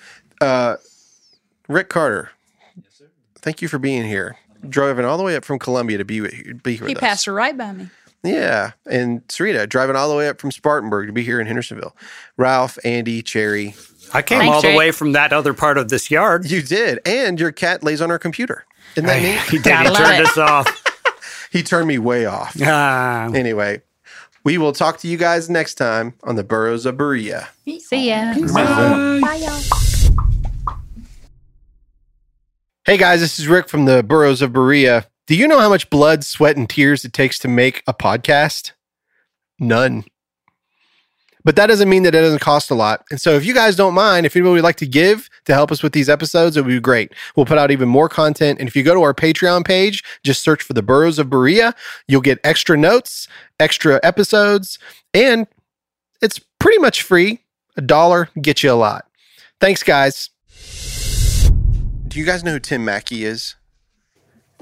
uh, 0.40 0.76
Rick 1.70 1.88
Carter, 1.88 2.30
yes, 2.76 2.94
sir. 2.98 3.06
thank 3.40 3.62
you 3.62 3.68
for 3.68 3.78
being 3.78 4.04
here. 4.04 4.36
Driving 4.68 5.04
all 5.06 5.16
the 5.16 5.22
way 5.24 5.36
up 5.36 5.44
from 5.44 5.58
Columbia 5.58 5.98
to 5.98 6.04
be 6.04 6.20
with, 6.20 6.62
be 6.62 6.76
here 6.76 6.86
He 6.86 6.94
with 6.94 7.00
passed 7.00 7.20
us. 7.20 7.24
her 7.26 7.32
right 7.32 7.56
by 7.56 7.72
me. 7.72 7.88
Yeah, 8.22 8.72
and 8.84 9.26
Sarita 9.28 9.66
driving 9.68 9.96
all 9.96 10.10
the 10.10 10.16
way 10.16 10.28
up 10.28 10.38
from 10.40 10.50
Spartanburg 10.50 11.06
to 11.06 11.12
be 11.14 11.22
here 11.22 11.40
in 11.40 11.46
Hendersonville. 11.46 11.96
Ralph, 12.36 12.78
Andy, 12.84 13.22
Cherry. 13.22 13.74
I 14.12 14.20
came 14.20 14.40
Thanks, 14.40 14.54
all 14.56 14.60
the 14.60 14.68
Jake. 14.68 14.76
way 14.78 14.90
from 14.90 15.12
that 15.12 15.32
other 15.32 15.54
part 15.54 15.78
of 15.78 15.88
this 15.88 16.10
yard. 16.10 16.50
You 16.50 16.60
did, 16.60 16.98
and 17.06 17.40
your 17.40 17.52
cat 17.52 17.82
lays 17.82 18.02
on 18.02 18.10
our 18.10 18.18
computer. 18.18 18.66
Isn't 18.96 19.06
that 19.06 19.22
neat? 19.22 19.40
He 19.50 19.58
did. 19.58 19.74
He 19.86 19.94
turned 19.94 20.20
it. 20.20 20.26
us 20.26 20.36
off. 20.36 20.84
He 21.52 21.62
turned 21.64 21.88
me 21.88 21.98
way 21.98 22.26
off. 22.26 22.54
Ah, 22.62 23.24
Anyway, 23.34 23.82
we 24.44 24.56
will 24.58 24.72
talk 24.72 24.98
to 24.98 25.08
you 25.08 25.16
guys 25.16 25.50
next 25.50 25.74
time 25.74 26.14
on 26.22 26.36
the 26.36 26.44
Burros 26.44 26.86
of 26.86 26.96
Berea. 26.96 27.48
See 27.80 28.08
ya. 28.10 28.34
Hey 32.90 32.96
guys, 32.96 33.20
this 33.20 33.38
is 33.38 33.46
Rick 33.46 33.68
from 33.68 33.84
the 33.84 34.02
Burros 34.02 34.42
of 34.42 34.52
Berea. 34.52 35.06
Do 35.28 35.36
you 35.36 35.46
know 35.46 35.60
how 35.60 35.68
much 35.68 35.90
blood, 35.90 36.24
sweat, 36.24 36.56
and 36.56 36.68
tears 36.68 37.04
it 37.04 37.12
takes 37.12 37.38
to 37.38 37.46
make 37.46 37.84
a 37.86 37.94
podcast? 37.94 38.72
None. 39.60 40.02
But 41.44 41.54
that 41.54 41.68
doesn't 41.68 41.88
mean 41.88 42.02
that 42.02 42.16
it 42.16 42.20
doesn't 42.20 42.40
cost 42.40 42.68
a 42.68 42.74
lot. 42.74 43.04
And 43.08 43.20
so 43.20 43.36
if 43.36 43.44
you 43.44 43.54
guys 43.54 43.76
don't 43.76 43.94
mind, 43.94 44.26
if 44.26 44.34
anybody 44.34 44.54
would 44.54 44.64
like 44.64 44.74
to 44.78 44.88
give 44.88 45.30
to 45.44 45.54
help 45.54 45.70
us 45.70 45.84
with 45.84 45.92
these 45.92 46.08
episodes, 46.08 46.56
it 46.56 46.64
would 46.64 46.68
be 46.68 46.80
great. 46.80 47.12
We'll 47.36 47.46
put 47.46 47.58
out 47.58 47.70
even 47.70 47.88
more 47.88 48.08
content. 48.08 48.58
And 48.58 48.68
if 48.68 48.74
you 48.74 48.82
go 48.82 48.94
to 48.94 49.02
our 49.02 49.14
Patreon 49.14 49.64
page, 49.64 50.02
just 50.24 50.42
search 50.42 50.60
for 50.60 50.72
the 50.72 50.82
Burros 50.82 51.20
of 51.20 51.30
Berea, 51.30 51.76
you'll 52.08 52.22
get 52.22 52.40
extra 52.42 52.76
notes, 52.76 53.28
extra 53.60 54.00
episodes, 54.02 54.80
and 55.14 55.46
it's 56.20 56.40
pretty 56.58 56.78
much 56.78 57.02
free. 57.02 57.38
A 57.76 57.82
dollar 57.82 58.30
gets 58.42 58.64
you 58.64 58.72
a 58.72 58.74
lot. 58.74 59.06
Thanks, 59.60 59.84
guys. 59.84 60.30
Do 62.10 62.18
you 62.18 62.24
guys 62.26 62.42
know 62.44 62.52
who 62.52 62.58
Tim 62.60 62.84
Mackie 62.84 63.24
is? 63.24 63.54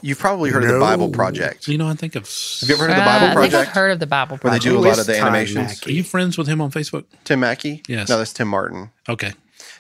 You've 0.01 0.19
probably 0.19 0.51
heard 0.51 0.63
of 0.63 0.71
the 0.71 0.79
Bible 0.79 1.09
Project. 1.09 1.67
You 1.67 1.77
know, 1.77 1.89
I 1.89 1.95
think 1.95 2.15
of. 2.15 2.23
Have 2.61 2.69
you 2.69 2.75
ever 2.77 2.85
heard 2.85 2.91
of 2.91 2.97
the 2.97 3.03
Uh, 3.03 3.07
Bible 3.07 3.27
I 3.27 3.29
think 3.31 3.37
I've 3.47 3.51
Project? 3.51 3.75
heard 3.75 3.91
of 3.91 3.99
the 4.01 4.07
Bible 4.07 4.39
Project. 4.39 4.45
Where 4.45 4.53
they 4.53 4.79
do 4.79 4.79
a 4.79 4.87
lot 4.89 4.99
of 5.01 5.07
the 5.07 5.19
animations. 5.19 5.85
Are 5.87 5.91
you 5.91 6.05
friends 6.05 6.39
with 6.39 6.47
him 6.47 6.61
on 6.61 6.71
Facebook? 6.71 7.05
Tim 7.25 7.41
Mackie? 7.41 7.83
Yes. 7.89 8.09
No, 8.09 8.19
that's 8.19 8.33
Tim 8.33 8.47
Martin. 8.49 8.91
Okay. 9.09 9.33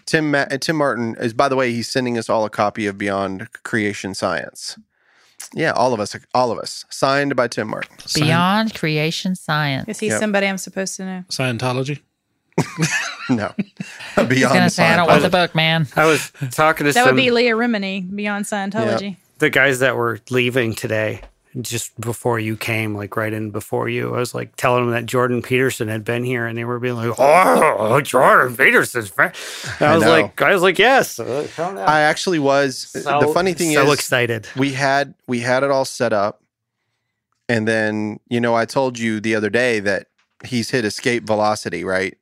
Tim 0.07 0.31
Ma- 0.33 0.47
Tim 0.47 0.75
Martin 0.77 1.15
is, 1.21 1.35
by 1.35 1.49
the 1.49 1.55
way, 1.55 1.71
he's 1.71 1.89
sending 1.89 2.19
us 2.19 2.29
all 2.29 2.45
a 2.45 2.51
copy 2.51 2.87
of 2.87 2.99
Beyond 2.99 3.47
Creation 3.63 4.13
Science. 4.15 4.77
Yeah, 5.55 5.71
all 5.73 5.95
of 5.95 6.01
us, 6.01 6.17
all 6.35 6.51
of 6.51 6.59
us, 6.59 6.85
signed 6.91 7.37
by 7.37 7.47
Tim 7.47 7.69
Martin. 7.69 7.97
Scien- 7.99 8.23
Beyond 8.23 8.75
Creation 8.75 9.37
Science. 9.37 9.89
Is 9.89 10.01
he 10.01 10.09
Yep. 10.09 10.19
somebody 10.21 10.47
I'm 10.49 10.59
supposed 10.59 10.97
to 10.97 11.05
know? 11.05 11.25
Scientology. 11.31 12.01
No, 13.31 13.53
He's 13.59 14.27
Beyond 14.27 14.55
gonna 14.55 14.71
say, 14.71 14.87
I 14.87 14.97
don't 14.97 15.07
want 15.07 15.21
the 15.23 15.29
book, 15.29 15.55
man. 15.55 15.87
I 15.95 16.07
was 16.07 16.33
talking 16.51 16.87
to 16.87 16.93
That 16.95 17.05
some 17.05 17.15
would 17.15 17.21
be 17.21 17.31
Leah 17.31 17.55
Remini, 17.55 18.09
Beyond 18.15 18.47
Scientology. 18.47 19.17
the 19.39 19.51
guys 19.51 19.81
that 19.81 19.97
were 19.97 20.19
leaving 20.31 20.75
today. 20.75 21.21
Just 21.61 21.99
before 22.01 22.39
you 22.39 22.57
came, 22.57 22.95
like 22.95 23.17
right 23.17 23.33
in 23.33 23.51
before 23.51 23.89
you, 23.89 24.15
I 24.15 24.19
was 24.19 24.35
like 24.35 24.55
telling 24.57 24.85
them 24.85 24.93
that 24.93 25.07
Jordan 25.07 25.43
Peterson 25.43 25.89
had 25.89 26.05
been 26.05 26.23
here, 26.23 26.47
and 26.47 26.57
they 26.57 26.65
were 26.65 26.79
being 26.79 26.95
like, 26.95 27.15
"Oh, 27.19 28.01
Jordan 28.03 28.55
Peterson's 28.57 29.09
friend." 29.09 29.33
And 29.81 29.89
I 29.89 29.93
I 29.93 29.95
was 29.97 30.05
know. 30.05 30.11
like, 30.11 30.41
"I 30.43 30.53
was 30.53 30.63
like, 30.63 30.79
yes." 30.79 31.19
Uh, 31.19 31.47
I 31.87 32.01
actually 32.03 32.39
was. 32.39 32.93
the 32.93 33.31
funny 33.35 33.55
thing 33.55 33.73
so 33.75 33.87
is, 33.89 33.95
excited. 33.95 34.47
we 34.57 34.73
had 34.75 35.15
we 35.27 35.41
had 35.41 35.63
it 35.65 35.71
all 35.71 35.87
set 35.87 36.13
up, 36.13 36.43
and 37.49 37.67
then 37.67 38.21
you 38.29 38.41
know 38.41 38.55
I 38.55 38.65
told 38.67 38.99
you 38.99 39.19
the 39.19 39.35
other 39.35 39.51
day 39.51 39.81
that 39.81 40.07
he's 40.45 40.71
hit 40.71 40.85
escape 40.85 41.25
velocity, 41.27 41.83
right? 41.83 42.17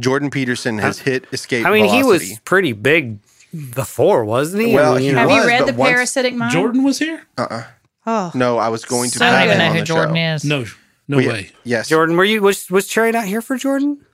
Jordan 0.00 0.30
Peterson 0.30 0.78
has 0.78 0.98
hit 1.00 1.24
escape. 1.32 1.66
I 1.66 1.70
mean, 1.70 1.86
he 1.86 2.02
was 2.04 2.38
pretty 2.44 2.72
big 2.72 3.18
before, 3.74 4.24
wasn't 4.24 4.66
he? 4.66 4.74
Well, 4.74 4.92
I 4.92 4.94
mean, 4.94 5.00
he 5.02 5.06
you 5.08 5.12
know, 5.14 5.20
Have 5.20 5.28
was, 5.30 5.36
you 5.44 5.48
read 5.48 5.66
The 5.66 5.72
once- 5.72 5.90
Parasitic 5.92 6.34
Mind? 6.34 6.52
Jordan 6.52 6.84
was 6.84 6.98
here? 6.98 7.22
Uh-uh. 7.36 7.64
Oh, 8.06 8.30
No, 8.34 8.58
I 8.58 8.68
was 8.68 8.84
going 8.84 9.10
to. 9.10 9.18
So 9.18 9.24
I 9.26 9.30
don't 9.30 9.38
have 9.40 9.46
even 9.48 9.58
know 9.58 9.64
on 9.66 9.72
who 9.72 9.78
the 9.80 9.84
Jordan 9.86 10.14
show. 10.14 10.34
is. 10.34 10.44
No, 10.44 10.64
no 11.08 11.16
We- 11.18 11.28
way. 11.28 11.50
Yes. 11.64 11.88
Jordan, 11.88 12.16
were 12.16 12.24
you 12.24 12.40
was 12.42 12.70
was 12.70 12.86
Cherry 12.86 13.12
not 13.12 13.24
here 13.26 13.42
for 13.42 13.56
Jordan? 13.56 14.04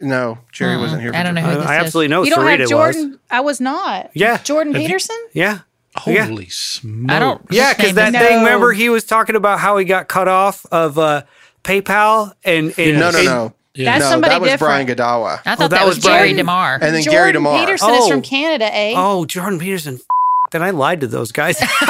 No, 0.00 0.38
Jerry 0.52 0.76
Mm-mm. 0.76 0.80
wasn't 0.82 1.00
here. 1.02 1.12
For 1.12 1.18
I 1.18 1.22
don't 1.22 1.34
know 1.34 1.40
Jordan. 1.40 1.56
who 1.56 1.62
this 1.62 1.70
I 1.70 1.76
is. 1.80 1.84
absolutely 1.86 2.08
know 2.08 2.22
you 2.22 2.30
don't 2.30 2.44
Sarita 2.44 2.58
have 2.60 2.68
Jordan. 2.68 3.10
was. 3.12 3.18
I 3.30 3.40
was 3.40 3.60
not. 3.62 4.10
Yeah. 4.14 4.36
Jordan 4.42 4.74
Have 4.74 4.82
Peterson. 4.82 5.16
Yeah, 5.32 5.60
Yeah. 6.06 6.26
Holy 6.26 6.48
smoke. 6.50 7.10
I 7.10 7.18
don't. 7.18 7.42
yeah, 7.50 7.72
because 7.72 7.94
that 7.94 8.12
that 8.12 8.22
is- 8.22 8.28
thing. 8.28 8.38
Remember, 8.44 8.72
he 8.72 8.90
was 8.90 9.04
talking 9.04 9.36
about 9.36 9.58
how 9.58 9.78
he 9.78 9.86
got 9.86 10.08
cut 10.08 10.28
off 10.28 10.66
of 10.70 10.98
uh, 10.98 11.22
PayPal 11.64 12.34
and, 12.44 12.74
and 12.78 12.98
No, 13.00 13.10
no, 13.10 13.16
and- 13.18 13.26
no. 13.26 13.52
Yeah. 13.76 13.92
That's 13.92 14.04
no, 14.04 14.10
somebody 14.10 14.34
that 14.34 14.40
was 14.40 14.50
different. 14.50 14.86
Brian 14.86 14.98
Godawa. 14.98 15.40
I 15.44 15.54
thought 15.54 15.66
Oh, 15.66 15.68
that 15.68 15.70
that, 15.70 15.86
was 15.86 15.96
was 15.96 16.04
Jerry 16.04 16.18
Jordan. 16.30 16.36
DeMar. 16.36 16.74
And 16.74 16.82
then 16.94 17.02
Jordan 17.02 17.12
Gary 17.12 17.32
DeMar. 17.32 17.58
Peterson 17.60 17.90
is 17.90 18.04
Oh. 18.04 18.08
from 18.10 18.22
Canada, 18.22 18.74
eh? 18.74 18.94
Oh, 18.96 19.24
Jordan 19.26 19.58
Peterson. 19.58 20.00
Then 20.52 20.62
I 20.62 20.70
lied 20.70 21.00
to 21.00 21.06
those 21.08 21.32
guys. 21.32 21.56
It's 21.60 21.70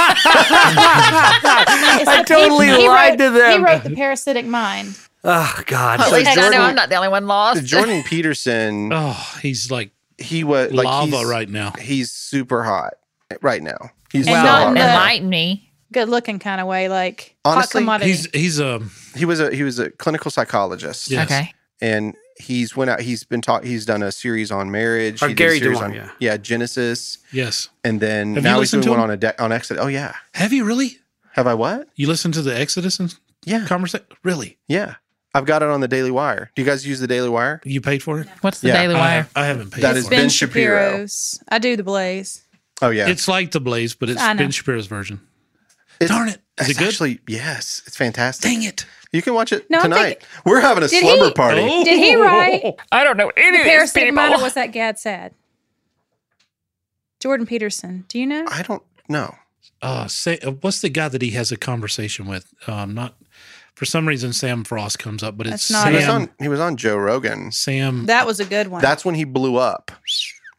I 2.08 2.22
the- 2.22 2.34
totally 2.34 2.66
he 2.68 2.88
lied 2.88 3.18
wrote, 3.20 3.26
to 3.26 3.30
them. 3.30 3.58
He 3.60 3.64
wrote 3.64 3.84
The 3.84 3.90
Parasitic 3.90 4.46
Mind. 4.46 4.98
oh 5.24 5.62
God. 5.66 6.00
At 6.00 6.12
least 6.12 6.30
I 6.30 6.34
know 6.50 6.62
I'm 6.62 6.74
not 6.74 6.88
the 6.88 6.96
only 6.96 7.08
one 7.08 7.26
lost. 7.26 7.64
Jordan 7.64 8.02
Peterson, 8.06 8.90
Oh, 8.92 9.38
he's 9.42 9.70
like 9.70 9.90
he 10.18 10.44
was 10.44 10.72
like 10.72 10.86
lava 10.86 11.18
he's, 11.18 11.26
right 11.26 11.48
now. 11.48 11.72
He's 11.78 12.10
super 12.10 12.62
hot 12.64 12.94
right 13.42 13.62
now. 13.62 13.90
He's 14.10 14.26
And 14.26 14.34
so 14.36 14.42
not 14.42 14.46
hot. 14.62 14.68
in 14.68 14.74
the- 14.74 14.80
enlighten 14.80 15.28
me. 15.28 15.62
Good 15.92 16.08
looking 16.08 16.38
kind 16.40 16.60
of 16.60 16.66
way, 16.66 16.88
like 16.88 17.36
Honestly, 17.44 17.80
hot 17.80 17.84
commodity. 17.84 18.10
He's 18.10 18.28
he's 18.32 18.60
um 18.60 18.90
He 19.14 19.24
was 19.24 19.40
a 19.40 19.54
he 19.54 19.62
was 19.62 19.78
a 19.78 19.90
clinical 19.90 20.30
psychologist. 20.30 21.10
Yes. 21.10 21.30
Okay. 21.30 21.52
And 21.80 22.14
he's 22.38 22.76
went 22.76 22.90
out. 22.90 23.00
He's 23.00 23.24
been 23.24 23.40
taught. 23.42 23.64
He's 23.64 23.84
done 23.86 24.02
a 24.02 24.12
series 24.12 24.50
on 24.50 24.70
marriage. 24.70 25.22
Oh, 25.22 25.26
he 25.28 25.34
did 25.34 25.38
Gary 25.38 25.56
a 25.58 25.60
DeMar, 25.60 25.84
on 25.84 26.10
yeah. 26.20 26.36
Genesis, 26.36 27.18
yes. 27.32 27.68
and 27.84 28.00
then 28.00 28.34
Have 28.34 28.44
now 28.44 28.60
he's 28.60 28.70
doing 28.70 28.88
one 28.88 28.98
him? 28.98 29.04
on 29.04 29.10
a 29.10 29.16
de- 29.16 29.42
on 29.42 29.52
Exodus. 29.52 29.82
Oh 29.82 29.88
yeah, 29.88 30.14
Have 30.34 30.52
you 30.52 30.64
really? 30.64 30.98
have 31.32 31.46
I 31.46 31.54
what? 31.54 31.88
You 31.96 32.08
listened 32.08 32.34
to 32.34 32.42
the 32.42 32.58
Exodus 32.58 32.98
and 32.98 33.14
Yeah, 33.44 33.66
conversation? 33.66 34.06
Really? 34.22 34.58
yeah. 34.68 34.94
I've 35.34 35.44
got 35.44 35.60
it 35.62 35.68
on 35.68 35.82
the 35.82 35.88
Daily 35.88 36.10
Wire. 36.10 36.50
Do 36.54 36.62
you 36.62 36.66
guys 36.66 36.86
use 36.86 36.98
the 36.98 37.06
Daily 37.06 37.28
Wire? 37.28 37.60
You 37.62 37.82
paid 37.82 38.02
for 38.02 38.20
it? 38.20 38.28
What's 38.40 38.60
the 38.62 38.68
Yeah. 38.68 38.80
Daily 38.80 38.94
Wire? 38.94 39.28
I 39.36 39.44
haven't 39.44 39.70
paid 39.70 39.82
That 39.82 39.92
for 39.92 39.98
is 39.98 40.06
it. 40.06 40.10
Ben 40.10 40.30
Shapiro. 40.30 40.78
Shapiro's. 40.92 41.40
I 41.50 41.58
do 41.58 41.76
the 41.76 41.82
Blaze. 41.82 42.42
Oh 42.80 42.88
yeah, 42.88 43.06
It's 43.08 43.28
like 43.28 43.50
the 43.50 43.60
Blaze, 43.60 43.92
but 43.94 44.08
it's 44.08 44.18
I 44.20 44.32
know. 44.32 44.38
Ben 44.38 44.50
Shapiro's 44.50 44.86
version. 44.86 45.20
It's- 46.00 46.08
Darn 46.08 46.30
it! 46.30 46.40
Is 46.58 46.68
It's 46.70 46.78
it 46.78 46.80
good? 46.80 46.88
actually 46.88 47.20
yes, 47.26 47.82
it's 47.86 47.96
fantastic. 47.96 48.50
Dang 48.50 48.62
it! 48.62 48.86
You 49.12 49.22
can 49.22 49.34
watch 49.34 49.52
it 49.52 49.68
No, 49.70 49.82
tonight. 49.82 50.02
thinking- 50.20 50.26
We're 50.44 50.60
having 50.60 50.82
a 50.84 50.88
slumber 50.88 51.26
he- 51.26 51.32
party. 51.32 51.60
Oh. 51.62 51.84
Did 51.84 51.98
he 51.98 52.16
write 52.16 52.74
I 52.92 53.04
don't 53.04 53.16
know 53.16 53.30
any 53.36 53.58
The 53.58 53.64
Parasitic 53.64 54.14
Mind 54.14 54.34
or 54.34 54.40
was 54.42 54.54
that 54.54 54.72
Gad 54.72 54.98
Saad? 54.98 55.32
Jordan 57.20 57.46
Peterson. 57.46 58.04
Do 58.08 58.18
you 58.18 58.26
know? 58.26 58.46
I 58.50 58.62
don't 58.62 58.82
know. 59.08 59.34
Uh, 59.82 60.06
say, 60.06 60.38
uh, 60.38 60.52
what's 60.52 60.80
the 60.80 60.88
guy 60.88 61.08
that 61.08 61.22
he 61.22 61.30
has 61.30 61.52
a 61.52 61.56
conversation 61.56 62.26
with? 62.26 62.52
Um, 62.66 62.94
not 62.94 63.14
for 63.74 63.84
some 63.84 64.06
reason 64.08 64.32
Sam 64.32 64.64
Frost 64.64 64.98
comes 64.98 65.22
up, 65.22 65.36
but 65.36 65.46
it's 65.46 65.68
That's 65.68 65.70
not 65.70 65.88
He 65.88 65.94
was 65.96 66.04
Sam. 66.04 66.22
on. 66.22 66.30
He 66.40 66.48
was 66.48 66.60
on 66.60 66.76
Joe 66.76 66.96
Rogan. 66.96 67.52
Sam. 67.52 68.06
That 68.06 68.26
was 68.26 68.40
a 68.40 68.44
good 68.44 68.68
one. 68.68 68.80
That's 68.82 69.04
when 69.04 69.14
he 69.14 69.24
blew 69.24 69.56
up. 69.56 69.90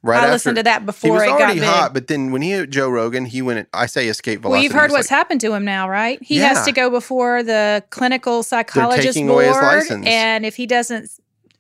Right 0.04 0.18
I 0.18 0.20
after, 0.22 0.32
listened 0.32 0.56
to 0.58 0.64
that 0.64 0.82
He 0.82 0.86
before 0.86 1.14
was 1.14 1.24
it 1.24 1.26
got 1.28 1.42
already 1.42 1.60
big. 1.60 1.68
hot, 1.70 1.94
but 1.94 2.08
then 2.08 2.32
when 2.32 2.42
he 2.44 2.52
hit 2.52 2.70
Joe 2.70 2.88
Rogan, 2.90 3.26
he 3.26 3.42
went. 3.42 3.68
I 3.74 3.88
say 3.88 4.08
escape 4.08 4.42
velocity. 4.42 4.52
well, 4.58 4.64
you've 4.64 4.72
heard 4.74 4.92
what's 4.92 5.10
like, 5.12 5.18
happened 5.18 5.42
to 5.42 5.54
him 5.54 5.66
now, 5.66 5.90
right? 5.90 6.22
He 6.22 6.38
Yeah. 6.38 6.50
has 6.50 6.66
to 6.66 6.72
go 6.72 6.90
before 6.90 7.42
the 7.44 7.84
clinical 7.90 8.44
psychologist 8.44 9.16
taking 9.16 9.28
away 9.28 9.48
his 9.48 9.58
board, 9.58 9.64
license. 9.66 10.06
and 10.08 10.46
if 10.46 10.56
he 10.56 10.66
doesn't 10.68 11.10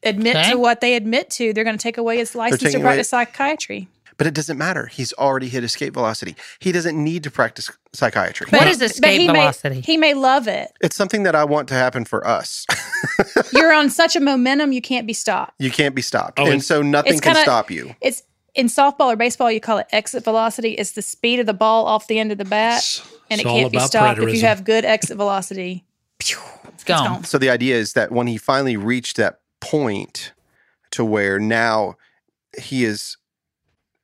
admit 0.03 0.35
Okay. 0.38 0.51
to 0.51 0.57
what 0.59 0.81
they 0.81 0.93
admit 0.95 1.29
to, 1.31 1.51
they're 1.51 1.63
going 1.63 1.77
to 1.77 1.81
take 1.81 1.97
away 1.97 2.17
his 2.17 2.35
license 2.35 2.71
to 2.71 2.79
practice 2.79 3.09
psychiatry. 3.09 3.88
But 4.18 4.26
it 4.27 4.34
doesn't 4.34 4.57
matter. 4.57 4.88
He's 4.88 5.14
already 5.14 5.48
hit 5.48 5.64
escape 5.64 5.94
velocity. 5.94 6.35
He 6.60 6.72
doesn't 6.72 7.02
need 7.02 7.23
to 7.23 7.31
practice 7.31 7.69
psychiatry. 7.94 8.48
What 8.49 8.60
But- 8.61 8.68
is 8.68 8.80
but 8.80 8.91
escape 8.91 9.22
he 9.22 9.27
velocity? 9.27 9.76
May, 9.76 9.81
he 9.81 9.98
may 9.98 10.14
love 10.15 10.48
it. 10.48 10.69
It's 10.81 10.95
something 10.95 11.22
that 11.23 11.35
I 11.35 11.44
want 11.44 11.68
to 11.69 11.76
happen 11.76 12.03
for 12.03 12.26
us. 12.27 12.65
You're 13.53 13.73
on 13.73 13.89
such 13.91 14.15
a 14.15 14.19
momentum, 14.19 14.72
you 14.72 14.81
can't 14.81 15.06
be 15.06 15.14
stopped. 15.14 15.53
you 15.60 15.69
can't 15.69 15.94
be 15.95 16.02
stopped, 16.02 16.39
Oh, 16.39 16.49
and 16.49 16.64
so 16.64 16.81
nothing 16.81 17.14
can 17.14 17.34
kinda- 17.34 17.41
stop 17.41 17.69
you. 17.69 17.95
It's 18.02 18.23
in 18.56 18.68
softball 18.68 19.14
or 19.14 19.15
baseball, 19.15 19.52
you 19.52 19.60
call 19.60 19.77
it 19.77 19.85
exit 19.91 20.23
velocity. 20.23 20.72
It's 20.73 20.91
the 20.94 21.03
speed 21.03 21.39
of 21.39 21.45
the 21.45 21.53
ball 21.53 21.85
off 21.85 22.07
the 22.07 22.18
end 22.18 22.31
of 22.31 22.39
the 22.39 22.45
bat, 22.45 22.77
It's- 22.80 23.02
and 23.30 23.39
it 23.39 23.44
it's 23.44 23.49
all 23.49 23.60
can't 23.60 23.72
be 23.72 23.77
about 23.77 23.88
stopped 23.88 24.19
if 24.19 24.34
you 24.34 24.41
have 24.41 24.64
good 24.64 24.84
exit 24.84 25.15
velocity. 25.18 25.85
Pew, 26.18 26.38
It's 26.69 26.84
gone. 26.84 27.06
gone. 27.07 27.23
So 27.23 27.38
the 27.38 27.52
idea 27.52 27.76
is 27.76 27.94
that 27.94 28.11
when 28.11 28.26
he 28.26 28.38
finally 28.39 28.77
reached 28.77 29.18
that 29.18 29.39
point 29.60 30.31
to 30.89 31.06
where 31.06 31.38
now 31.38 31.98
he 32.60 32.84
is 32.84 33.18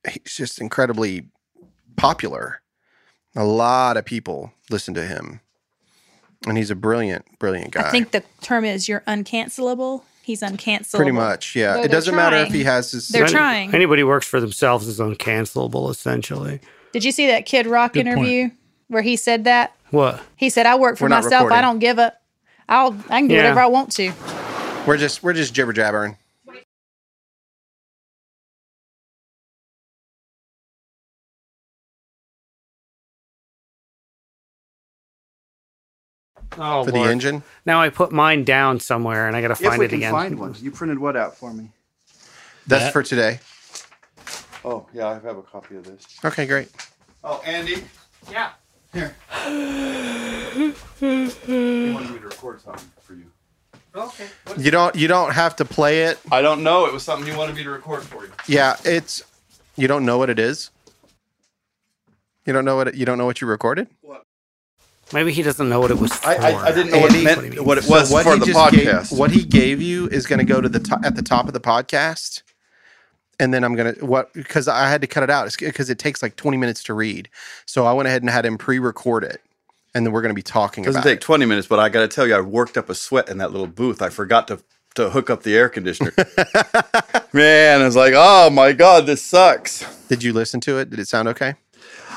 he's 0.10 0.36
just 0.36 0.60
incredibly 0.62 1.28
popular. 1.96 2.62
A 3.36 3.44
lot 3.46 3.98
of 3.98 4.06
people 4.06 4.54
listen 4.70 4.94
to 4.96 5.04
him. 5.06 5.40
And 6.46 6.58
he's 6.58 6.70
a 6.70 6.76
brilliant, 6.76 7.40
brilliant 7.40 7.72
guy. 7.72 7.88
I 7.88 7.90
think 7.92 8.12
the 8.12 8.22
term 8.42 8.66
is 8.66 8.90
you're 8.90 9.00
uncancelable. 9.08 10.04
He's 10.24 10.42
uncancelable. 10.42 10.96
pretty 10.98 11.12
much, 11.12 11.56
yeah. 11.56 11.74
Though 11.76 11.84
it 11.84 11.92
doesn't 11.92 12.16
matter 12.16 12.36
if 12.38 12.52
he 12.54 12.64
has 12.66 12.92
his 12.92 13.08
They're 13.10 13.24
Any- 13.24 13.32
trying. 13.32 13.74
Anybody 13.74 14.02
who 14.02 14.08
works 14.08 14.28
for 14.28 14.40
themselves 14.42 14.88
is 14.88 15.00
uncancelable, 15.00 15.90
essentially. 15.90 16.60
Did 16.92 17.04
you 17.06 17.12
see 17.12 17.28
that 17.28 17.46
Kid 17.46 17.66
Rock 17.66 17.94
Good 17.94 18.06
point. 18.06 18.18
interview 18.18 18.50
where 18.88 19.02
he 19.02 19.16
said 19.16 19.46
that? 19.46 19.74
What? 19.92 20.22
He 20.36 20.50
said, 20.50 20.66
"I 20.66 20.76
work 20.76 20.98
for 20.98 21.06
We're 21.06 21.10
not 21.10 21.24
myself. 21.24 21.52
I 21.52 21.62
don't 21.62 21.80
give 21.80 21.98
a. 21.98 22.14
I'll 22.70 22.94
I 23.10 23.20
can 23.20 23.28
do 23.28 23.36
Yeah. 23.36 23.42
whatever 23.44 23.62
I 23.62 23.66
want 23.68 23.92
to." 23.94 24.12
We're 24.86 24.98
just 24.98 25.24
we're 25.24 25.34
just 25.34 25.54
jibber 25.54 25.72
jabbering. 25.74 26.18
Oh, 36.58 36.84
for 36.86 36.92
the 36.92 37.00
engine. 37.00 37.44
Now 37.66 37.82
I 37.82 37.90
put 37.90 38.12
mine 38.12 38.44
down 38.44 38.80
somewhere 38.80 39.28
and 39.28 39.36
I 39.36 39.42
got 39.42 39.50
to 39.50 39.56
find 39.56 39.66
If 39.66 39.70
find 39.72 39.80
we 39.80 39.86
it 39.86 39.90
can 39.90 39.98
again. 40.00 40.12
find 40.12 40.40
one. 40.40 40.56
You 40.62 40.72
printed 40.72 41.00
what 41.00 41.16
out 41.16 41.36
for 41.38 41.54
me? 41.54 41.70
That's 42.68 42.86
That- 42.86 42.94
for 42.94 43.04
today. 43.04 43.40
Oh, 44.66 44.88
yeah, 44.94 45.08
I 45.08 45.14
have 45.16 45.38
a 45.38 45.42
copy 45.42 45.76
of 45.76 45.84
this. 45.84 46.06
Okay, 46.24 46.46
great. 46.46 46.70
Oh, 47.24 47.42
Andy. 47.46 47.84
Yeah. 48.32 48.52
Here. 48.94 49.16
he 51.00 51.92
wanted 51.92 52.12
me 52.12 52.20
to 52.20 52.26
record 52.28 52.62
something 52.62 52.90
for 53.02 53.14
you. 53.16 53.26
Okay. 53.96 54.26
You 54.58 54.72
don't 54.72 54.96
you 54.96 55.08
don't 55.08 55.32
have 55.34 55.56
to 55.58 55.66
play 55.66 56.04
it. 56.04 56.20
I 56.32 56.42
don't 56.42 56.64
know. 56.64 56.86
It 56.86 56.94
was 56.94 57.04
something 57.04 57.28
you 57.32 57.38
wanted 57.38 57.56
me 57.56 57.64
to 57.64 57.70
record 57.70 58.04
for 58.04 58.24
you. 58.26 58.32
Yeah, 58.48 58.76
it's 58.86 59.22
you 59.76 59.88
don't 59.88 60.06
know 60.06 60.18
what 60.18 60.30
it 60.30 60.40
is. 60.40 60.72
You 62.46 62.54
don't 62.54 62.66
know 62.66 62.76
what 62.76 62.88
it, 62.90 62.96
you 62.96 63.06
don't 63.06 63.18
know 63.18 63.26
what 63.26 63.40
you 63.42 63.48
recorded. 63.48 63.88
Maybe 65.14 65.32
he 65.32 65.44
doesn't 65.44 65.70
know 65.70 65.80
what 65.80 65.92
it 65.92 66.00
was 66.00 66.14
for. 66.14 66.28
I, 66.28 66.36
I, 66.36 66.64
I 66.66 66.72
didn't 66.72 66.92
know 66.92 66.98
Andy- 67.06 67.24
what 67.24 67.38
it 67.38 67.50
meant, 67.54 67.66
what 67.66 67.78
it 67.78 67.88
was 67.88 68.10
So 68.10 68.16
what 68.16 68.24
for 68.24 68.36
the 68.38 68.52
podcast. 68.52 69.10
Gave, 69.12 69.20
what 69.20 69.32
he 69.32 69.44
gave 69.44 69.82
you 69.82 70.08
is 70.08 70.26
going 70.26 70.40
to 70.40 70.46
go 70.46 70.60
to 70.60 70.68
the 70.68 70.80
to- 70.80 71.00
at 71.04 71.16
the 71.16 71.22
top 71.22 71.48
of 71.48 71.54
the 71.54 71.60
podcast, 71.60 72.42
and 73.40 73.54
then 73.54 73.64
I'm 73.64 73.76
gonna 73.76 73.94
what 74.02 74.34
because 74.34 74.68
I 74.68 74.90
had 74.90 75.02
to 75.02 75.08
cut 75.08 75.24
it 75.24 75.30
out 75.30 75.56
because 75.58 75.90
it 75.90 76.00
takes 76.00 76.22
like 76.24 76.36
20 76.36 76.58
minutes 76.58 76.84
to 76.84 76.94
read. 76.94 77.30
So 77.66 77.86
I 77.86 77.94
went 77.94 78.08
ahead 78.08 78.22
and 78.22 78.30
had 78.30 78.46
him 78.46 78.58
pre-record 78.58 79.24
it, 79.24 79.42
and 79.94 80.06
then 80.06 80.14
we're 80.14 80.22
going 80.22 80.32
to 80.32 80.36
be 80.36 80.42
talking 80.42 80.84
doesn't 80.84 81.00
about 81.00 81.10
take 81.10 81.18
it. 81.18 81.22
20 81.22 81.46
minutes, 81.46 81.68
but 81.68 81.80
I 81.80 81.90
got 81.90 82.02
to 82.02 82.08
tell 82.08 82.26
you, 82.28 82.36
I 82.36 82.42
worked 82.42 82.78
up 82.78 82.90
a 82.90 82.96
sweat 82.96 83.30
in 83.30 83.38
that 83.38 83.52
little 83.52 83.68
booth. 83.68 84.02
I 84.02 84.10
forgot 84.10 84.48
to 84.50 84.60
to 84.96 85.10
hook 85.10 85.30
up 85.30 85.44
the 85.44 85.56
air 85.56 85.70
conditioner. 85.70 86.14
Man, 87.34 87.82
I 87.82 87.86
was 87.86 87.96
like, 87.96 88.14
oh 88.16 88.50
my 88.52 88.74
god, 88.74 89.06
this 89.08 89.24
sucks. 89.24 89.84
Did 90.08 90.22
you 90.24 90.34
listen 90.34 90.60
to 90.62 90.78
it? 90.78 90.90
Did 90.92 91.00
it 91.00 91.08
sound 91.08 91.28
okay? 91.30 91.56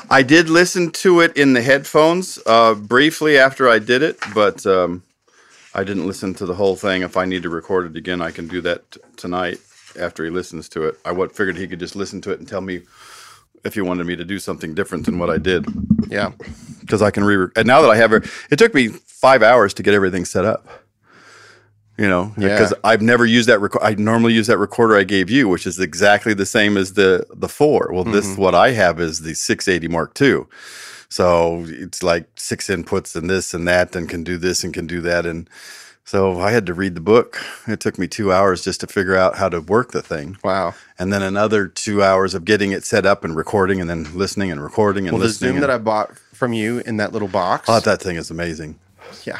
I 0.09 0.23
did 0.23 0.49
listen 0.49 0.91
to 0.91 1.19
it 1.21 1.35
in 1.37 1.53
the 1.53 1.61
headphones 1.61 2.39
uh, 2.45 2.73
briefly 2.75 3.37
after 3.37 3.69
I 3.69 3.79
did 3.79 4.01
it, 4.01 4.17
but 4.33 4.65
um, 4.65 5.03
I 5.73 5.83
didn't 5.83 6.07
listen 6.07 6.33
to 6.35 6.45
the 6.45 6.53
whole 6.55 6.75
thing. 6.75 7.01
If 7.01 7.17
I 7.17 7.25
need 7.25 7.43
to 7.43 7.49
record 7.49 7.89
it 7.91 7.97
again, 7.97 8.21
I 8.21 8.31
can 8.31 8.47
do 8.47 8.61
that 8.61 8.89
t- 8.91 8.99
tonight 9.15 9.59
after 9.99 10.23
he 10.23 10.29
listens 10.31 10.69
to 10.69 10.83
it. 10.87 10.99
I 11.05 11.11
what 11.11 11.35
figured 11.35 11.57
he 11.57 11.67
could 11.67 11.79
just 11.79 11.95
listen 11.95 12.21
to 12.21 12.31
it 12.31 12.39
and 12.39 12.47
tell 12.47 12.61
me 12.61 12.81
if 13.63 13.73
he 13.73 13.81
wanted 13.81 14.05
me 14.05 14.15
to 14.15 14.23
do 14.23 14.39
something 14.39 14.73
different 14.75 15.05
than 15.05 15.19
what 15.19 15.29
I 15.29 15.37
did 15.37 15.65
Yeah. 16.07 16.31
because 16.79 17.01
I 17.01 17.11
can 17.11 17.23
re. 17.23 17.47
And 17.55 17.67
now 17.67 17.81
that 17.81 17.89
I 17.89 17.97
have 17.97 18.13
it, 18.13 18.29
it 18.49 18.57
took 18.59 18.73
me 18.73 18.87
five 18.89 19.41
hours 19.43 19.73
to 19.75 19.83
get 19.83 19.93
everything 19.93 20.25
set 20.25 20.45
up. 20.45 20.67
You 21.97 22.07
know, 22.07 22.31
Yeah. 22.37 22.49
because 22.49 22.73
I've 22.83 23.01
never 23.01 23.25
used 23.25 23.49
that. 23.49 23.59
record 23.59 23.81
I 23.81 23.95
normally 23.95 24.33
use 24.33 24.45
that 24.47 24.59
recorder 24.59 24.95
I 24.95 25.03
gave 25.03 25.29
you, 25.31 25.47
which 25.47 25.65
is 25.65 25.79
exactly 25.79 26.33
the 26.35 26.45
same 26.45 26.77
as 26.77 26.93
the 26.93 27.25
the 27.33 27.49
four. 27.49 27.89
Well, 27.91 28.03
this 28.03 28.27
mm-hmm. 28.27 28.41
what 28.41 28.53
I 28.53 28.71
have 28.71 28.99
is 28.99 29.21
the 29.21 29.33
680 29.33 29.87
Mark 29.87 30.19
II. 30.21 30.43
So 31.09 31.63
it's 31.67 32.03
like 32.03 32.27
six 32.35 32.67
inputs 32.67 33.15
and 33.15 33.29
this 33.29 33.53
and 33.53 33.67
that, 33.67 33.95
and 33.95 34.07
can 34.09 34.23
do 34.23 34.37
this 34.37 34.63
and 34.63 34.73
can 34.73 34.85
do 34.87 35.01
that. 35.01 35.25
And 35.25 35.49
so 36.03 36.39
I 36.39 36.51
had 36.51 36.65
to 36.67 36.73
read 36.73 36.95
the 36.95 37.01
book. 37.01 37.41
It 37.67 37.79
took 37.79 37.97
me 37.97 38.07
two 38.07 38.31
hours 38.31 38.63
just 38.63 38.79
to 38.81 38.87
figure 38.87 39.15
out 39.15 39.37
how 39.37 39.49
to 39.49 39.59
work 39.61 39.91
the 39.91 40.01
thing, 40.01 40.37
Wow. 40.43 40.73
and 40.99 41.11
then 41.11 41.21
another 41.23 41.67
two 41.67 42.03
hours 42.03 42.33
of 42.33 42.45
getting 42.45 42.71
it 42.73 42.85
set 42.85 43.05
up 43.05 43.23
and 43.23 43.35
recording, 43.35 43.81
and 43.81 43.89
then 43.89 44.07
listening 44.13 44.51
and 44.51 44.61
recording 44.61 45.07
and 45.07 45.13
Well, 45.13 45.21
the 45.21 45.27
listening. 45.27 45.49
Zoom 45.49 45.55
and- 45.57 45.63
that 45.63 45.69
I 45.71 45.77
bought 45.77 46.11
from 46.33 46.53
you 46.53 46.79
in 46.85 46.97
that 46.97 47.11
little 47.11 47.27
box. 47.27 47.65
Oh, 47.67 47.79
that 47.79 48.01
thing 48.01 48.17
is 48.17 48.29
amazing. 48.29 48.77
yeah. 49.23 49.39